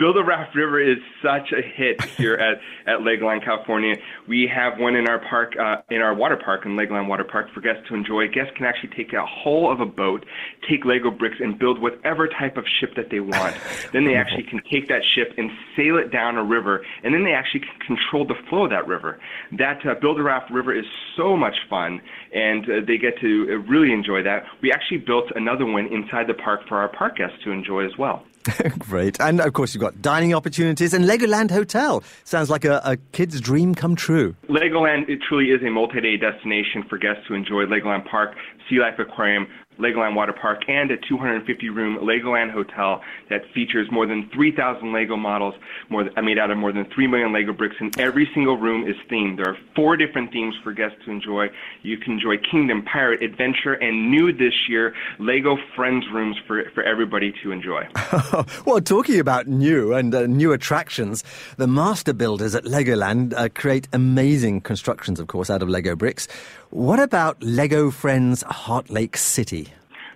Build 0.00 0.16
a 0.16 0.24
Raft 0.24 0.56
River 0.56 0.80
is 0.80 0.96
such 1.22 1.52
a 1.52 1.60
hit 1.60 2.02
here 2.16 2.32
at, 2.32 2.56
at 2.90 3.00
Legoland, 3.00 3.44
California. 3.44 3.96
We 4.26 4.50
have 4.50 4.78
one 4.78 4.96
in 4.96 5.06
our 5.06 5.18
park, 5.18 5.52
uh, 5.60 5.82
in 5.90 6.00
our 6.00 6.14
water 6.14 6.38
park, 6.42 6.64
in 6.64 6.72
Legoland 6.74 7.06
Water 7.06 7.22
Park, 7.22 7.48
for 7.52 7.60
guests 7.60 7.82
to 7.88 7.94
enjoy. 7.94 8.26
Guests 8.28 8.50
can 8.56 8.64
actually 8.64 8.96
take 8.96 9.12
a 9.12 9.26
hull 9.26 9.70
of 9.70 9.80
a 9.80 9.84
boat, 9.84 10.24
take 10.66 10.86
Lego 10.86 11.10
bricks, 11.10 11.36
and 11.38 11.58
build 11.58 11.82
whatever 11.82 12.26
type 12.28 12.56
of 12.56 12.64
ship 12.80 12.94
that 12.96 13.10
they 13.10 13.20
want. 13.20 13.54
then 13.92 14.06
they 14.06 14.14
actually 14.14 14.44
can 14.44 14.62
take 14.72 14.88
that 14.88 15.02
ship 15.14 15.34
and 15.36 15.50
sail 15.76 15.98
it 15.98 16.10
down 16.10 16.38
a 16.38 16.44
river, 16.44 16.82
and 17.04 17.12
then 17.12 17.22
they 17.22 17.34
actually 17.34 17.60
can 17.60 17.78
control 17.86 18.26
the 18.26 18.36
flow 18.48 18.64
of 18.64 18.70
that 18.70 18.88
river. 18.88 19.20
That 19.58 19.84
uh, 19.84 20.00
Build 20.00 20.18
a 20.18 20.22
Raft 20.22 20.50
River 20.50 20.72
is 20.72 20.86
so 21.14 21.36
much 21.36 21.56
fun, 21.68 22.00
and 22.32 22.64
uh, 22.64 22.72
they 22.86 22.96
get 22.96 23.20
to 23.20 23.62
really 23.68 23.92
enjoy 23.92 24.22
that. 24.22 24.44
We 24.62 24.72
actually 24.72 25.04
built 25.04 25.26
another 25.34 25.66
one 25.66 25.88
inside 25.92 26.26
the 26.26 26.40
park 26.42 26.62
for 26.66 26.78
our 26.78 26.88
park 26.88 27.18
guests 27.18 27.36
to 27.44 27.50
enjoy 27.50 27.84
as 27.84 27.98
well. 27.98 28.24
Great. 28.78 29.20
And 29.20 29.40
of 29.40 29.52
course, 29.52 29.74
you've 29.74 29.82
got 29.82 30.00
dining 30.00 30.34
opportunities 30.34 30.94
and 30.94 31.04
Legoland 31.04 31.50
Hotel. 31.50 32.02
Sounds 32.24 32.50
like 32.50 32.64
a, 32.64 32.80
a 32.84 32.96
kid's 33.12 33.40
dream 33.40 33.74
come 33.74 33.96
true. 33.96 34.34
Legoland, 34.48 35.08
it 35.08 35.20
truly 35.26 35.50
is 35.50 35.62
a 35.62 35.70
multi 35.70 36.00
day 36.00 36.16
destination 36.16 36.84
for 36.88 36.98
guests 36.98 37.26
to 37.28 37.34
enjoy 37.34 37.64
Legoland 37.64 38.08
Park, 38.08 38.34
Sea 38.68 38.80
Life 38.80 38.98
Aquarium, 38.98 39.46
Legoland 39.80 40.14
Water 40.14 40.32
Park, 40.32 40.62
and 40.68 40.90
a 40.90 40.96
250-room 40.98 41.98
Legoland 41.98 42.52
hotel 42.52 43.02
that 43.28 43.42
features 43.54 43.88
more 43.90 44.06
than 44.06 44.28
3,000 44.32 44.92
Lego 44.92 45.16
models 45.16 45.54
more 45.88 46.04
than, 46.04 46.24
made 46.24 46.38
out 46.38 46.50
of 46.50 46.58
more 46.58 46.72
than 46.72 46.84
3 46.94 47.06
million 47.06 47.32
Lego 47.32 47.52
bricks, 47.52 47.76
and 47.80 47.98
every 47.98 48.28
single 48.34 48.56
room 48.56 48.86
is 48.86 48.96
themed. 49.10 49.36
There 49.36 49.48
are 49.48 49.58
four 49.74 49.96
different 49.96 50.32
themes 50.32 50.54
for 50.62 50.72
guests 50.72 50.98
to 51.04 51.10
enjoy. 51.10 51.48
You 51.82 51.98
can 51.98 52.14
enjoy 52.14 52.36
Kingdom, 52.38 52.82
Pirate, 52.82 53.22
Adventure, 53.22 53.74
and 53.74 54.10
new 54.10 54.32
this 54.32 54.68
year, 54.68 54.94
Lego 55.18 55.56
Friends 55.74 56.04
rooms 56.12 56.36
for, 56.46 56.70
for 56.74 56.82
everybody 56.82 57.32
to 57.42 57.50
enjoy. 57.50 57.86
well, 58.66 58.80
talking 58.80 59.18
about 59.18 59.46
new 59.46 59.94
and 59.94 60.14
uh, 60.14 60.26
new 60.26 60.52
attractions, 60.52 61.24
the 61.56 61.66
master 61.66 62.12
builders 62.12 62.54
at 62.54 62.64
Legoland 62.64 63.34
uh, 63.34 63.48
create 63.54 63.88
amazing 63.92 64.60
constructions, 64.60 65.18
of 65.18 65.26
course, 65.26 65.50
out 65.50 65.62
of 65.62 65.68
Lego 65.68 65.96
bricks. 65.96 66.28
What 66.70 67.00
about 67.00 67.42
Lego 67.42 67.90
Friends 67.90 68.42
Heart 68.42 68.90
Lake 68.90 69.16
City? 69.16 69.69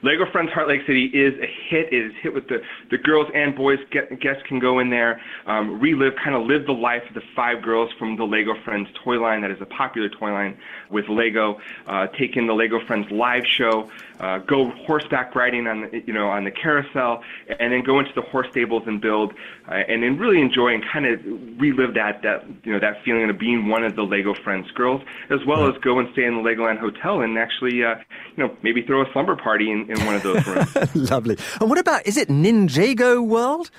Lego 0.04 0.30
Friends 0.30 0.52
Heart 0.52 0.68
Lake 0.68 0.82
City 0.86 1.06
is 1.06 1.32
a 1.40 1.46
hit. 1.46 1.90
It 1.90 2.08
is 2.08 2.12
hit 2.20 2.34
with 2.34 2.46
the, 2.48 2.60
the 2.90 2.98
girls 2.98 3.26
and 3.34 3.56
boys. 3.56 3.78
Get, 3.90 4.20
guests 4.20 4.42
can 4.46 4.58
go 4.58 4.78
in 4.78 4.90
there, 4.90 5.18
um, 5.46 5.80
relive, 5.80 6.12
kind 6.22 6.36
of 6.36 6.46
live 6.46 6.66
the 6.66 6.72
life 6.72 7.02
of 7.08 7.14
the 7.14 7.22
five 7.34 7.62
girls 7.62 7.90
from 7.98 8.16
the 8.16 8.24
Lego 8.24 8.52
Friends 8.64 8.86
toy 9.02 9.18
line 9.18 9.40
that 9.40 9.50
is 9.50 9.62
a 9.62 9.66
popular 9.66 10.10
toy 10.10 10.30
line 10.30 10.58
with 10.90 11.08
Lego. 11.08 11.58
Uh, 11.86 12.06
take 12.08 12.36
in 12.36 12.46
the 12.46 12.52
Lego 12.52 12.84
Friends 12.86 13.10
live 13.10 13.46
show, 13.46 13.90
uh, 14.20 14.38
go 14.40 14.70
horseback 14.86 15.34
riding 15.34 15.66
on 15.66 15.88
the, 15.90 16.02
you 16.06 16.12
know 16.12 16.28
on 16.28 16.44
the 16.44 16.50
carousel, 16.50 17.22
and 17.48 17.72
then 17.72 17.82
go 17.82 17.98
into 17.98 18.12
the 18.14 18.22
horse 18.22 18.48
stables 18.50 18.82
and 18.86 19.00
build, 19.00 19.32
uh, 19.70 19.72
and 19.88 20.02
then 20.02 20.18
really 20.18 20.42
enjoy 20.42 20.74
and 20.74 20.84
kind 20.84 21.06
of 21.06 21.18
relive 21.58 21.94
that 21.94 22.20
that 22.20 22.44
you 22.62 22.72
know 22.72 22.78
that 22.78 23.02
feeling 23.06 23.30
of 23.30 23.38
being 23.38 23.68
one 23.68 23.82
of 23.82 23.96
the 23.96 24.02
Lego 24.02 24.34
Friends 24.34 24.70
girls, 24.72 25.00
as 25.30 25.40
well 25.46 25.66
as 25.66 25.80
go 25.80 25.98
and 25.98 26.10
stay 26.12 26.24
in 26.24 26.34
the 26.34 26.42
Legoland 26.42 26.78
hotel 26.78 27.22
and 27.22 27.38
actually 27.38 27.82
uh, 27.82 27.94
you 28.36 28.44
know 28.44 28.54
maybe 28.62 28.82
throw 28.82 29.00
a 29.00 29.10
slumber 29.14 29.34
party 29.34 29.70
in, 29.70 29.93
in 29.94 30.07
one 30.07 30.14
of 30.16 30.22
those 30.22 30.46
rooms. 30.46 30.94
Lovely. 31.11 31.37
And 31.61 31.68
what 31.70 31.78
about 31.78 32.07
is 32.07 32.16
it 32.16 32.28
Ninjago 32.28 33.26
World? 33.26 33.70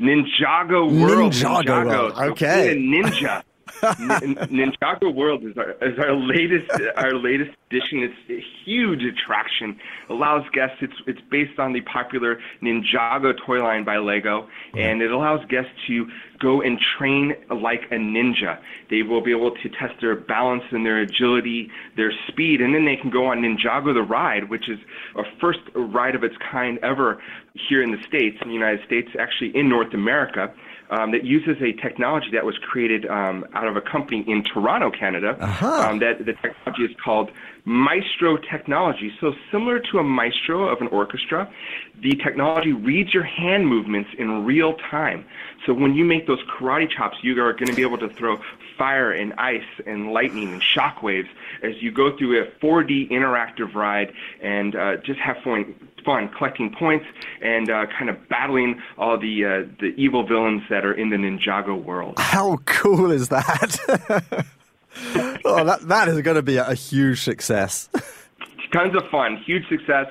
Ninjago 0.00 1.00
World. 1.00 1.32
Ninjago, 1.32 1.64
Ninjago. 1.64 1.86
World. 1.86 2.12
Okay. 2.32 2.76
ninja. 2.76 3.42
Nin- 3.82 4.36
Ninjago 4.36 5.14
World 5.14 5.44
is 5.44 5.56
our 5.56 5.72
is 5.82 5.98
our 5.98 6.14
latest 6.14 6.70
our 6.96 7.14
latest 7.14 7.50
edition. 7.70 8.02
It's 8.02 8.30
a 8.30 8.44
huge 8.64 9.02
attraction. 9.04 9.78
Allows 10.08 10.44
guests. 10.52 10.78
It's 10.80 10.94
it's 11.06 11.20
based 11.30 11.58
on 11.58 11.72
the 11.72 11.80
popular 11.82 12.40
Ninjago 12.62 13.36
toy 13.44 13.62
line 13.62 13.84
by 13.84 13.98
Lego, 13.98 14.48
and 14.74 15.02
it 15.02 15.10
allows 15.10 15.44
guests 15.46 15.72
to 15.86 16.08
go 16.38 16.60
and 16.60 16.78
train 16.78 17.34
like 17.50 17.84
a 17.90 17.96
ninja. 17.96 18.58
They 18.90 19.02
will 19.02 19.20
be 19.20 19.30
able 19.30 19.52
to 19.52 19.68
test 19.68 20.00
their 20.00 20.14
balance 20.14 20.64
and 20.70 20.84
their 20.84 20.98
agility, 20.98 21.70
their 21.96 22.12
speed, 22.28 22.60
and 22.60 22.74
then 22.74 22.84
they 22.84 22.96
can 22.96 23.10
go 23.10 23.26
on 23.26 23.40
Ninjago 23.40 23.94
the 23.94 24.02
Ride, 24.02 24.50
which 24.50 24.68
is 24.68 24.78
a 25.16 25.22
first 25.40 25.60
ride 25.74 26.14
of 26.14 26.24
its 26.24 26.36
kind 26.38 26.78
ever 26.82 27.22
here 27.54 27.82
in 27.82 27.90
the 27.90 28.02
States, 28.02 28.36
in 28.42 28.48
the 28.48 28.54
United 28.54 28.84
States, 28.84 29.08
actually 29.18 29.56
in 29.56 29.68
North 29.68 29.94
America 29.94 30.52
um, 30.90 31.12
that 31.12 31.24
uses 31.24 31.56
a 31.62 31.72
technology 31.72 32.28
that 32.32 32.44
was 32.44 32.56
created 32.58 33.06
um, 33.06 33.46
out 33.54 33.66
of 33.66 33.76
a 33.76 33.80
company 33.80 34.24
in 34.26 34.42
Toronto, 34.42 34.90
Canada. 34.90 35.36
Um, 35.88 35.98
that 36.00 36.24
the 36.24 36.32
technology 36.34 36.84
is 36.84 36.96
called 37.02 37.30
Maestro 37.64 38.36
technology. 38.36 39.12
So 39.20 39.34
similar 39.50 39.80
to 39.80 39.98
a 39.98 40.04
maestro 40.04 40.68
of 40.68 40.80
an 40.80 40.88
orchestra, 40.88 41.50
the 42.00 42.14
technology 42.16 42.72
reads 42.72 43.12
your 43.12 43.24
hand 43.24 43.66
movements 43.66 44.10
in 44.18 44.44
real 44.44 44.74
time. 44.74 45.24
So 45.66 45.74
when 45.74 45.94
you 45.94 46.04
make 46.04 46.26
those 46.26 46.42
karate 46.44 46.88
chops, 46.90 47.18
you 47.22 47.42
are 47.42 47.52
going 47.52 47.66
to 47.66 47.74
be 47.74 47.82
able 47.82 47.98
to 47.98 48.08
throw 48.08 48.38
fire 48.76 49.10
and 49.10 49.32
ice 49.34 49.64
and 49.86 50.12
lightning 50.12 50.52
and 50.52 50.62
shock 50.62 51.02
waves 51.02 51.28
as 51.62 51.80
you 51.80 51.90
go 51.90 52.16
through 52.16 52.42
a 52.42 52.46
4D 52.62 53.10
interactive 53.10 53.74
ride 53.74 54.12
and 54.40 54.76
uh, 54.76 54.96
just 54.98 55.18
have 55.18 55.38
fun, 55.42 55.74
fun 56.06 56.30
collecting 56.38 56.74
points 56.78 57.04
and 57.42 57.68
uh, 57.68 57.84
kind 57.98 58.08
of 58.08 58.16
battling 58.30 58.80
all 58.96 59.18
the 59.18 59.44
uh, 59.44 59.70
the 59.80 59.88
evil 59.96 60.26
villains 60.26 60.62
that 60.70 60.86
are 60.86 60.94
in 60.94 61.10
the 61.10 61.16
Ninjago 61.16 61.82
world. 61.82 62.14
How 62.18 62.58
cool 62.64 63.10
is 63.10 63.28
that? 63.28 63.76
oh, 65.44 65.64
that, 65.64 65.80
that 65.88 66.08
is 66.08 66.22
going 66.22 66.36
to 66.36 66.42
be 66.42 66.56
a, 66.56 66.74
huge 66.74 67.22
success. 67.22 67.90
Tons 68.72 68.96
of 68.96 69.08
fun, 69.10 69.42
huge 69.46 69.66
success. 69.68 70.06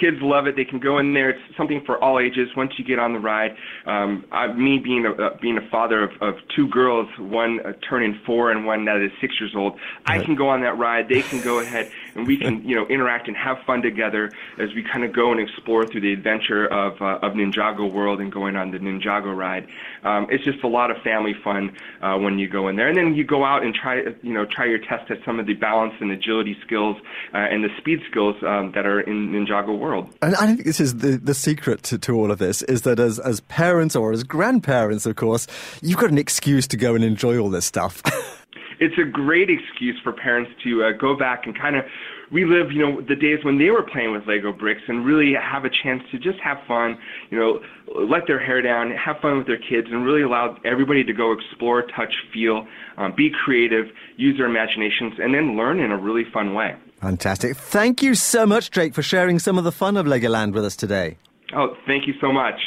kids 0.00 0.16
love 0.20 0.46
it. 0.46 0.56
They 0.56 0.64
can 0.64 0.78
go 0.78 0.98
in 0.98 1.12
there. 1.12 1.30
It's 1.30 1.56
something 1.56 1.82
for 1.84 2.02
all 2.02 2.20
ages. 2.20 2.48
Once 2.56 2.72
you 2.78 2.84
get 2.84 2.98
on 2.98 3.12
the 3.12 3.18
ride, 3.18 3.56
um, 3.84 4.24
I, 4.30 4.52
me 4.52 4.78
being 4.78 5.06
a 5.06 5.12
uh, 5.12 5.36
being 5.40 5.58
a 5.58 5.68
father 5.70 6.02
of, 6.02 6.10
of 6.22 6.36
two 6.54 6.68
girls, 6.68 7.08
one 7.18 7.60
uh, 7.66 7.72
turning 7.88 8.18
four 8.24 8.50
and 8.50 8.64
one 8.64 8.84
that 8.84 9.02
is 9.02 9.10
six 9.20 9.34
years 9.40 9.54
old, 9.56 9.78
I 10.06 10.20
can 10.20 10.34
go 10.34 10.48
on 10.48 10.60
that 10.62 10.78
ride. 10.78 11.08
They 11.08 11.22
can 11.22 11.42
go 11.42 11.58
ahead 11.58 11.90
and 12.16 12.26
we 12.26 12.36
can 12.36 12.66
you 12.66 12.74
know 12.74 12.86
interact 12.86 13.28
and 13.28 13.36
have 13.36 13.58
fun 13.66 13.82
together 13.82 14.30
as 14.58 14.74
we 14.74 14.82
kind 14.82 15.04
of 15.04 15.12
go 15.12 15.32
and 15.32 15.40
explore 15.40 15.86
through 15.86 16.00
the 16.00 16.12
adventure 16.12 16.66
of 16.66 17.00
uh, 17.00 17.26
of 17.26 17.32
Ninjago 17.34 17.90
World 17.90 18.20
and 18.20 18.32
going 18.32 18.56
on 18.56 18.70
the 18.70 18.78
Ninjago 18.78 19.36
ride. 19.36 19.66
Um, 20.04 20.26
it's 20.30 20.44
just 20.44 20.62
a 20.62 20.68
lot 20.68 20.90
of 20.90 20.98
family 21.02 21.34
fun 21.44 21.76
uh, 22.02 22.16
when 22.16 22.38
you 22.38 22.48
go 22.48 22.68
in 22.68 22.76
there, 22.76 22.88
and 22.88 22.96
then 22.96 23.14
you 23.14 23.24
go 23.24 23.44
out 23.44 23.62
and 23.62 23.74
try 23.74 24.02
you 24.22 24.32
know 24.32 24.44
try 24.44 24.66
your 24.66 24.78
test 24.78 25.10
at 25.10 25.18
some 25.24 25.38
of 25.38 25.46
the 25.46 25.54
balance 25.54 25.94
and 26.00 26.10
agility 26.10 26.56
skills 26.64 26.96
uh, 27.34 27.38
and 27.38 27.64
the 27.64 27.70
speed 27.78 28.00
skills 28.10 28.36
um, 28.42 28.72
that 28.72 28.86
are 28.86 29.00
in 29.00 29.30
Ninjago 29.30 29.78
World. 29.78 30.08
And 30.22 30.34
I 30.36 30.46
think 30.46 30.64
this 30.64 30.80
is 30.80 30.98
the, 30.98 31.16
the 31.16 31.34
secret 31.34 31.82
to, 31.84 31.98
to 31.98 32.14
all 32.14 32.30
of 32.30 32.38
this 32.38 32.62
is 32.62 32.82
that 32.82 32.98
as, 32.98 33.18
as 33.18 33.40
parents 33.40 33.96
or 33.96 34.12
as 34.12 34.22
grandparents, 34.24 35.06
of 35.06 35.16
course, 35.16 35.46
you've 35.82 35.98
got 35.98 36.10
an 36.10 36.18
excuse 36.18 36.66
to 36.68 36.76
go 36.76 36.94
and 36.94 37.04
enjoy 37.04 37.38
all 37.38 37.50
this 37.50 37.64
stuff. 37.66 38.02
it's 38.80 38.96
a 38.98 39.04
great 39.04 39.48
excuse 39.50 39.98
for 40.02 40.12
parents 40.12 40.50
to 40.64 40.84
uh, 40.84 40.92
go 40.92 41.16
back 41.16 41.46
and 41.46 41.58
kind 41.58 41.76
of 41.76 41.84
relive, 42.30 42.72
you 42.72 42.80
know, 42.80 43.00
the 43.00 43.14
days 43.14 43.44
when 43.44 43.58
they 43.58 43.70
were 43.70 43.82
playing 43.82 44.12
with 44.12 44.26
Lego 44.26 44.52
bricks 44.52 44.82
and 44.88 45.04
really 45.04 45.32
have 45.34 45.64
a 45.64 45.70
chance 45.70 46.02
to 46.10 46.18
just 46.18 46.38
have 46.40 46.58
fun, 46.66 46.98
you 47.30 47.38
know, 47.38 47.60
let 47.94 48.26
their 48.26 48.38
hair 48.38 48.60
down, 48.60 48.90
have 48.90 49.16
fun 49.20 49.38
with 49.38 49.46
their 49.46 49.58
kids, 49.58 49.88
and 49.90 50.04
really 50.04 50.22
allow 50.22 50.56
everybody 50.64 51.04
to 51.04 51.12
go 51.12 51.32
explore, 51.32 51.82
touch, 51.82 52.12
feel, 52.32 52.66
um, 52.96 53.14
be 53.16 53.30
creative, 53.44 53.86
use 54.16 54.36
their 54.36 54.46
imaginations, 54.46 55.14
and 55.18 55.34
then 55.34 55.56
learn 55.56 55.78
in 55.78 55.92
a 55.92 55.96
really 55.96 56.24
fun 56.32 56.54
way. 56.54 56.74
Fantastic. 57.00 57.56
Thank 57.56 58.02
you 58.02 58.14
so 58.14 58.46
much, 58.46 58.70
Drake, 58.70 58.94
for 58.94 59.02
sharing 59.02 59.38
some 59.38 59.58
of 59.58 59.64
the 59.64 59.72
fun 59.72 59.96
of 59.96 60.06
Legoland 60.06 60.52
with 60.52 60.64
us 60.64 60.74
today. 60.74 61.18
Oh, 61.54 61.76
thank 61.86 62.06
you 62.06 62.14
so 62.20 62.32
much. 62.32 62.58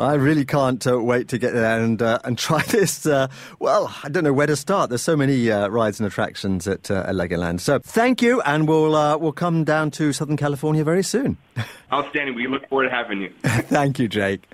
I 0.00 0.14
really 0.14 0.44
can't 0.44 0.84
uh, 0.86 1.00
wait 1.00 1.28
to 1.28 1.38
get 1.38 1.52
there 1.52 1.80
and 1.80 2.00
uh, 2.00 2.18
and 2.24 2.38
try 2.48 2.62
this. 2.62 3.06
Uh, 3.06 3.28
well, 3.58 3.94
I 4.02 4.08
don't 4.08 4.24
know 4.24 4.32
where 4.32 4.46
to 4.46 4.56
start. 4.56 4.88
There's 4.88 5.02
so 5.02 5.16
many 5.16 5.50
uh, 5.50 5.68
rides 5.68 6.00
and 6.00 6.06
attractions 6.06 6.66
at, 6.66 6.90
uh, 6.90 7.04
at 7.06 7.14
Legoland. 7.14 7.60
So 7.60 7.78
thank 7.78 8.22
you, 8.22 8.40
and 8.42 8.66
we'll 8.66 8.94
uh, 8.94 9.16
we'll 9.16 9.32
come 9.32 9.64
down 9.64 9.90
to 9.92 10.12
Southern 10.12 10.36
California 10.36 10.84
very 10.84 11.02
soon. 11.02 11.36
Outstanding. 11.92 12.34
We 12.34 12.46
look 12.46 12.68
forward 12.68 12.88
to 12.88 12.90
having 12.90 13.20
you. 13.20 13.32
thank 13.44 13.98
you, 13.98 14.08
Jake. 14.08 14.44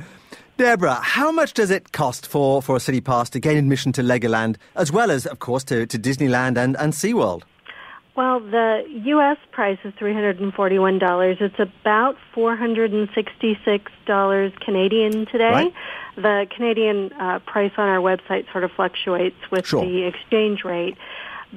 Deborah, 0.57 0.95
how 0.95 1.31
much 1.31 1.53
does 1.53 1.71
it 1.71 1.93
cost 1.93 2.27
for, 2.27 2.63
for 2.63 2.77
a 2.77 2.81
city 2.81 3.03
pass 3.03 3.29
to 3.29 3.39
gain 3.39 3.59
admission 3.59 3.93
to 3.93 4.03
Legoland, 4.03 4.57
as 4.75 4.91
well 4.91 5.11
as, 5.11 5.27
of 5.27 5.39
course, 5.39 5.63
to, 5.65 5.85
to 5.85 5.99
Disneyland 5.99 6.57
and, 6.57 6.79
and 6.79 6.95
SeaWorld? 6.95 7.43
Well, 8.17 8.41
the 8.41 8.85
U.S. 9.05 9.37
price 9.53 9.79
is 9.85 9.93
$341. 9.95 11.41
It's 11.41 11.59
about 11.59 12.17
$466 12.35 14.61
Canadian 14.61 15.27
today. 15.27 15.51
Right. 15.51 15.73
The 16.17 16.47
Canadian 16.55 17.13
uh, 17.13 17.39
price 17.41 17.73
on 17.77 17.89
our 17.89 17.99
website 18.01 18.51
sort 18.53 18.65
of 18.65 18.73
fluctuates 18.73 19.37
with 19.51 19.67
Sure. 19.67 19.85
the 19.85 20.05
exchange 20.05 20.65
rate. 20.65 20.97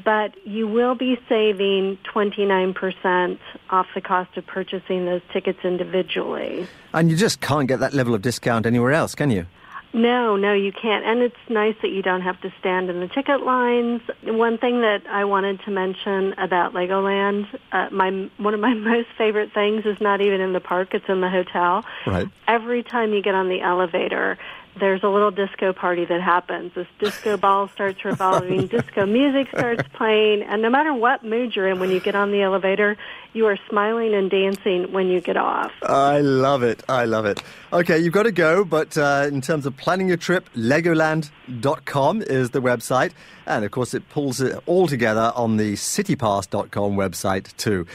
But 0.04 0.36
you 0.46 0.68
will 0.68 0.96
be 0.96 1.18
saving 1.30 1.98
29% 2.14 3.40
off 3.70 3.88
the 3.96 4.02
cost 4.02 4.36
of 4.38 4.46
purchasing 4.46 5.06
those 5.06 5.22
tickets 5.32 5.60
individually. 5.64 6.68
And 6.94 7.10
you 7.10 7.16
just 7.16 7.40
can't 7.42 7.68
get 7.70 7.80
that 7.80 7.94
level 7.94 8.14
of 8.14 8.22
discount 8.22 8.66
anywhere 8.66 8.92
else, 8.92 9.16
can 9.16 9.32
you? 9.32 9.46
No, 9.92 10.36
no, 10.36 10.54
you 10.54 10.72
can't. 10.72 11.04
And 11.04 11.22
it's 11.22 11.36
nice 11.50 11.76
that 11.82 11.90
you 11.90 12.02
don't 12.04 12.22
have 12.22 12.40
to 12.42 12.54
stand 12.60 12.90
in 12.90 13.00
the 13.00 13.08
ticket 13.08 13.42
lines. 13.42 14.02
One 14.24 14.58
thing 14.60 14.82
that 14.82 15.02
I 15.10 15.26
wanted 15.26 15.62
to 15.62 15.72
mention 15.72 16.34
about 16.38 16.74
Legoland, 16.74 17.48
uh, 17.72 17.90
my 17.92 18.30
one 18.38 18.54
of 18.54 18.60
my 18.60 18.74
most 18.76 19.08
favorite 19.18 19.52
things 19.54 19.86
is 19.86 20.00
not 20.00 20.22
even 20.22 20.42
in 20.42 20.54
the 20.54 20.60
park; 20.60 20.94
it's 20.94 21.10
in 21.10 21.22
the 21.22 21.30
hotel. 21.30 21.84
Right. 22.06 22.28
Every 22.48 22.84
time 22.84 23.14
you 23.14 23.22
get 23.22 23.34
on 23.34 23.50
the 23.50 23.62
elevator, 23.62 24.38
there's 24.80 25.04
a 25.04 25.08
little 25.08 25.32
disco 25.32 25.74
party 25.74 26.06
that 26.06 26.22
happens. 26.22 26.74
This 26.74 26.88
disco 27.00 27.38
ball 27.38 27.68
starts 27.70 28.04
revolving, 28.04 28.68
disco 28.78 29.06
music 29.06 29.48
starts 29.50 29.84
playing, 29.94 30.44
and 30.44 30.62
no 30.62 30.70
matter 30.70 30.94
what 30.94 31.24
mood 31.24 31.56
you're 31.56 31.68
in 31.68 31.80
when 31.80 31.92
you 31.92 32.00
get 32.00 32.16
on 32.16 32.32
the 32.32 32.42
elevator, 32.42 32.98
you 33.34 33.46
are 33.46 33.58
smiling 33.70 34.14
and 34.14 34.30
dancing 34.30 34.92
when 34.92 35.08
you 35.08 35.22
get 35.22 35.38
off. 35.38 35.72
I 35.84 36.22
love 36.22 36.64
it. 36.64 36.84
I 36.90 37.06
love 37.06 37.26
it. 37.26 37.44
Okay, 37.72 38.00
you've 38.00 38.14
got 38.14 38.24
to 38.24 38.32
go, 38.32 38.66
but 38.66 38.98
uh, 38.98 39.26
in 39.28 39.42
terms 39.42 39.66
of 39.66 39.78
planning 39.78 40.08
your 40.08 40.18
trip, 40.18 40.50
legoland.com 40.56 42.22
is 42.24 42.50
the 42.52 42.62
website. 42.62 43.12
And 43.46 43.66
of 43.66 43.72
course, 43.72 43.94
it 43.94 44.10
pulls 44.10 44.42
it 44.42 44.58
all 44.66 44.88
together 44.88 45.32
on 45.36 45.58
the 45.58 45.74
citypass.com 45.74 46.96
website 46.96 47.56
too. 47.58 47.86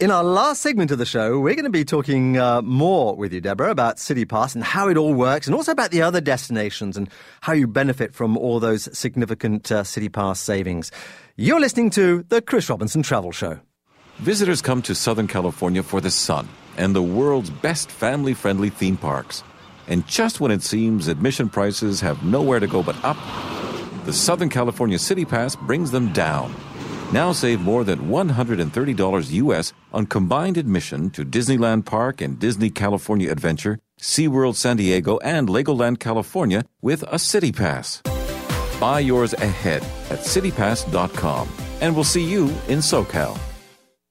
In 0.00 0.10
our 0.10 0.24
last 0.24 0.62
segment 0.62 0.90
of 0.92 0.96
the 0.96 1.04
show, 1.04 1.38
we're 1.38 1.54
going 1.54 1.64
to 1.64 1.70
be 1.70 1.84
talking 1.84 2.38
uh, 2.38 2.62
more 2.62 3.14
with 3.14 3.34
you, 3.34 3.42
Deborah, 3.42 3.70
about 3.70 3.98
City 3.98 4.24
Pass 4.24 4.54
and 4.54 4.64
how 4.64 4.88
it 4.88 4.96
all 4.96 5.12
works, 5.12 5.46
and 5.46 5.54
also 5.54 5.72
about 5.72 5.90
the 5.90 6.00
other 6.00 6.22
destinations 6.22 6.96
and 6.96 7.06
how 7.42 7.52
you 7.52 7.66
benefit 7.66 8.14
from 8.14 8.38
all 8.38 8.60
those 8.60 8.88
significant 8.98 9.70
uh, 9.70 9.84
City 9.84 10.08
Pass 10.08 10.40
savings. 10.40 10.90
You're 11.36 11.60
listening 11.60 11.90
to 11.90 12.24
the 12.30 12.40
Chris 12.40 12.70
Robinson 12.70 13.02
Travel 13.02 13.30
Show. 13.30 13.60
Visitors 14.20 14.62
come 14.62 14.80
to 14.82 14.94
Southern 14.94 15.26
California 15.26 15.82
for 15.82 16.00
the 16.00 16.10
sun 16.10 16.48
and 16.78 16.96
the 16.96 17.02
world's 17.02 17.50
best 17.50 17.90
family 17.90 18.32
friendly 18.32 18.70
theme 18.70 18.96
parks. 18.96 19.42
And 19.86 20.06
just 20.06 20.40
when 20.40 20.50
it 20.50 20.62
seems 20.62 21.08
admission 21.08 21.50
prices 21.50 22.00
have 22.00 22.24
nowhere 22.24 22.60
to 22.60 22.66
go 22.66 22.82
but 22.82 22.96
up, 23.04 23.18
the 24.06 24.14
Southern 24.14 24.48
California 24.48 24.98
City 24.98 25.26
Pass 25.26 25.56
brings 25.56 25.90
them 25.90 26.10
down. 26.14 26.54
Now 27.12 27.32
save 27.32 27.60
more 27.60 27.82
than 27.82 28.08
$130 28.08 29.32
US 29.32 29.72
on 29.92 30.06
combined 30.06 30.56
admission 30.56 31.10
to 31.10 31.24
Disneyland 31.24 31.84
Park 31.84 32.20
and 32.20 32.38
Disney 32.38 32.70
California 32.70 33.32
Adventure, 33.32 33.80
SeaWorld 34.00 34.54
San 34.54 34.76
Diego, 34.76 35.18
and 35.18 35.48
Legoland 35.48 35.98
California 35.98 36.64
with 36.80 37.02
a 37.10 37.18
City 37.18 37.50
Pass. 37.50 38.00
Buy 38.78 39.00
yours 39.00 39.34
ahead 39.34 39.82
at 40.08 40.20
citypass.com, 40.20 41.48
and 41.80 41.94
we'll 41.94 42.04
see 42.04 42.24
you 42.24 42.44
in 42.68 42.78
SoCal. 42.78 43.36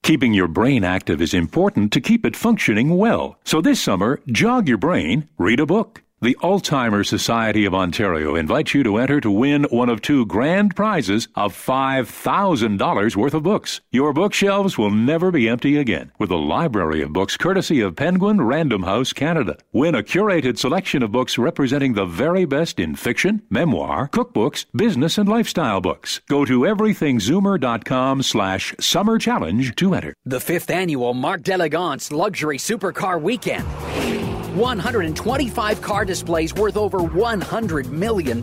Keeping 0.02 0.34
your 0.34 0.48
brain 0.48 0.84
active 0.84 1.22
is 1.22 1.34
important 1.34 1.92
to 1.92 2.00
keep 2.00 2.26
it 2.26 2.36
functioning 2.36 2.98
well. 2.98 3.38
So 3.44 3.62
this 3.62 3.80
summer, 3.80 4.20
jog 4.28 4.68
your 4.68 4.78
brain, 4.78 5.28
read 5.38 5.60
a 5.60 5.66
book. 5.66 6.02
The 6.22 6.36
Alzheimer's 6.42 7.08
Society 7.08 7.64
of 7.64 7.74
Ontario 7.74 8.36
invites 8.36 8.74
you 8.74 8.82
to 8.82 8.98
enter 8.98 9.22
to 9.22 9.30
win 9.30 9.64
one 9.70 9.88
of 9.88 10.02
two 10.02 10.26
grand 10.26 10.76
prizes 10.76 11.28
of 11.34 11.54
$5,000 11.54 13.16
worth 13.16 13.32
of 13.32 13.42
books. 13.42 13.80
Your 13.90 14.12
bookshelves 14.12 14.76
will 14.76 14.90
never 14.90 15.30
be 15.30 15.48
empty 15.48 15.78
again 15.78 16.12
with 16.18 16.30
a 16.30 16.36
library 16.36 17.00
of 17.00 17.14
books 17.14 17.38
courtesy 17.38 17.80
of 17.80 17.96
Penguin 17.96 18.42
Random 18.42 18.82
House 18.82 19.14
Canada. 19.14 19.56
Win 19.72 19.94
a 19.94 20.02
curated 20.02 20.58
selection 20.58 21.02
of 21.02 21.10
books 21.10 21.38
representing 21.38 21.94
the 21.94 22.04
very 22.04 22.44
best 22.44 22.78
in 22.78 22.96
fiction, 22.96 23.40
memoir, 23.48 24.06
cookbooks, 24.06 24.66
business, 24.76 25.16
and 25.16 25.26
lifestyle 25.26 25.80
books. 25.80 26.20
Go 26.28 26.44
to 26.44 26.60
everythingzoomer.com 26.60 28.22
slash 28.22 28.74
summer 28.78 29.18
challenge 29.18 29.74
to 29.76 29.94
enter. 29.94 30.12
The 30.26 30.40
fifth 30.40 30.68
annual 30.68 31.14
Marc 31.14 31.44
Delegance 31.44 32.12
Luxury 32.12 32.58
Supercar 32.58 33.18
Weekend. 33.18 33.64
125 34.56 35.82
car 35.82 36.04
displays 36.04 36.54
worth 36.54 36.76
over 36.76 36.98
$100 36.98 37.90
million. 37.90 38.42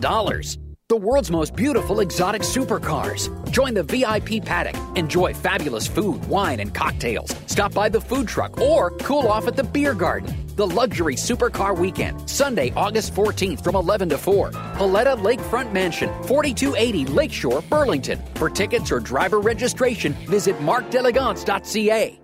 The 0.88 0.96
world's 0.96 1.30
most 1.30 1.54
beautiful 1.54 2.00
exotic 2.00 2.40
supercars. 2.40 3.28
Join 3.50 3.74
the 3.74 3.82
VIP 3.82 4.42
paddock. 4.42 4.80
Enjoy 4.96 5.34
fabulous 5.34 5.86
food, 5.86 6.24
wine, 6.28 6.60
and 6.60 6.74
cocktails. 6.74 7.34
Stop 7.46 7.74
by 7.74 7.90
the 7.90 8.00
food 8.00 8.26
truck 8.26 8.58
or 8.58 8.92
cool 8.92 9.28
off 9.28 9.46
at 9.46 9.54
the 9.54 9.64
beer 9.64 9.92
garden. 9.92 10.34
The 10.56 10.66
Luxury 10.66 11.14
Supercar 11.14 11.76
Weekend, 11.76 12.26
Sunday, 12.28 12.72
August 12.74 13.14
14th 13.14 13.62
from 13.62 13.76
11 13.76 14.08
to 14.08 14.18
4. 14.18 14.50
Paletta 14.78 15.22
Lakefront 15.22 15.72
Mansion, 15.72 16.08
4280 16.22 17.12
Lakeshore, 17.12 17.60
Burlington. 17.68 18.18
For 18.36 18.48
tickets 18.48 18.90
or 18.90 19.00
driver 19.00 19.40
registration, 19.40 20.14
visit 20.26 20.58
markdelegance.ca. 20.60 22.18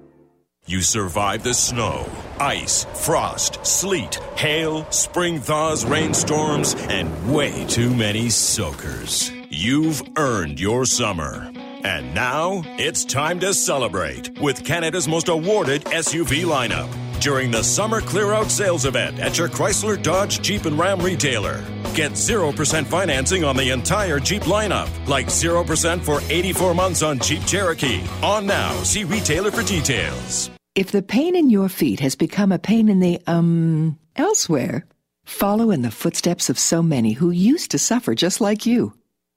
You 0.67 0.81
survive 0.81 1.45
the 1.45 1.53
snow, 1.53 2.07
ice, 2.41 2.85
frost, 2.95 3.65
sleet, 3.65 4.17
hail, 4.37 4.91
spring 4.91 5.41
thaws, 5.41 5.85
rainstorms, 5.85 6.75
and 6.89 7.33
way 7.33 7.65
too 7.67 7.95
many 7.95 8.31
soakers. 8.31 9.31
You've 9.51 10.03
earned 10.17 10.61
your 10.61 10.85
summer. 10.85 11.51
And 11.85 12.15
now 12.15 12.63
it's 12.79 13.05
time 13.05 13.41
to 13.41 13.53
celebrate 13.53 14.39
with 14.41 14.65
Canada's 14.65 15.07
most 15.07 15.29
awarded 15.29 15.85
SUV 15.85 16.45
lineup 16.45 16.89
during 17.21 17.51
the 17.51 17.63
summer 17.63 18.01
clear 18.01 18.33
out 18.33 18.51
sales 18.51 18.85
event 18.85 19.19
at 19.19 19.39
your 19.39 19.49
Chrysler, 19.49 20.01
Dodge, 20.03 20.43
Jeep, 20.43 20.67
and 20.67 20.79
Ram 20.79 21.01
retailer. 21.01 21.65
Get 21.95 22.13
0% 22.13 22.87
financing 22.87 23.45
on 23.45 23.57
the 23.57 23.71
entire 23.71 24.19
Jeep 24.19 24.43
lineup, 24.43 24.91
like 25.09 25.27
0% 25.27 26.03
for 26.03 26.21
84 26.29 26.75
months 26.75 27.03
on 27.03 27.19
Jeep 27.19 27.45
Cherokee. 27.47 28.03
On 28.23 28.47
now, 28.47 28.73
see 28.83 29.05
retailer 29.05 29.51
for 29.51 29.63
details. 29.63 30.54
If 30.75 30.91
the 30.91 31.03
pain 31.03 31.37
in 31.37 31.51
your 31.51 31.69
feet 31.69 32.01
has 32.01 32.17
become 32.17 32.51
a 32.51 32.59
pain 32.59 32.89
in 32.89 32.99
the, 32.99 33.21
um, 33.29 33.97
elsewhere, 34.17 34.85
follow 35.25 35.71
in 35.71 35.83
the 35.83 35.91
footsteps 35.93 36.51
of 36.51 36.59
so 36.59 36.83
many 36.83 37.13
who 37.13 37.31
used 37.31 37.71
to 37.71 37.79
suffer 37.79 38.13
just 38.17 38.41
like 38.41 38.67
you. 38.67 38.93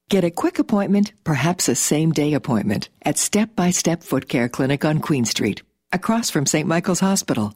Get 0.10 0.24
a 0.24 0.32
quick 0.32 0.58
appointment, 0.58 1.14
perhaps 1.24 1.70
a 1.70 1.76
same 1.76 2.12
day 2.12 2.34
appointment, 2.34 2.90
at 3.04 3.20
Step 3.20 3.56
by 3.56 3.70
Step 3.70 4.02
Foot 4.02 4.28
Care 4.28 4.50
Clinic 4.50 4.84
on 4.84 5.00
Queen 5.00 5.26
Street, 5.26 5.62
across 5.92 6.32
from 6.32 6.48
St. 6.48 6.68
Michael's 6.68 7.02
Hospital. 7.02 7.54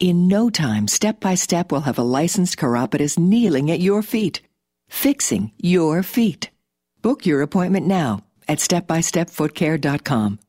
In 0.00 0.26
no 0.26 0.50
time, 0.50 0.88
Step 0.88 1.20
by 1.20 1.36
Step 1.36 1.70
will 1.70 1.82
have 1.82 1.98
a 1.98 2.02
licensed 2.02 2.58
chiropodist 2.58 3.16
kneeling 3.16 3.70
at 3.70 3.78
your 3.78 4.02
feet, 4.02 4.40
fixing 4.88 5.52
your 5.56 6.02
feet. 6.02 6.50
Book 7.00 7.26
your 7.26 7.42
appointment 7.42 7.86
now 7.86 8.24
at 8.48 8.58
stepbystepfootcare.com. 8.58 10.40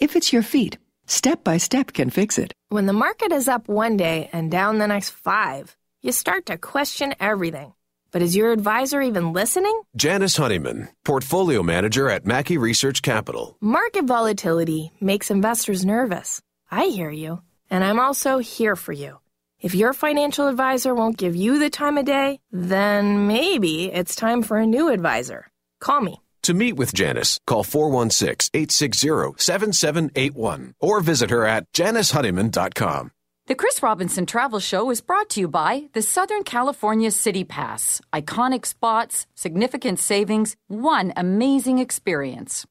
If 0.00 0.16
it's 0.16 0.32
your 0.32 0.42
feet, 0.42 0.78
Step 1.06 1.44
by 1.44 1.58
Step 1.58 1.92
can 1.92 2.10
fix 2.10 2.38
it. 2.38 2.52
When 2.70 2.86
the 2.86 2.92
market 2.92 3.30
is 3.30 3.46
up 3.48 3.68
one 3.68 3.96
day 3.96 4.30
and 4.32 4.50
down 4.50 4.78
the 4.78 4.86
next 4.86 5.10
five, 5.10 5.76
you 6.02 6.12
start 6.12 6.46
to 6.46 6.56
question 6.56 7.14
everything. 7.20 7.74
But 8.10 8.22
is 8.22 8.36
your 8.36 8.52
advisor 8.52 9.02
even 9.02 9.32
listening? 9.32 9.78
Janice 9.96 10.36
Honeyman, 10.36 10.88
portfolio 11.04 11.62
manager 11.62 12.08
at 12.08 12.24
Mackie 12.24 12.58
Research 12.58 13.02
Capital. 13.02 13.56
Market 13.60 14.04
volatility 14.04 14.92
makes 15.00 15.30
investors 15.30 15.84
nervous. 15.84 16.40
I 16.70 16.86
hear 16.86 17.10
you, 17.10 17.42
and 17.70 17.84
I'm 17.84 18.00
also 18.00 18.38
here 18.38 18.76
for 18.76 18.92
you. 18.92 19.18
If 19.60 19.74
your 19.74 19.92
financial 19.92 20.48
advisor 20.48 20.94
won't 20.94 21.18
give 21.18 21.34
you 21.36 21.58
the 21.58 21.70
time 21.70 21.98
of 21.98 22.04
day, 22.04 22.38
then 22.52 23.26
maybe 23.26 23.92
it's 23.92 24.16
time 24.16 24.42
for 24.42 24.56
a 24.56 24.66
new 24.66 24.90
advisor. 24.90 25.48
Call 25.80 26.00
me. 26.00 26.20
To 26.44 26.52
meet 26.52 26.76
with 26.76 26.92
Janice, 26.92 27.40
call 27.46 27.62
416 27.62 28.50
860 28.52 29.42
7781 29.42 30.74
or 30.78 31.00
visit 31.00 31.30
her 31.30 31.46
at 31.46 31.72
janicehoneyman.com. 31.72 33.12
The 33.46 33.54
Chris 33.54 33.82
Robinson 33.82 34.26
Travel 34.26 34.60
Show 34.60 34.90
is 34.90 35.00
brought 35.00 35.30
to 35.30 35.40
you 35.40 35.48
by 35.48 35.84
the 35.94 36.02
Southern 36.02 36.44
California 36.44 37.10
City 37.10 37.44
Pass. 37.44 38.02
Iconic 38.12 38.66
spots, 38.66 39.26
significant 39.34 39.98
savings, 39.98 40.54
one 40.68 41.14
amazing 41.16 41.78
experience. 41.78 42.66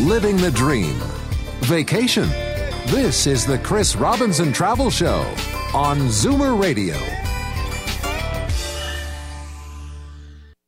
Living 0.00 0.38
the 0.38 0.52
dream. 0.52 0.96
Vacation. 1.60 2.28
This 2.86 3.28
is 3.28 3.46
the 3.46 3.58
Chris 3.58 3.94
Robinson 3.94 4.52
Travel 4.52 4.90
Show 4.90 5.20
on 5.72 5.98
Zoomer 6.08 6.60
Radio. 6.60 6.96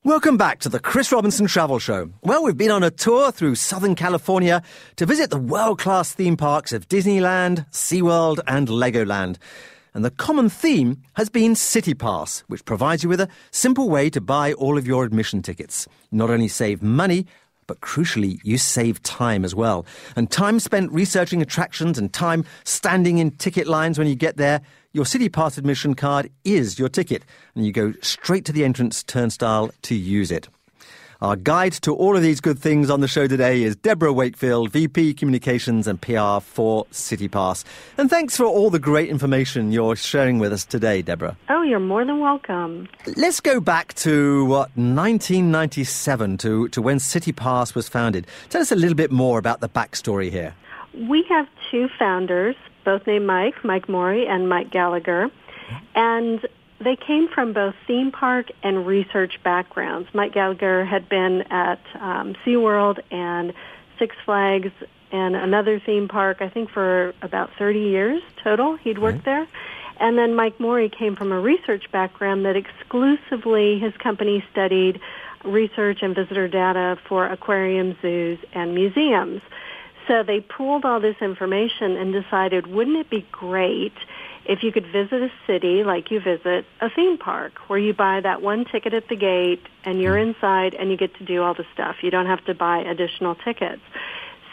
Welcome 0.04 0.36
back 0.36 0.58
to 0.60 0.68
the 0.68 0.80
Chris 0.80 1.12
Robinson 1.12 1.46
Travel 1.46 1.78
Show. 1.78 2.10
Well, 2.22 2.42
we've 2.42 2.56
been 2.56 2.72
on 2.72 2.82
a 2.82 2.90
tour 2.90 3.30
through 3.30 3.54
Southern 3.54 3.94
California 3.94 4.60
to 4.96 5.06
visit 5.06 5.30
the 5.30 5.38
world 5.38 5.78
class 5.78 6.12
theme 6.12 6.36
parks 6.36 6.72
of 6.72 6.88
Disneyland, 6.88 7.70
SeaWorld, 7.70 8.40
and 8.48 8.66
Legoland. 8.66 9.36
And 9.94 10.04
the 10.04 10.10
common 10.10 10.48
theme 10.48 11.00
has 11.14 11.28
been 11.28 11.54
City 11.54 11.94
Pass, 11.94 12.40
which 12.48 12.64
provides 12.64 13.04
you 13.04 13.08
with 13.10 13.20
a 13.20 13.28
simple 13.52 13.88
way 13.88 14.10
to 14.10 14.20
buy 14.20 14.54
all 14.54 14.76
of 14.76 14.88
your 14.88 15.04
admission 15.04 15.40
tickets. 15.40 15.86
Not 16.10 16.30
only 16.30 16.48
save 16.48 16.82
money, 16.82 17.24
but 17.72 17.80
crucially, 17.80 18.38
you 18.44 18.58
save 18.58 19.02
time 19.02 19.46
as 19.46 19.54
well. 19.54 19.86
And 20.14 20.30
time 20.30 20.60
spent 20.60 20.92
researching 20.92 21.40
attractions 21.40 21.96
and 21.96 22.12
time 22.12 22.44
standing 22.64 23.16
in 23.16 23.30
ticket 23.30 23.66
lines 23.66 23.96
when 23.98 24.06
you 24.06 24.14
get 24.14 24.36
there 24.36 24.60
your 24.92 25.06
City 25.06 25.30
Pass 25.30 25.56
admission 25.56 25.94
card 25.94 26.30
is 26.44 26.78
your 26.78 26.90
ticket, 26.90 27.24
and 27.54 27.64
you 27.64 27.72
go 27.72 27.94
straight 28.02 28.44
to 28.44 28.52
the 28.52 28.62
entrance 28.62 29.02
turnstile 29.02 29.70
to 29.82 29.94
use 29.94 30.30
it. 30.30 30.48
Our 31.22 31.36
guide 31.36 31.74
to 31.82 31.94
all 31.94 32.16
of 32.16 32.22
these 32.22 32.40
good 32.40 32.58
things 32.58 32.90
on 32.90 32.98
the 32.98 33.06
show 33.06 33.28
today 33.28 33.62
is 33.62 33.76
Deborah 33.76 34.12
Wakefield, 34.12 34.72
VP 34.72 35.14
Communications 35.14 35.86
and 35.86 36.02
PR 36.02 36.40
for 36.40 36.84
CityPass. 36.86 37.62
And 37.96 38.10
thanks 38.10 38.36
for 38.36 38.44
all 38.44 38.70
the 38.70 38.80
great 38.80 39.08
information 39.08 39.70
you're 39.70 39.94
sharing 39.94 40.40
with 40.40 40.52
us 40.52 40.64
today, 40.64 41.00
Deborah. 41.00 41.36
Oh, 41.48 41.62
you're 41.62 41.78
more 41.78 42.04
than 42.04 42.18
welcome. 42.18 42.88
Let's 43.16 43.38
go 43.38 43.60
back 43.60 43.94
to 43.94 44.46
what 44.46 44.70
1997 44.74 46.38
to, 46.38 46.66
to 46.70 46.82
when 46.82 46.96
CityPass 46.96 47.76
was 47.76 47.88
founded. 47.88 48.26
Tell 48.48 48.60
us 48.60 48.72
a 48.72 48.76
little 48.76 48.96
bit 48.96 49.12
more 49.12 49.38
about 49.38 49.60
the 49.60 49.68
backstory 49.68 50.28
here. 50.28 50.56
We 51.08 51.24
have 51.28 51.46
two 51.70 51.88
founders, 52.00 52.56
both 52.84 53.06
named 53.06 53.28
Mike, 53.28 53.64
Mike 53.64 53.88
Morey 53.88 54.26
and 54.26 54.48
Mike 54.48 54.72
Gallagher. 54.72 55.30
And 55.94 56.44
they 56.82 56.96
came 56.96 57.28
from 57.28 57.52
both 57.52 57.74
theme 57.86 58.12
park 58.12 58.46
and 58.62 58.86
research 58.86 59.38
backgrounds. 59.42 60.08
Mike 60.12 60.34
Gallagher 60.34 60.84
had 60.84 61.08
been 61.08 61.42
at 61.50 61.80
um, 61.94 62.34
SeaWorld 62.44 63.00
and 63.10 63.52
Six 63.98 64.16
Flags 64.24 64.72
and 65.12 65.36
another 65.36 65.78
theme 65.78 66.08
park, 66.08 66.38
I 66.40 66.48
think 66.48 66.70
for 66.70 67.14
about 67.20 67.50
30 67.58 67.80
years 67.80 68.22
total. 68.42 68.76
He'd 68.76 68.98
worked 68.98 69.26
right. 69.26 69.46
there. 69.46 69.48
And 70.00 70.18
then 70.18 70.34
Mike 70.34 70.58
Morey 70.58 70.88
came 70.88 71.14
from 71.16 71.32
a 71.32 71.38
research 71.38 71.84
background 71.92 72.44
that 72.46 72.56
exclusively 72.56 73.78
his 73.78 73.92
company 73.98 74.42
studied 74.50 75.00
research 75.44 75.98
and 76.02 76.14
visitor 76.14 76.48
data 76.48 76.98
for 77.08 77.26
aquarium 77.26 77.96
zoos 78.00 78.38
and 78.52 78.74
museums. 78.74 79.42
So 80.08 80.22
they 80.22 80.40
pooled 80.40 80.84
all 80.84 80.98
this 80.98 81.16
information 81.20 81.96
and 81.96 82.12
decided, 82.12 82.66
wouldn't 82.66 82.96
it 82.96 83.10
be 83.10 83.26
great 83.30 83.94
if 84.44 84.62
you 84.62 84.72
could 84.72 84.86
visit 84.86 85.22
a 85.22 85.30
city 85.46 85.84
like 85.84 86.10
you 86.10 86.20
visit 86.20 86.64
a 86.80 86.90
theme 86.90 87.18
park 87.18 87.52
where 87.68 87.78
you 87.78 87.92
buy 87.92 88.20
that 88.20 88.42
one 88.42 88.64
ticket 88.64 88.92
at 88.92 89.08
the 89.08 89.16
gate 89.16 89.62
and 89.84 90.00
you're 90.00 90.20
hmm. 90.20 90.30
inside 90.30 90.74
and 90.74 90.90
you 90.90 90.96
get 90.96 91.14
to 91.16 91.24
do 91.24 91.42
all 91.42 91.54
the 91.54 91.66
stuff. 91.72 91.96
You 92.02 92.10
don't 92.10 92.26
have 92.26 92.44
to 92.46 92.54
buy 92.54 92.80
additional 92.80 93.34
tickets. 93.34 93.82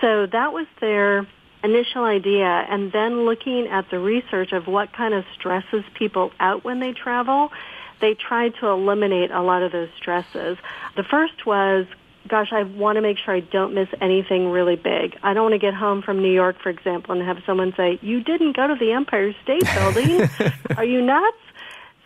So 0.01 0.27
that 0.27 0.53
was 0.53 0.67
their 0.79 1.27
initial 1.63 2.05
idea 2.05 2.45
and 2.45 2.91
then 2.91 3.25
looking 3.25 3.67
at 3.67 3.89
the 3.89 3.99
research 3.99 4.53
of 4.53 4.67
what 4.67 4.93
kind 4.93 5.13
of 5.13 5.25
stresses 5.37 5.83
people 5.93 6.31
out 6.39 6.63
when 6.63 6.79
they 6.79 6.93
travel, 6.93 7.49
they 7.99 8.13
tried 8.13 8.53
to 8.61 8.67
eliminate 8.67 9.31
a 9.31 9.41
lot 9.41 9.61
of 9.61 9.71
those 9.71 9.89
stresses. 9.97 10.57
The 10.95 11.03
first 11.03 11.45
was 11.45 11.85
gosh, 12.27 12.49
I 12.51 12.63
want 12.63 12.97
to 12.97 13.01
make 13.01 13.17
sure 13.17 13.35
I 13.35 13.39
don't 13.39 13.73
miss 13.73 13.87
anything 14.01 14.49
really 14.49 14.75
big. 14.75 15.17
I 15.23 15.33
don't 15.33 15.43
want 15.43 15.53
to 15.53 15.59
get 15.59 15.73
home 15.73 16.01
from 16.01 16.21
New 16.21 16.31
York, 16.31 16.57
for 16.61 16.69
example, 16.69 17.15
and 17.15 17.25
have 17.25 17.37
someone 17.45 17.73
say, 17.75 17.99
you 18.01 18.21
didn't 18.21 18.55
go 18.55 18.67
to 18.67 18.75
the 18.75 18.91
Empire 18.91 19.33
State 19.43 19.63
Building. 19.75 20.29
Are 20.77 20.85
you 20.85 21.01
nuts? 21.01 21.37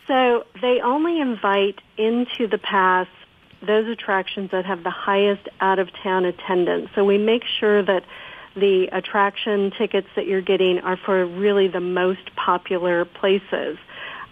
So 0.07 0.45
they 0.61 0.81
only 0.83 1.19
invite 1.19 1.79
into 1.97 2.47
the 2.47 2.57
pass 2.57 3.07
those 3.65 3.87
attractions 3.87 4.51
that 4.51 4.65
have 4.65 4.83
the 4.83 4.89
highest 4.89 5.47
out 5.61 5.79
of 5.79 5.89
town 6.03 6.25
attendance. 6.25 6.89
So 6.95 7.05
we 7.05 7.17
make 7.17 7.43
sure 7.59 7.81
that 7.81 8.03
the 8.55 8.89
attraction 8.91 9.71
tickets 9.77 10.07
that 10.15 10.27
you're 10.27 10.41
getting 10.41 10.79
are 10.79 10.97
for 10.97 11.25
really 11.25 11.67
the 11.67 11.79
most 11.79 12.35
popular 12.35 13.05
places 13.05 13.77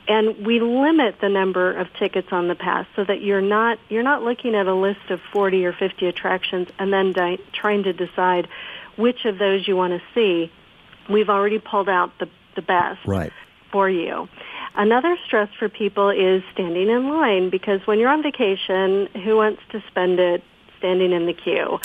and 0.08 0.46
we 0.46 0.60
limit 0.60 1.16
the 1.22 1.30
number 1.30 1.74
of 1.74 1.88
tickets 1.94 2.30
on 2.32 2.48
the 2.48 2.56
pass 2.56 2.86
so 2.96 3.04
that 3.04 3.22
you're 3.22 3.42
not 3.42 3.80
you're 3.90 4.04
not 4.04 4.24
looking 4.24 4.56
at 4.56 4.68
a 4.68 4.76
list 4.76 5.10
of 5.10 5.20
40 5.32 5.66
or 5.66 5.74
50 5.74 6.08
attractions 6.08 6.68
and 6.80 6.92
then 6.92 7.14
di- 7.14 7.40
trying 7.54 7.84
to 7.84 7.94
decide 7.94 8.48
which 8.98 9.26
of 9.26 9.38
those 9.38 9.68
you 9.68 9.76
want 9.76 9.94
to 9.94 10.02
see. 10.14 10.52
We've 11.10 11.30
already 11.30 11.60
pulled 11.60 11.90
out 11.90 12.18
the 12.20 12.30
the 12.56 12.62
best 12.62 13.00
right. 13.06 13.32
for 13.72 13.90
you. 13.90 14.28
Another 14.76 15.18
stress 15.26 15.50
for 15.58 15.70
people 15.70 16.10
is 16.10 16.44
standing 16.54 16.90
in 16.90 17.10
line 17.10 17.50
because 17.50 17.86
when 17.86 18.00
you're 18.00 18.10
on 18.10 18.24
vacation, 18.24 19.08
who 19.24 19.38
wants 19.38 19.62
to 19.72 19.84
spend 19.88 20.20
it 20.20 20.44
standing 20.78 21.12
in 21.12 21.26
the 21.26 21.34
queue? 21.34 21.80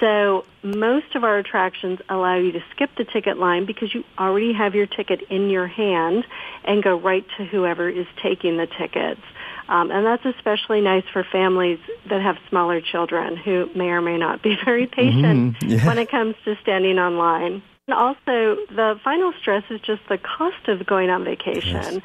So 0.00 0.44
most 0.62 1.14
of 1.14 1.24
our 1.24 1.38
attractions 1.38 2.00
allow 2.08 2.36
you 2.36 2.52
to 2.52 2.60
skip 2.72 2.90
the 2.96 3.04
ticket 3.04 3.38
line 3.38 3.66
because 3.66 3.94
you 3.94 4.04
already 4.18 4.52
have 4.52 4.74
your 4.74 4.86
ticket 4.86 5.22
in 5.30 5.50
your 5.50 5.66
hand 5.66 6.24
and 6.64 6.82
go 6.82 6.98
right 6.98 7.24
to 7.36 7.44
whoever 7.44 7.88
is 7.88 8.06
taking 8.22 8.56
the 8.56 8.66
tickets. 8.66 9.20
Um, 9.68 9.90
and 9.90 10.04
that's 10.04 10.24
especially 10.24 10.80
nice 10.80 11.04
for 11.12 11.24
families 11.30 11.78
that 12.08 12.22
have 12.22 12.36
smaller 12.48 12.80
children 12.80 13.36
who 13.36 13.68
may 13.74 13.88
or 13.88 14.00
may 14.00 14.16
not 14.16 14.42
be 14.42 14.56
very 14.64 14.86
patient 14.86 15.56
mm-hmm. 15.56 15.68
yeah. 15.68 15.86
when 15.86 15.98
it 15.98 16.10
comes 16.10 16.34
to 16.44 16.56
standing 16.62 16.98
on 16.98 17.18
line. 17.18 17.62
And 17.86 17.94
also, 17.94 18.56
the 18.68 19.00
final 19.02 19.32
stress 19.40 19.64
is 19.70 19.80
just 19.80 20.02
the 20.10 20.18
cost 20.18 20.68
of 20.68 20.84
going 20.86 21.08
on 21.08 21.24
vacation. 21.24 21.94
Yes. 21.94 22.00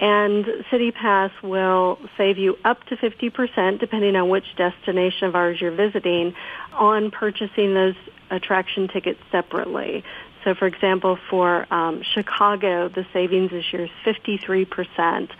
And 0.00 0.44
City 0.70 0.90
Pass 0.90 1.30
will 1.42 1.98
save 2.16 2.36
you 2.36 2.56
up 2.64 2.84
to 2.86 2.96
50%, 2.96 3.78
depending 3.78 4.16
on 4.16 4.28
which 4.28 4.44
destination 4.56 5.28
of 5.28 5.36
ours 5.36 5.60
you're 5.60 5.70
visiting, 5.70 6.34
on 6.72 7.10
purchasing 7.10 7.74
those 7.74 7.94
attraction 8.30 8.88
tickets 8.88 9.20
separately. 9.30 10.04
So, 10.42 10.54
for 10.54 10.66
example, 10.66 11.18
for 11.30 11.72
um, 11.72 12.02
Chicago, 12.02 12.88
the 12.88 13.06
savings 13.12 13.50
this 13.50 13.72
year 13.72 13.84
is 13.84 13.90
53% 14.04 15.30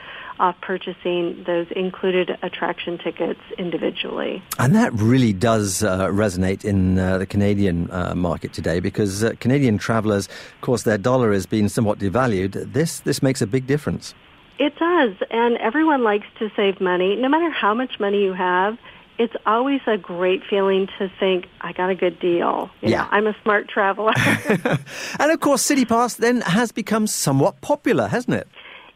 off 0.40 0.60
purchasing 0.60 1.44
those 1.44 1.66
included 1.76 2.36
attraction 2.42 2.98
tickets 2.98 3.40
individually. 3.58 4.42
And 4.58 4.74
that 4.74 4.92
really 4.94 5.32
does 5.32 5.82
uh, 5.82 6.08
resonate 6.08 6.64
in 6.64 6.98
uh, 6.98 7.18
the 7.18 7.26
Canadian 7.26 7.90
uh, 7.90 8.14
market 8.14 8.52
today 8.52 8.80
because 8.80 9.22
uh, 9.22 9.32
Canadian 9.38 9.78
travellers, 9.78 10.26
of 10.26 10.60
course, 10.60 10.82
their 10.82 10.98
dollar 10.98 11.32
has 11.32 11.46
been 11.46 11.68
somewhat 11.68 11.98
devalued. 11.98 12.72
This, 12.72 13.00
this 13.00 13.22
makes 13.22 13.42
a 13.42 13.46
big 13.46 13.66
difference. 13.66 14.14
It 14.58 14.76
does, 14.78 15.14
and 15.30 15.56
everyone 15.56 16.04
likes 16.04 16.26
to 16.38 16.50
save 16.54 16.80
money. 16.80 17.16
No 17.16 17.28
matter 17.28 17.50
how 17.50 17.74
much 17.74 17.98
money 17.98 18.22
you 18.22 18.32
have, 18.32 18.78
it's 19.18 19.34
always 19.46 19.80
a 19.86 19.96
great 19.96 20.42
feeling 20.48 20.88
to 20.98 21.10
think, 21.20 21.46
I 21.60 21.72
got 21.72 21.90
a 21.90 21.94
good 21.94 22.18
deal. 22.18 22.70
You 22.80 22.90
yeah. 22.90 23.02
Know, 23.02 23.08
I'm 23.10 23.26
a 23.26 23.36
smart 23.42 23.68
traveler. 23.68 24.12
and 25.18 25.32
of 25.32 25.40
course, 25.40 25.62
City 25.62 25.84
Pass 25.84 26.14
then 26.14 26.40
has 26.42 26.72
become 26.72 27.06
somewhat 27.06 27.60
popular, 27.60 28.08
hasn't 28.08 28.36
it? 28.36 28.48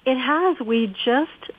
It 0.06 0.16
has. 0.16 0.60
We 0.66 0.86
just 1.04 1.52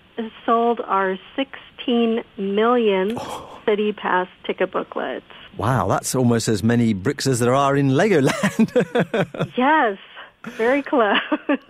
sold 0.46 0.82
our 0.82 1.18
16 1.36 2.24
million 2.38 3.18
oh. 3.18 3.62
City 3.66 3.94
Pass 3.94 4.28
ticket 4.46 4.72
booklets. 4.72 5.26
Wow, 5.58 5.88
that's 5.88 6.16
almost 6.16 6.48
as 6.48 6.64
many 6.64 6.94
bricks 6.94 7.28
as 7.28 7.40
there 7.40 7.54
are 7.54 7.76
in 7.76 7.90
Legoland. 7.90 9.54
yes. 9.58 9.98
Very 10.44 10.82
close. 10.82 11.20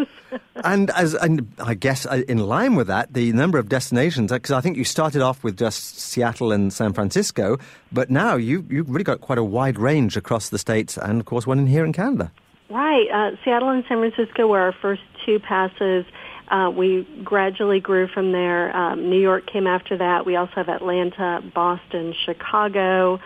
and 0.63 0.91
as 0.91 1.15
and 1.15 1.51
I 1.59 1.74
guess 1.74 2.05
uh, 2.05 2.22
in 2.28 2.38
line 2.38 2.76
with 2.76 2.88
that, 2.88 3.13
the 3.13 3.32
number 3.34 3.57
of 3.57 3.67
destinations. 3.67 4.32
Because 4.32 4.51
I 4.51 4.61
think 4.61 4.78
you 4.78 4.84
started 4.84 5.22
off 5.22 5.43
with 5.43 5.57
just 5.57 5.99
Seattle 5.99 6.51
and 6.51 6.72
San 6.72 6.93
Francisco, 6.93 7.57
but 7.91 8.11
now 8.11 8.36
you 8.36 8.65
you've 8.70 8.89
really 8.89 9.03
got 9.03 9.22
quite 9.22 9.39
a 9.39 9.43
wide 9.43 9.80
range 9.80 10.15
across 10.17 10.49
the 10.49 10.59
states, 10.59 10.97
and 10.97 11.20
of 11.20 11.26
course 11.26 11.47
one 11.47 11.57
in 11.57 11.67
here 11.67 11.84
in 11.84 11.93
Canada. 11.93 12.32
Right. 12.70 13.07
Uh, 13.11 13.36
Seattle 13.43 13.70
and 13.70 13.84
San 13.88 13.97
Francisco 13.97 14.47
were 14.47 14.59
our 14.59 14.76
first 14.80 15.01
two 15.26 15.39
passes. 15.39 16.05
Uh, 16.49 16.72
we 16.76 17.07
gradually 17.24 17.80
grew 17.80 18.07
from 18.07 18.32
there. 18.32 18.76
Um, 18.76 19.09
New 19.09 19.20
York 19.20 19.47
came 19.51 19.65
after 19.67 19.97
that. 19.97 20.26
We 20.26 20.36
also 20.36 20.53
have 20.55 20.70
Atlanta, 20.70 21.41
Boston, 21.53 22.13
Chicago, 22.26 23.20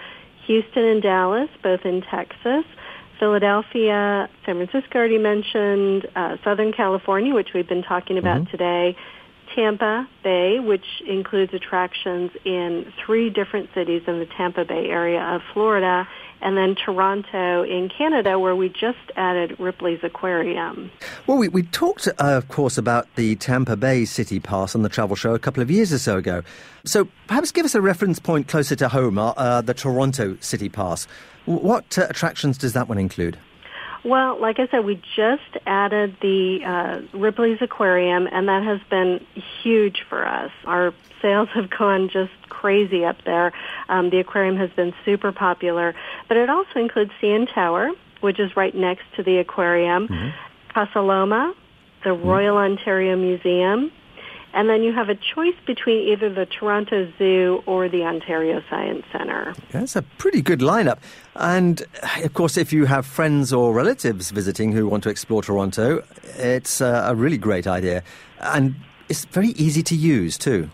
Houston, 0.47 0.83
and 0.83 1.01
Dallas, 1.01 1.49
both 1.61 1.85
in 1.85 2.01
Texas. 2.01 2.65
Philadelphia, 3.23 4.27
San 4.45 4.55
Francisco 4.57 4.99
already 4.99 5.17
mentioned, 5.17 6.05
uh, 6.13 6.35
Southern 6.43 6.73
California, 6.73 7.33
which 7.33 7.53
we've 7.55 7.69
been 7.69 7.81
talking 7.81 8.17
about 8.17 8.41
mm-hmm. 8.41 8.51
today, 8.51 8.97
Tampa 9.55 10.09
Bay, 10.25 10.59
which 10.59 11.01
includes 11.07 11.53
attractions 11.53 12.31
in 12.43 12.91
three 13.05 13.29
different 13.29 13.69
cities 13.73 14.01
in 14.07 14.19
the 14.19 14.25
Tampa 14.25 14.65
Bay 14.65 14.89
area 14.89 15.21
of 15.21 15.41
Florida, 15.53 16.05
and 16.41 16.57
then 16.57 16.75
Toronto 16.75 17.63
in 17.63 17.87
Canada, 17.87 18.37
where 18.37 18.57
we 18.57 18.67
just 18.67 18.99
added 19.15 19.57
Ripley's 19.57 20.03
Aquarium. 20.03 20.91
Well, 21.25 21.37
we, 21.37 21.47
we 21.47 21.63
talked, 21.63 22.09
uh, 22.09 22.11
of 22.19 22.49
course, 22.49 22.77
about 22.77 23.07
the 23.15 23.37
Tampa 23.37 23.77
Bay 23.77 24.03
City 24.03 24.41
Pass 24.41 24.75
on 24.75 24.81
the 24.81 24.89
travel 24.89 25.15
show 25.15 25.33
a 25.33 25.39
couple 25.39 25.63
of 25.63 25.71
years 25.71 25.93
or 25.93 25.97
so 25.97 26.17
ago. 26.17 26.43
So 26.83 27.07
perhaps 27.27 27.53
give 27.53 27.63
us 27.63 27.73
a 27.73 27.79
reference 27.79 28.19
point 28.19 28.49
closer 28.49 28.75
to 28.75 28.89
home, 28.89 29.17
uh, 29.17 29.29
uh 29.37 29.61
the 29.61 29.73
Toronto 29.73 30.35
City 30.41 30.67
Pass. 30.67 31.07
What 31.45 31.97
uh, 31.97 32.07
attractions 32.09 32.57
does 32.57 32.73
that 32.73 32.87
one 32.87 32.97
include? 32.97 33.37
Well, 34.03 34.39
like 34.39 34.59
I 34.59 34.67
said, 34.67 34.83
we 34.83 35.01
just 35.15 35.57
added 35.65 36.17
the 36.21 36.59
uh, 36.65 37.17
Ripley's 37.17 37.59
Aquarium, 37.61 38.27
and 38.29 38.49
that 38.49 38.63
has 38.63 38.81
been 38.89 39.25
huge 39.61 40.03
for 40.09 40.27
us. 40.27 40.51
Our 40.65 40.93
sales 41.21 41.47
have 41.53 41.69
gone 41.69 42.09
just 42.09 42.33
crazy 42.49 43.05
up 43.05 43.23
there. 43.23 43.53
Um, 43.87 44.09
the 44.09 44.19
aquarium 44.19 44.57
has 44.57 44.69
been 44.71 44.93
super 45.05 45.31
popular, 45.31 45.95
but 46.27 46.35
it 46.35 46.49
also 46.49 46.79
includes 46.79 47.11
CN 47.21 47.51
Tower, 47.53 47.91
which 48.19 48.39
is 48.39 48.55
right 48.57 48.75
next 48.75 49.03
to 49.15 49.23
the 49.23 49.37
aquarium, 49.37 50.09
mm-hmm. 50.09 50.29
Casa 50.73 50.99
Loma, 50.99 51.53
the 52.03 52.09
mm-hmm. 52.09 52.27
Royal 52.27 52.57
Ontario 52.57 53.15
Museum, 53.15 53.89
and 54.53 54.69
then 54.69 54.83
you 54.83 54.93
have 54.93 55.09
a 55.09 55.15
choice 55.15 55.55
between 55.65 56.07
either 56.09 56.29
the 56.31 56.45
Toronto 56.45 57.11
Zoo 57.17 57.63
or 57.65 57.89
the 57.89 58.03
Ontario 58.03 58.61
Science 58.69 59.03
Centre. 59.11 59.53
That's 59.71 59.95
a 59.95 60.03
pretty 60.03 60.41
good 60.41 60.59
lineup. 60.59 60.99
And 61.35 61.83
of 62.23 62.33
course, 62.33 62.55
if 62.55 62.71
you 62.71 62.85
have 62.85 63.05
friends 63.05 63.51
or 63.51 63.73
relatives 63.73 64.29
visiting 64.29 64.71
who 64.71 64.87
want 64.87 65.03
to 65.03 65.09
explore 65.09 65.41
Toronto, 65.41 66.03
it's 66.37 66.81
uh, 66.81 67.05
a 67.07 67.15
really 67.15 67.37
great 67.37 67.65
idea. 67.65 68.03
And 68.39 68.75
it's 69.09 69.25
very 69.25 69.49
easy 69.49 69.81
to 69.83 69.95
use 69.95 70.37
too. 70.37 70.69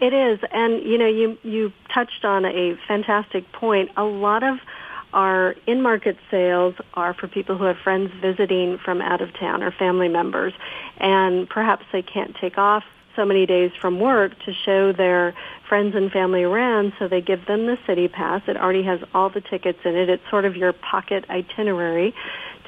It 0.00 0.12
is. 0.12 0.40
And 0.50 0.82
you 0.82 0.98
know, 0.98 1.06
you 1.06 1.38
you 1.44 1.72
touched 1.94 2.24
on 2.24 2.44
a 2.44 2.76
fantastic 2.88 3.50
point. 3.52 3.90
A 3.96 4.02
lot 4.02 4.42
of 4.42 4.58
our 5.12 5.54
in-market 5.66 6.16
sales 6.30 6.74
are 6.94 7.14
for 7.14 7.28
people 7.28 7.56
who 7.56 7.64
have 7.64 7.76
friends 7.76 8.10
visiting 8.20 8.78
from 8.78 9.00
out 9.00 9.20
of 9.20 9.32
town 9.38 9.62
or 9.62 9.70
family 9.70 10.08
members 10.08 10.54
and 10.96 11.46
perhaps 11.48 11.84
they 11.92 12.00
can't 12.00 12.34
take 12.40 12.56
off 12.56 12.82
so 13.16 13.24
many 13.24 13.46
days 13.46 13.70
from 13.80 14.00
work 14.00 14.32
to 14.44 14.52
show 14.64 14.92
their 14.92 15.34
friends 15.68 15.94
and 15.94 16.10
family 16.10 16.42
around, 16.42 16.92
so 16.98 17.08
they 17.08 17.20
give 17.20 17.46
them 17.46 17.66
the 17.66 17.78
city 17.86 18.08
pass. 18.08 18.42
It 18.46 18.56
already 18.56 18.82
has 18.84 19.00
all 19.14 19.30
the 19.30 19.40
tickets 19.40 19.78
in 19.84 19.96
it. 19.96 20.08
It's 20.08 20.22
sort 20.30 20.44
of 20.44 20.56
your 20.56 20.72
pocket 20.72 21.24
itinerary 21.30 22.14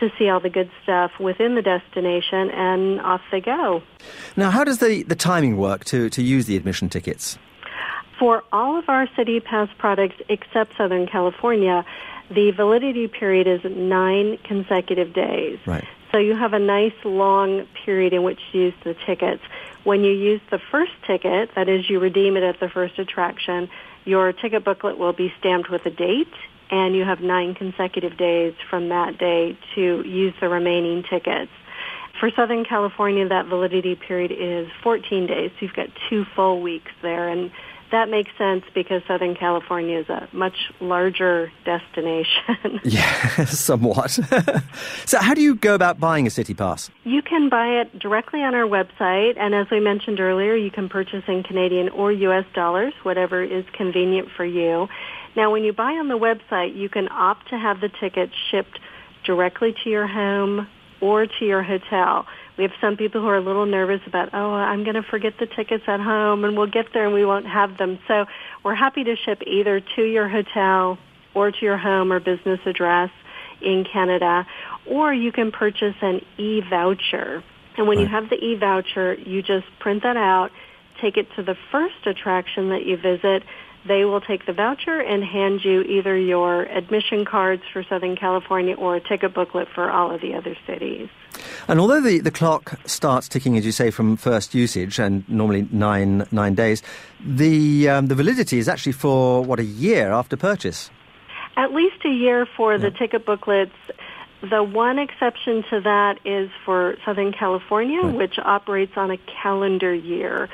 to 0.01 0.11
see 0.19 0.29
all 0.29 0.41
the 0.41 0.51
good 0.51 0.71
stuff 0.83 1.13
within 1.21 1.55
the 1.55 1.63
destination, 1.63 2.51
and 2.51 3.01
off 3.01 3.21
they 3.31 3.41
go. 3.41 3.83
Now, 4.37 4.51
how 4.51 4.65
does 4.65 4.79
the, 4.79 5.03
the 5.05 5.15
timing 5.15 5.57
work 5.57 5.85
to, 5.87 6.11
to 6.11 6.23
use 6.23 6.47
the 6.47 6.57
admission 6.57 6.89
tickets? 6.89 7.39
For 8.19 8.43
all 8.53 8.79
of 8.79 8.89
our 8.89 9.09
City 9.17 9.41
Pass 9.41 9.69
products 9.79 10.17
except 10.29 10.77
Southern 10.77 11.07
California, 11.07 11.85
the 12.31 12.53
validity 12.53 13.09
period 13.09 13.47
is 13.47 13.61
nine 13.65 14.39
consecutive 14.45 15.13
days. 15.13 15.59
Right. 15.67 15.85
So 16.13 16.19
you 16.19 16.37
have 16.37 16.53
a 16.53 16.59
nice 16.59 16.95
long 17.05 17.67
period 17.85 18.13
in 18.13 18.23
which 18.23 18.39
to 18.53 18.59
use 18.59 18.75
the 18.85 18.95
tickets. 19.05 19.43
When 19.85 20.03
you 20.03 20.13
use 20.13 20.41
the 20.51 20.59
first 20.71 20.93
ticket, 21.07 21.51
that 21.55 21.69
is, 21.69 21.89
you 21.89 22.01
redeem 22.01 22.37
it 22.37 22.43
at 22.43 22.59
the 22.59 22.69
first 22.69 22.99
attraction, 22.99 23.69
your 24.05 24.33
ticket 24.33 24.65
booklet 24.65 24.99
will 24.99 25.13
be 25.13 25.33
stamped 25.39 25.71
with 25.71 25.85
a 25.87 25.91
date, 25.91 26.33
and 26.71 26.97
you 26.97 27.05
have 27.05 27.21
nine 27.21 27.55
consecutive 27.55 28.17
days 28.17 28.55
from 28.71 28.89
that 28.89 29.19
day 29.19 29.59
to 29.75 30.03
use 30.07 30.35
the 30.41 30.49
remaining 30.49 31.03
tickets. 31.03 31.51
For 32.19 32.31
Southern 32.31 32.65
California, 32.65 33.29
that 33.29 33.47
validity 33.47 33.95
period 33.95 34.33
is 34.33 34.69
14 34.83 35.27
days, 35.27 35.51
so 35.53 35.67
you've 35.67 35.75
got 35.75 35.89
two 36.09 36.25
full 36.35 36.63
weeks 36.63 36.93
there, 37.03 37.29
and 37.29 37.51
that 37.95 38.09
makes 38.09 38.31
sense 38.37 38.65
because 38.75 39.03
Southern 39.07 39.37
California 39.37 40.01
is 40.01 40.09
a 40.09 40.29
much 40.33 40.57
larger 40.81 41.53
destination. 41.65 42.81
yeah, 42.85 43.45
somewhat. 43.47 44.11
so, 45.07 45.19
how 45.19 45.33
do 45.33 45.41
you 45.41 45.55
go 45.55 45.75
about 45.75 46.01
buying 46.01 46.27
a 46.27 46.31
city 46.31 46.55
pass? 46.55 46.91
You 47.05 47.23
can 47.23 47.49
buy 47.49 47.81
it 47.81 47.99
directly 47.99 48.43
on 48.43 48.55
our 48.55 48.67
website, 48.67 49.39
and 49.39 49.55
as 49.55 49.69
we 49.71 49.79
mentioned 49.79 50.19
earlier, 50.19 50.57
you 50.57 50.71
can 50.71 50.89
purchase 50.89 51.23
in 51.29 51.45
Canadian 51.45 51.89
or 51.91 52.11
U.S. 52.11 52.45
dollars, 52.53 52.95
whatever 53.05 53.43
is 53.43 53.65
convenient 53.73 54.29
for 54.37 54.45
you. 54.45 54.89
Now, 55.37 55.53
when 55.53 55.63
you 55.63 55.73
buy 55.73 55.93
on 55.93 56.09
the 56.09 56.19
website, 56.19 56.77
you 56.77 56.89
can 56.89 57.09
opt 57.11 57.51
to 57.51 57.59
have 57.59 57.81
the 57.81 57.91
ticket 58.01 58.31
shipped 58.51 58.79
directly 59.25 59.75
to 59.85 59.91
your 59.91 60.07
home 60.07 60.67
or 61.01 61.27
to 61.27 61.45
your 61.45 61.63
hotel. 61.63 62.27
We 62.57 62.63
have 62.63 62.73
some 62.81 62.97
people 62.97 63.21
who 63.21 63.27
are 63.27 63.37
a 63.37 63.41
little 63.41 63.67
nervous 63.67 64.01
about, 64.07 64.31
oh, 64.33 64.53
I'm 64.53 64.85
going 64.85 64.95
to 64.95 65.03
forget 65.03 65.35
the 65.41 65.47
tickets 65.47 65.85
at 65.89 66.01
home 66.01 66.45
and 66.45 66.57
we'll 66.57 66.71
get 66.71 66.87
there 66.93 67.05
and 67.05 67.15
we 67.15 67.25
won't 67.25 67.47
have 67.47 67.79
them. 67.79 67.99
So 68.07 68.27
we're 68.63 68.77
happy 68.77 69.03
to 69.05 69.17
ship 69.17 69.43
either 69.47 69.81
to 69.97 70.03
your 70.03 70.29
hotel 70.29 70.99
or 71.35 71.51
to 71.51 71.59
your 71.61 71.77
home 71.77 72.13
or 72.13 72.21
business 72.21 72.61
address 72.65 73.11
in 73.61 73.85
Canada, 73.91 74.47
or 74.87 75.13
you 75.13 75.33
can 75.33 75.51
purchase 75.51 75.97
an 76.01 76.21
e-voucher. 76.39 77.43
And 77.77 77.89
when 77.89 77.99
right. 77.99 78.05
you 78.05 78.09
have 78.09 78.31
the 78.31 78.37
e-voucher, 78.37 79.15
you 79.15 79.43
just 79.43 79.67
print 79.81 80.03
that 80.05 80.17
out, 80.17 80.51
take 81.01 81.17
it 81.17 81.27
to 81.37 81.43
the 81.43 81.57
first 81.73 82.07
attraction 82.07 82.69
that 82.69 82.85
you 82.85 82.97
visit, 82.97 83.43
they 83.87 84.05
will 84.05 84.21
take 84.21 84.47
the 84.47 84.53
voucher 84.53 85.01
and 85.01 85.23
hand 85.23 85.65
you 85.65 85.83
either 85.83 86.17
your 86.17 86.63
admission 86.63 87.25
cards 87.25 87.63
for 87.73 87.85
Southern 87.85 88.17
California 88.17 88.75
or 88.75 88.97
a 88.97 89.01
ticket 89.01 89.35
booklet 89.35 89.69
for 89.75 89.91
all 89.91 90.15
of 90.15 90.21
the 90.21 90.35
other 90.35 90.57
cities. 90.67 91.09
And 91.69 91.81
although 91.81 92.01
the, 92.01 92.21
the 92.21 92.31
clock 92.31 92.79
starts 92.87 93.29
ticking, 93.29 93.57
as 93.57 93.67
you 93.67 93.73
say, 93.73 93.91
from 93.91 94.17
first 94.17 94.55
usage, 94.55 94.99
and 94.99 95.29
normally 95.29 95.69
nine 95.71 96.27
nine 96.31 96.55
days, 96.55 96.83
the 97.25 97.89
um, 97.89 98.07
the 98.07 98.15
validity 98.15 98.59
is 98.59 98.69
actually 98.69 98.93
for 98.93 99.45
what 99.45 99.59
a 99.59 99.65
year 99.65 100.13
after 100.13 100.37
purchase. 100.37 100.91
At 101.57 101.73
least 101.73 102.05
a 102.05 102.11
year 102.11 102.47
for 102.57 102.73
yeah. 102.73 102.79
the 102.79 102.91
ticket 102.91 103.27
booklets. 103.27 103.73
The 104.51 104.63
one 104.63 104.99
exception 104.99 105.65
to 105.71 105.81
that 105.81 106.19
is 106.27 106.51
for 106.67 106.97
Southern 107.05 107.33
California, 107.33 108.03
right. 108.03 108.15
which 108.15 108.39
operates 108.39 108.93
on 108.97 109.11
a 109.11 109.17
calendar 109.43 109.95
year. 109.95 110.51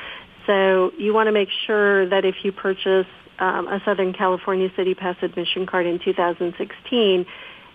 So 0.50 0.90
you 0.98 1.14
want 1.14 1.28
to 1.28 1.32
make 1.32 1.48
sure 1.64 2.08
that 2.08 2.24
if 2.24 2.34
you 2.42 2.50
purchase 2.50 3.06
um, 3.38 3.68
a 3.68 3.80
Southern 3.84 4.12
California 4.12 4.68
City 4.74 4.94
Pass 4.94 5.14
admission 5.22 5.64
card 5.64 5.86
in 5.86 6.00
2016, 6.00 7.24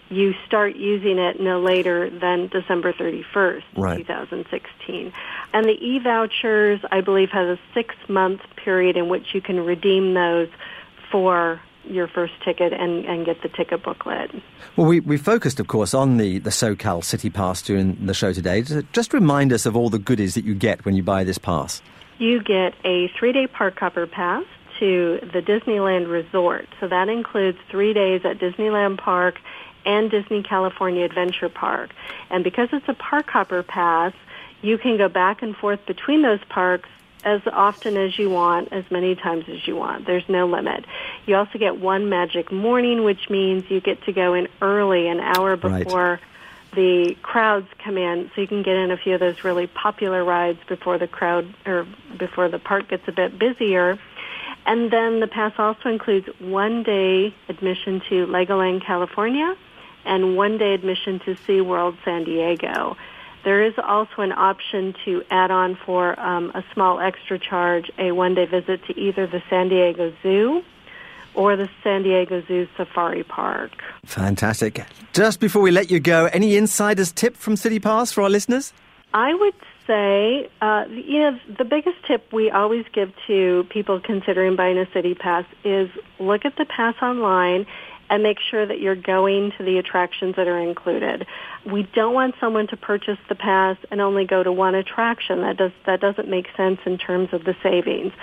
you 0.10 0.34
start 0.46 0.76
using 0.76 1.18
it 1.18 1.40
no 1.40 1.62
later 1.62 2.10
than 2.10 2.48
December 2.48 2.92
31st, 2.92 3.64
right. 3.78 3.98
2016. 4.00 5.14
And 5.54 5.66
the 5.66 5.72
e-vouchers, 5.72 6.82
I 6.92 7.00
believe, 7.00 7.30
has 7.30 7.58
a 7.58 7.60
six-month 7.74 8.42
period 8.58 8.98
in 8.98 9.08
which 9.08 9.34
you 9.34 9.40
can 9.40 9.66
redeem 9.66 10.14
those 10.14 10.50
for 11.10 11.62
your 11.86 12.10
first 12.10 12.34
ticket 12.44 12.74
and, 12.74 13.06
and 13.06 13.26
get 13.26 13.42
the 13.42 13.48
ticket 13.48 13.84
booklet. 13.84 14.32
Well, 14.76 14.88
we, 14.88 15.00
we 15.00 15.16
focused, 15.16 15.62
of 15.62 15.68
course, 15.68 15.94
on 15.94 16.18
the, 16.18 16.40
the 16.40 16.50
SoCal 16.50 17.06
City 17.06 17.30
Pass 17.30 17.62
during 17.62 18.06
the 18.06 18.14
show 18.14 18.34
today. 18.34 18.64
Just 18.92 19.14
remind 19.14 19.54
us 19.54 19.66
of 19.66 19.78
all 19.78 19.90
the 19.90 19.98
goodies 19.98 20.34
that 20.34 20.44
you 20.44 20.56
get 20.56 20.84
when 20.84 20.98
you 20.98 21.04
buy 21.04 21.24
this 21.24 21.38
pass. 21.38 21.82
You 22.18 22.42
get 22.42 22.74
a 22.84 23.10
three-day 23.20 23.48
park 23.48 23.80
hopper 23.80 24.08
pass 24.08 24.46
to 24.80 25.20
the 25.34 25.42
Disneyland 25.42 26.10
Resort. 26.10 26.68
So 26.80 26.88
that 26.88 27.10
includes 27.10 27.58
three 27.70 27.94
days 27.94 28.22
at 28.26 28.40
Disneyland 28.40 28.98
Park 28.98 29.40
and 29.86 30.10
Disney 30.10 30.44
California 30.44 31.06
Adventure 31.06 31.50
Park. 31.50 31.92
And 32.30 32.44
because 32.44 32.70
it's 32.74 32.88
a 32.88 32.94
park 32.94 33.30
hopper 33.30 33.64
pass, 33.64 34.14
you 34.62 34.78
can 34.78 34.98
go 34.98 35.08
back 35.08 35.42
and 35.42 35.56
forth 35.56 35.86
between 35.86 36.22
those 36.22 36.44
parks 36.50 36.90
as 37.24 37.42
often 37.52 37.98
as 37.98 38.18
you 38.20 38.30
want, 38.30 38.72
as 38.72 38.84
many 38.92 39.16
times 39.16 39.46
as 39.50 39.68
you 39.68 39.76
want. 39.76 40.06
There's 40.06 40.28
no 40.30 40.48
limit. 40.48 40.86
You 41.26 41.36
also 41.36 41.58
get 41.58 41.80
one 41.80 42.08
magic 42.08 42.52
morning, 42.52 43.04
which 43.04 43.30
means 43.30 43.64
you 43.70 43.82
get 43.82 44.04
to 44.04 44.14
go 44.14 44.36
in 44.36 44.48
early, 44.62 45.08
an 45.08 45.20
hour 45.20 45.56
before 45.56 46.12
right. 46.12 46.20
The 46.76 47.16
crowds 47.22 47.68
come 47.84 47.98
in, 47.98 48.30
so 48.36 48.42
you 48.42 48.48
can 48.48 48.64
get 48.64 48.76
in 48.76 48.92
a 48.92 48.98
few 48.98 49.14
of 49.14 49.20
those 49.20 49.44
really 49.44 49.68
popular 49.68 50.24
rides 50.24 50.60
before 50.68 50.98
the 50.98 51.08
crowd 51.08 51.54
or 51.66 51.88
before 52.18 52.50
the 52.50 52.60
park 52.60 52.90
gets 52.90 53.08
a 53.08 53.12
bit 53.12 53.40
busier. 53.40 53.98
And 54.66 54.92
then 54.92 55.20
the 55.20 55.28
pass 55.28 55.54
also 55.58 55.90
includes 55.90 56.28
one 56.40 56.84
day 56.84 57.34
admission 57.50 58.02
to 58.10 58.26
Legoland, 58.28 58.86
California, 58.86 59.56
and 60.06 60.36
one 60.36 60.58
day 60.58 60.74
admission 60.74 61.20
to 61.20 61.36
SeaWorld 61.36 61.98
San 62.04 62.24
Diego. 62.24 62.98
There 63.44 63.64
is 63.64 63.74
also 63.78 64.22
an 64.22 64.32
option 64.32 64.96
to 65.06 65.24
add 65.30 65.52
on 65.52 65.78
for 65.86 66.20
um, 66.20 66.52
a 66.56 66.64
small 66.74 67.00
extra 67.00 67.38
charge 67.38 67.92
a 68.00 68.12
one 68.12 68.34
day 68.34 68.46
visit 68.46 68.84
to 68.86 69.00
either 69.00 69.28
the 69.28 69.42
San 69.50 69.70
Diego 69.70 70.14
Zoo 70.24 70.64
or 71.36 71.56
the 71.56 71.70
San 71.84 72.04
Diego 72.04 72.44
Zoo 72.48 72.68
Safari 72.78 73.24
Park. 73.24 73.72
Fantastic. 74.06 74.86
Just 75.14 75.40
before 75.40 75.62
we 75.62 75.72
let 75.72 75.92
you 75.92 76.00
go, 76.00 76.26
any 76.26 76.56
insider's 76.56 77.12
tip 77.12 77.36
from 77.36 77.56
City 77.56 77.80
Pass 77.80 78.12
for 78.12 78.22
our 78.22 78.30
listeners? 78.30 78.74
I 79.14 79.34
would 79.34 79.54
say, 79.88 80.50
uh, 80.62 80.86
you 80.90 81.20
know, 81.20 81.40
the 81.58 81.64
biggest 81.64 81.98
tip 82.08 82.34
we 82.34 82.50
always 82.50 82.86
give 82.94 83.12
to 83.28 83.66
people 83.70 84.00
considering 84.00 84.56
buying 84.56 84.78
a 84.78 84.92
City 84.92 85.14
Pass 85.14 85.46
is 85.64 85.90
look 86.20 86.46
at 86.46 86.56
the 86.58 86.66
pass 86.66 86.96
online 87.02 87.66
and 88.10 88.22
make 88.22 88.38
sure 88.40 88.66
that 88.66 88.80
you're 88.80 88.96
going 88.96 89.52
to 89.58 89.64
the 89.64 89.78
attractions 89.78 90.36
that 90.36 90.48
are 90.48 90.60
included. 90.60 91.26
We 91.66 91.84
don't 91.96 92.14
want 92.14 92.36
someone 92.40 92.68
to 92.68 92.78
purchase 92.78 93.18
the 93.30 93.36
pass 93.36 93.78
and 93.90 94.00
only 94.02 94.26
go 94.26 94.44
to 94.44 94.52
one 94.52 94.76
attraction. 94.76 95.42
That 95.42 95.58
does 95.58 95.72
that 95.86 96.02
doesn't 96.02 96.30
make 96.30 96.48
sense 96.56 96.80
in 96.86 96.98
terms 96.98 97.30
of 97.32 97.46
the 97.46 97.56
savings. 97.64 98.14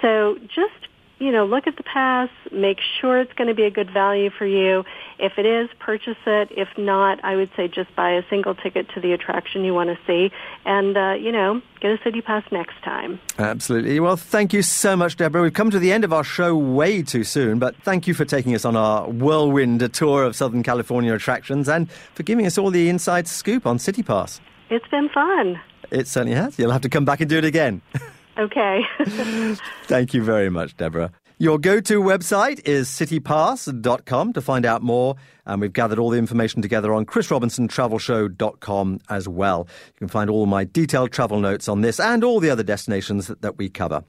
So 0.00 0.38
just 0.42 0.88
you 1.18 1.32
know, 1.32 1.46
look 1.46 1.66
at 1.66 1.76
the 1.76 1.82
pass, 1.82 2.28
make 2.52 2.78
sure 3.00 3.18
it's 3.20 3.32
going 3.32 3.48
to 3.48 3.54
be 3.54 3.64
a 3.64 3.70
good 3.70 3.90
value 3.90 4.28
for 4.28 4.44
you. 4.44 4.84
If 5.18 5.38
it 5.38 5.46
is, 5.46 5.70
purchase 5.78 6.18
it. 6.26 6.48
If 6.50 6.68
not, 6.76 7.24
I 7.24 7.36
would 7.36 7.50
say 7.56 7.68
just 7.68 7.94
buy 7.96 8.12
a 8.12 8.22
single 8.28 8.54
ticket 8.54 8.88
to 8.94 9.00
the 9.00 9.12
attraction 9.12 9.64
you 9.64 9.72
want 9.72 9.88
to 9.88 9.98
see 10.06 10.30
and, 10.66 10.96
uh, 10.96 11.14
you 11.14 11.32
know, 11.32 11.62
get 11.80 11.92
a 11.92 12.02
city 12.04 12.20
pass 12.20 12.44
next 12.52 12.82
time. 12.82 13.18
Absolutely. 13.38 13.98
Well, 13.98 14.16
thank 14.16 14.52
you 14.52 14.60
so 14.60 14.94
much, 14.94 15.16
Deborah. 15.16 15.42
We've 15.42 15.54
come 15.54 15.70
to 15.70 15.78
the 15.78 15.90
end 15.90 16.04
of 16.04 16.12
our 16.12 16.24
show 16.24 16.54
way 16.54 17.02
too 17.02 17.24
soon, 17.24 17.58
but 17.58 17.74
thank 17.76 18.06
you 18.06 18.12
for 18.12 18.26
taking 18.26 18.54
us 18.54 18.66
on 18.66 18.76
our 18.76 19.08
whirlwind 19.08 19.94
tour 19.94 20.24
of 20.24 20.36
Southern 20.36 20.62
California 20.62 21.14
attractions 21.14 21.66
and 21.66 21.90
for 21.90 22.24
giving 22.24 22.46
us 22.46 22.58
all 22.58 22.70
the 22.70 22.90
inside 22.90 23.26
scoop 23.26 23.66
on 23.66 23.78
City 23.78 24.02
Pass. 24.02 24.40
It's 24.68 24.86
been 24.88 25.08
fun. 25.08 25.60
It 25.90 26.08
certainly 26.08 26.36
has. 26.36 26.58
You'll 26.58 26.72
have 26.72 26.82
to 26.82 26.88
come 26.88 27.04
back 27.04 27.20
and 27.20 27.30
do 27.30 27.38
it 27.38 27.44
again. 27.44 27.80
Okay. 28.38 28.82
Thank 29.84 30.14
you 30.14 30.22
very 30.22 30.50
much, 30.50 30.76
Deborah. 30.76 31.10
Your 31.38 31.58
go 31.58 31.80
to 31.80 32.02
website 32.02 32.66
is 32.66 32.88
citypass.com 32.88 34.32
to 34.32 34.40
find 34.40 34.64
out 34.64 34.82
more. 34.82 35.16
And 35.44 35.60
we've 35.60 35.72
gathered 35.72 35.98
all 35.98 36.08
the 36.08 36.16
information 36.16 36.62
together 36.62 36.94
on 36.94 37.04
chrisrobinsontravelshow.com 37.04 39.00
as 39.10 39.28
well. 39.28 39.68
You 39.86 39.98
can 39.98 40.08
find 40.08 40.30
all 40.30 40.46
my 40.46 40.64
detailed 40.64 41.12
travel 41.12 41.38
notes 41.40 41.68
on 41.68 41.82
this 41.82 42.00
and 42.00 42.24
all 42.24 42.40
the 42.40 42.48
other 42.48 42.62
destinations 42.62 43.26
that, 43.26 43.42
that 43.42 43.58
we 43.58 43.68
cover. 43.68 44.02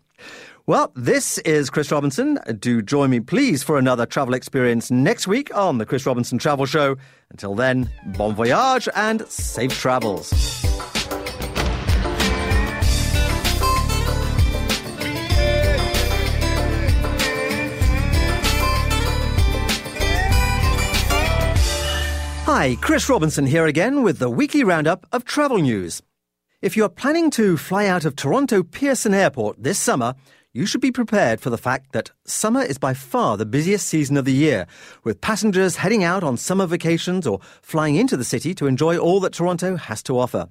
Well, 0.67 0.91
this 0.95 1.37
is 1.39 1.69
Chris 1.69 1.91
Robinson. 1.91 2.39
Do 2.59 2.81
join 2.81 3.09
me, 3.09 3.19
please, 3.19 3.61
for 3.61 3.77
another 3.77 4.05
travel 4.05 4.33
experience 4.33 4.89
next 4.89 5.27
week 5.27 5.53
on 5.55 5.79
the 5.79 5.85
Chris 5.85 6.05
Robinson 6.05 6.37
Travel 6.37 6.65
Show. 6.65 6.97
Until 7.29 7.55
then, 7.55 7.89
bon 8.17 8.35
voyage 8.35 8.87
and 8.95 9.25
safe 9.27 9.77
travels. 9.77 10.31
Hi, 22.57 22.75
Chris 22.81 23.07
Robinson 23.07 23.45
here 23.45 23.67
again 23.67 24.01
with 24.01 24.17
the 24.17 24.31
weekly 24.31 24.63
roundup 24.63 25.05
of 25.11 25.23
travel 25.23 25.59
news. 25.59 26.01
If 26.59 26.75
you're 26.75 26.89
planning 26.89 27.29
to 27.29 27.55
fly 27.55 27.85
out 27.85 28.03
of 28.03 28.15
Toronto 28.15 28.63
Pearson 28.63 29.13
Airport 29.13 29.61
this 29.61 29.77
summer, 29.77 30.15
you 30.53 30.65
should 30.65 30.81
be 30.81 30.91
prepared 30.91 31.39
for 31.39 31.51
the 31.51 31.57
fact 31.59 31.91
that 31.91 32.09
summer 32.25 32.63
is 32.63 32.79
by 32.79 32.95
far 32.95 33.37
the 33.37 33.45
busiest 33.45 33.85
season 33.85 34.17
of 34.17 34.25
the 34.25 34.33
year, 34.33 34.65
with 35.03 35.21
passengers 35.21 35.75
heading 35.75 36.03
out 36.03 36.23
on 36.23 36.35
summer 36.35 36.65
vacations 36.65 37.27
or 37.27 37.41
flying 37.61 37.93
into 37.93 38.17
the 38.17 38.23
city 38.23 38.55
to 38.55 38.65
enjoy 38.65 38.97
all 38.97 39.19
that 39.19 39.33
Toronto 39.33 39.75
has 39.75 40.01
to 40.01 40.17
offer. 40.17 40.49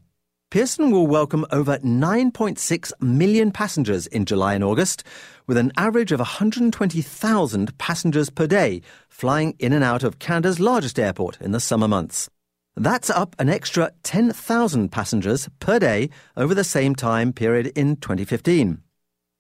Pearson 0.53 0.93
will 0.93 1.09
welcome 1.09 1.45
over 1.51 1.79
9.6 1.79 2.93
million 3.01 3.51
passengers 3.51 4.07
in 4.07 4.25
July 4.25 4.55
and 4.55 4.63
August, 4.63 5.03
with 5.49 5.57
an 5.57 5.73
average 5.77 6.13
of 6.13 6.21
120,000 6.21 7.79
passengers 7.79 8.31
per 8.31 8.47
day 8.47 8.81
flying 9.17 9.55
in 9.59 9.73
and 9.73 9.83
out 9.83 10.03
of 10.03 10.19
Canada's 10.19 10.61
largest 10.61 10.99
airport 10.99 11.41
in 11.41 11.53
the 11.53 11.61
summer 11.61 11.89
months. 11.89 12.29
That's 12.77 13.09
up 13.09 13.35
an 13.39 13.49
extra 13.49 13.93
10,000 14.03 14.91
passengers 14.91 15.49
per 15.59 15.79
day 15.79 16.11
over 16.37 16.55
the 16.55 16.65
same 16.65 16.95
time 16.95 17.33
period 17.33 17.69
in 17.69 17.97
2015. 17.97 18.83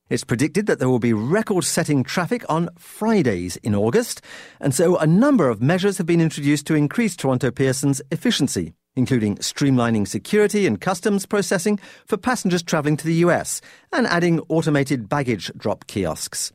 It's 0.08 0.24
predicted 0.24 0.66
that 0.66 0.78
there 0.78 0.88
will 0.88 0.98
be 0.98 1.12
record 1.12 1.64
setting 1.64 2.04
traffic 2.04 2.42
on 2.48 2.70
Fridays 2.78 3.56
in 3.56 3.74
August, 3.74 4.22
and 4.60 4.74
so 4.74 4.96
a 4.96 5.06
number 5.06 5.50
of 5.50 5.60
measures 5.60 5.98
have 5.98 6.06
been 6.06 6.22
introduced 6.22 6.66
to 6.68 6.74
increase 6.74 7.14
Toronto 7.14 7.50
Pearson's 7.50 8.00
efficiency 8.10 8.72
including 8.96 9.36
streamlining 9.36 10.08
security 10.08 10.66
and 10.66 10.80
customs 10.80 11.26
processing 11.26 11.78
for 12.06 12.16
passengers 12.16 12.62
travelling 12.62 12.96
to 12.96 13.06
the 13.06 13.20
US 13.26 13.60
and 13.92 14.06
adding 14.06 14.40
automated 14.48 15.08
baggage 15.08 15.52
drop 15.56 15.86
kiosks. 15.86 16.50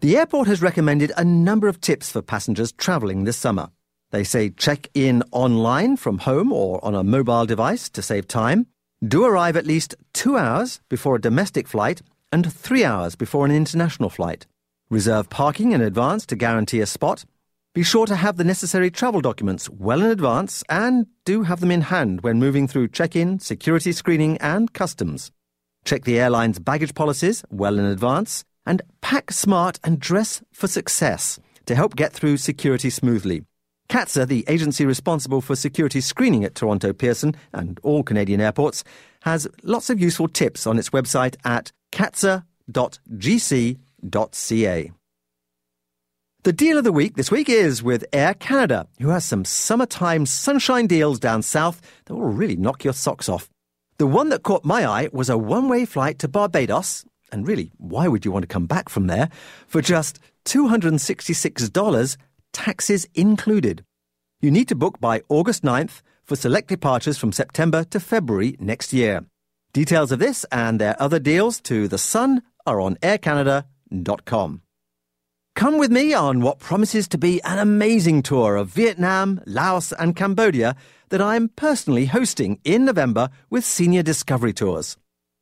The 0.00 0.16
airport 0.16 0.46
has 0.46 0.62
recommended 0.62 1.10
a 1.16 1.24
number 1.24 1.66
of 1.66 1.80
tips 1.80 2.12
for 2.12 2.22
passengers 2.22 2.70
travelling 2.70 3.24
this 3.24 3.36
summer. 3.36 3.70
They 4.12 4.22
say 4.22 4.50
check 4.50 4.86
in 4.94 5.24
online 5.32 5.96
from 5.96 6.18
home 6.18 6.52
or 6.52 6.82
on 6.84 6.94
a 6.94 7.02
mobile 7.02 7.46
device 7.46 7.88
to 7.90 8.00
save 8.00 8.28
time, 8.28 8.68
do 9.04 9.24
arrive 9.24 9.56
at 9.56 9.66
least 9.66 9.96
two 10.12 10.36
hours 10.36 10.80
before 10.88 11.16
a 11.16 11.20
domestic 11.20 11.66
flight 11.66 12.00
and 12.30 12.52
three 12.52 12.84
hours 12.84 13.16
before 13.16 13.44
an 13.44 13.50
international 13.50 14.08
flight, 14.08 14.46
reserve 14.88 15.30
parking 15.30 15.72
in 15.72 15.80
advance 15.80 16.24
to 16.26 16.36
guarantee 16.36 16.80
a 16.80 16.86
spot, 16.86 17.24
be 17.74 17.82
sure 17.82 18.06
to 18.06 18.14
have 18.14 18.36
the 18.36 18.44
necessary 18.44 18.92
travel 18.92 19.20
documents 19.20 19.68
well 19.68 20.00
in 20.00 20.12
advance 20.12 20.62
and 20.68 21.08
do 21.24 21.42
have 21.42 21.58
them 21.58 21.72
in 21.72 21.80
hand 21.80 22.20
when 22.20 22.38
moving 22.38 22.68
through 22.68 22.86
check 22.86 23.16
in, 23.16 23.40
security 23.40 23.90
screening, 23.90 24.38
and 24.38 24.72
customs. 24.72 25.32
Check 25.84 26.04
the 26.04 26.20
airline's 26.20 26.60
baggage 26.60 26.94
policies 26.94 27.44
well 27.50 27.80
in 27.80 27.84
advance 27.84 28.44
and 28.68 28.82
pack 29.00 29.32
smart 29.32 29.80
and 29.82 29.98
dress 29.98 30.42
for 30.52 30.68
success 30.68 31.40
to 31.66 31.74
help 31.74 31.96
get 31.96 32.12
through 32.12 32.36
security 32.36 32.90
smoothly. 32.90 33.42
CATSA, 33.88 34.28
the 34.28 34.44
agency 34.46 34.84
responsible 34.84 35.40
for 35.40 35.56
security 35.56 36.02
screening 36.02 36.44
at 36.44 36.54
Toronto 36.54 36.92
Pearson 36.92 37.34
and 37.54 37.80
all 37.82 38.02
Canadian 38.02 38.42
airports, 38.42 38.84
has 39.22 39.48
lots 39.62 39.88
of 39.88 39.98
useful 39.98 40.28
tips 40.28 40.66
on 40.66 40.78
its 40.78 40.90
website 40.90 41.36
at 41.44 41.72
catsa.gc.ca. 41.92 42.42
The 46.44 46.52
deal 46.52 46.78
of 46.78 46.84
the 46.84 46.92
week 46.92 47.16
this 47.16 47.30
week 47.30 47.48
is 47.48 47.82
with 47.82 48.04
Air 48.12 48.34
Canada, 48.34 48.86
who 49.00 49.08
has 49.08 49.24
some 49.24 49.44
summertime 49.44 50.26
sunshine 50.26 50.86
deals 50.86 51.18
down 51.18 51.42
south 51.42 51.80
that 52.04 52.14
will 52.14 52.28
really 52.28 52.56
knock 52.56 52.84
your 52.84 52.92
socks 52.92 53.28
off. 53.28 53.48
The 53.96 54.06
one 54.06 54.28
that 54.28 54.42
caught 54.42 54.64
my 54.64 54.86
eye 54.86 55.08
was 55.12 55.30
a 55.30 55.38
one 55.38 55.68
way 55.68 55.84
flight 55.86 56.18
to 56.20 56.28
Barbados, 56.28 57.04
and 57.30 57.46
really, 57.46 57.72
why 57.76 58.08
would 58.08 58.24
you 58.24 58.32
want 58.32 58.42
to 58.42 58.46
come 58.46 58.66
back 58.66 58.88
from 58.88 59.06
there, 59.06 59.28
for 59.66 59.80
just 59.82 60.18
$266, 60.44 62.16
taxes 62.52 63.08
included. 63.14 63.84
You 64.40 64.50
need 64.50 64.68
to 64.68 64.74
book 64.74 65.00
by 65.00 65.22
August 65.28 65.62
9th 65.62 66.02
for 66.24 66.36
select 66.36 66.68
departures 66.68 67.18
from 67.18 67.32
September 67.32 67.84
to 67.84 68.00
February 68.00 68.56
next 68.58 68.92
year. 68.92 69.24
Details 69.72 70.12
of 70.12 70.18
this 70.18 70.44
and 70.50 70.80
their 70.80 71.00
other 71.00 71.18
deals 71.18 71.60
to 71.62 71.88
The 71.88 71.98
Sun 71.98 72.42
are 72.66 72.80
on 72.80 72.96
aircanada.com. 72.96 74.62
Come 75.54 75.78
with 75.78 75.90
me 75.90 76.14
on 76.14 76.40
what 76.40 76.60
promises 76.60 77.08
to 77.08 77.18
be 77.18 77.42
an 77.42 77.58
amazing 77.58 78.22
tour 78.22 78.56
of 78.56 78.68
Vietnam, 78.68 79.40
Laos, 79.44 79.92
and 79.92 80.14
Cambodia 80.14 80.76
that 81.08 81.20
I 81.20 81.34
am 81.36 81.48
personally 81.48 82.06
hosting 82.06 82.60
in 82.64 82.84
November 82.84 83.28
with 83.50 83.64
Senior 83.64 84.02
Discovery 84.02 84.52
Tours. 84.52 84.96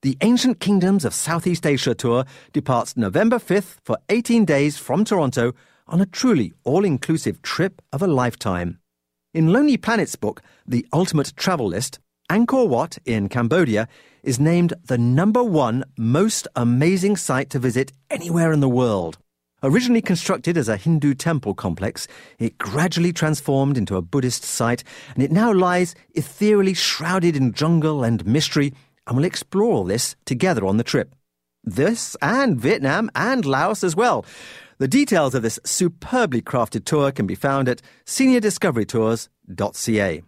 The 0.07 0.19
Ancient 0.21 0.61
Kingdoms 0.61 1.05
of 1.05 1.13
Southeast 1.13 1.67
Asia 1.67 1.93
tour 1.93 2.27
departs 2.53 2.97
November 2.97 3.41
5th 3.41 3.79
for 3.83 3.99
18 4.09 4.45
days 4.45 4.79
from 4.79 5.05
Toronto 5.05 5.53
on 5.89 6.01
a 6.01 6.07
truly 6.07 6.55
all 6.63 6.85
inclusive 6.85 7.43
trip 7.43 7.83
of 7.93 8.03
a 8.03 8.07
lifetime. 8.07 8.79
In 9.35 9.53
Lonely 9.53 9.77
Planet's 9.77 10.15
book, 10.15 10.43
The 10.65 10.87
Ultimate 10.93 11.33
Travel 11.35 11.67
List, 11.67 11.99
Angkor 12.31 12.69
Wat 12.69 12.99
in 13.05 13.29
Cambodia 13.29 13.89
is 14.23 14.39
named 14.39 14.75
the 14.85 14.97
number 14.97 15.43
one 15.43 15.83
most 15.99 16.47
amazing 16.55 17.17
site 17.17 17.51
to 17.51 17.59
visit 17.59 17.91
anywhere 18.09 18.53
in 18.53 18.61
the 18.61 18.69
world. 18.69 19.19
Originally 19.65 20.03
constructed 20.03 20.57
as 20.57 20.69
a 20.69 20.77
Hindu 20.77 21.15
temple 21.15 21.55
complex, 21.55 22.07
it 22.39 22.59
gradually 22.59 23.13
transformed 23.13 23.77
into 23.77 23.97
a 23.97 24.03
Buddhist 24.03 24.45
site, 24.45 24.85
and 25.15 25.25
it 25.25 25.33
now 25.33 25.53
lies 25.53 25.97
ethereally 26.15 26.75
shrouded 26.75 27.35
in 27.35 27.53
jungle 27.53 28.05
and 28.05 28.25
mystery, 28.25 28.73
and 29.07 29.17
we'll 29.17 29.27
explore 29.27 29.73
all 29.73 29.85
this 29.85 30.17
together 30.25 30.67
on 30.67 30.77
the 30.77 30.85
trip. 30.85 31.15
This 31.65 32.17
and 32.23 32.61
Vietnam 32.61 33.11
and 33.15 33.45
Laos 33.45 33.85
as 33.85 33.97
well. 33.97 34.25
The 34.79 34.89
details 34.89 35.35
of 35.35 35.43
this 35.43 35.59
superbly 35.65 36.43
crafted 36.43 36.85
tour 36.85 37.11
can 37.11 37.27
be 37.27 37.35
found 37.35 37.69
at 37.69 37.83
seniordiscoverytours.ca. 38.05 40.23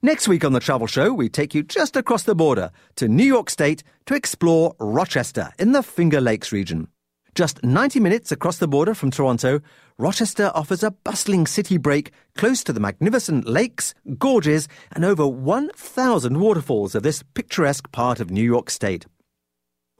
Next 0.00 0.28
week 0.28 0.44
on 0.44 0.52
the 0.52 0.60
Travel 0.60 0.86
Show, 0.86 1.12
we 1.12 1.28
take 1.28 1.56
you 1.56 1.64
just 1.64 1.96
across 1.96 2.22
the 2.22 2.36
border 2.36 2.70
to 2.96 3.08
New 3.08 3.24
York 3.24 3.50
State 3.50 3.82
to 4.06 4.14
explore 4.14 4.76
Rochester 4.78 5.50
in 5.58 5.72
the 5.72 5.82
Finger 5.82 6.20
Lakes 6.20 6.52
region. 6.52 6.86
Just 7.38 7.62
90 7.62 8.00
minutes 8.00 8.32
across 8.32 8.58
the 8.58 8.66
border 8.66 8.94
from 8.94 9.12
Toronto, 9.12 9.60
Rochester 9.96 10.50
offers 10.56 10.82
a 10.82 10.90
bustling 10.90 11.46
city 11.46 11.78
break 11.78 12.10
close 12.36 12.64
to 12.64 12.72
the 12.72 12.80
magnificent 12.80 13.48
lakes, 13.48 13.94
gorges, 14.18 14.66
and 14.90 15.04
over 15.04 15.24
1,000 15.24 16.40
waterfalls 16.40 16.96
of 16.96 17.04
this 17.04 17.22
picturesque 17.34 17.92
part 17.92 18.18
of 18.18 18.32
New 18.32 18.42
York 18.42 18.70
State. 18.70 19.06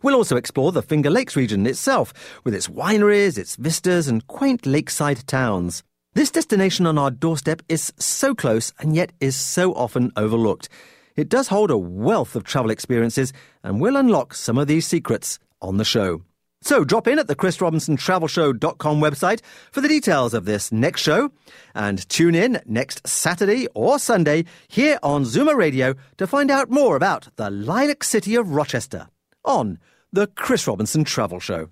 We'll 0.02 0.16
also 0.16 0.34
explore 0.34 0.72
the 0.72 0.82
Finger 0.82 1.10
Lakes 1.10 1.36
region 1.36 1.64
itself, 1.64 2.12
with 2.42 2.54
its 2.54 2.66
wineries, 2.66 3.38
its 3.38 3.54
vistas, 3.54 4.08
and 4.08 4.26
quaint 4.26 4.66
lakeside 4.66 5.24
towns. 5.28 5.84
This 6.14 6.32
destination 6.32 6.86
on 6.86 6.98
our 6.98 7.12
doorstep 7.12 7.62
is 7.68 7.92
so 8.00 8.34
close 8.34 8.72
and 8.80 8.96
yet 8.96 9.12
is 9.20 9.36
so 9.36 9.72
often 9.74 10.10
overlooked. 10.16 10.68
It 11.14 11.28
does 11.28 11.46
hold 11.46 11.70
a 11.70 11.78
wealth 11.78 12.34
of 12.34 12.42
travel 12.42 12.72
experiences, 12.72 13.32
and 13.62 13.80
we'll 13.80 13.96
unlock 13.96 14.34
some 14.34 14.58
of 14.58 14.66
these 14.66 14.88
secrets 14.88 15.38
on 15.62 15.76
the 15.76 15.84
show. 15.84 16.22
So 16.60 16.84
drop 16.84 17.06
in 17.06 17.18
at 17.18 17.28
the 17.28 17.36
chrisrobinsontravelshow.com 17.36 19.00
website 19.00 19.40
for 19.70 19.80
the 19.80 19.88
details 19.88 20.34
of 20.34 20.44
this 20.44 20.72
next 20.72 21.02
show 21.02 21.30
and 21.74 22.06
tune 22.08 22.34
in 22.34 22.60
next 22.66 23.06
Saturday 23.06 23.68
or 23.74 23.98
Sunday 23.98 24.44
here 24.66 24.98
on 25.02 25.24
Zoomer 25.24 25.56
Radio 25.56 25.94
to 26.16 26.26
find 26.26 26.50
out 26.50 26.70
more 26.70 26.96
about 26.96 27.28
the 27.36 27.48
Lilac 27.48 28.02
City 28.02 28.34
of 28.34 28.50
Rochester 28.50 29.08
on 29.44 29.78
the 30.12 30.26
Chris 30.26 30.66
Robinson 30.66 31.04
Travel 31.04 31.38
Show. 31.38 31.70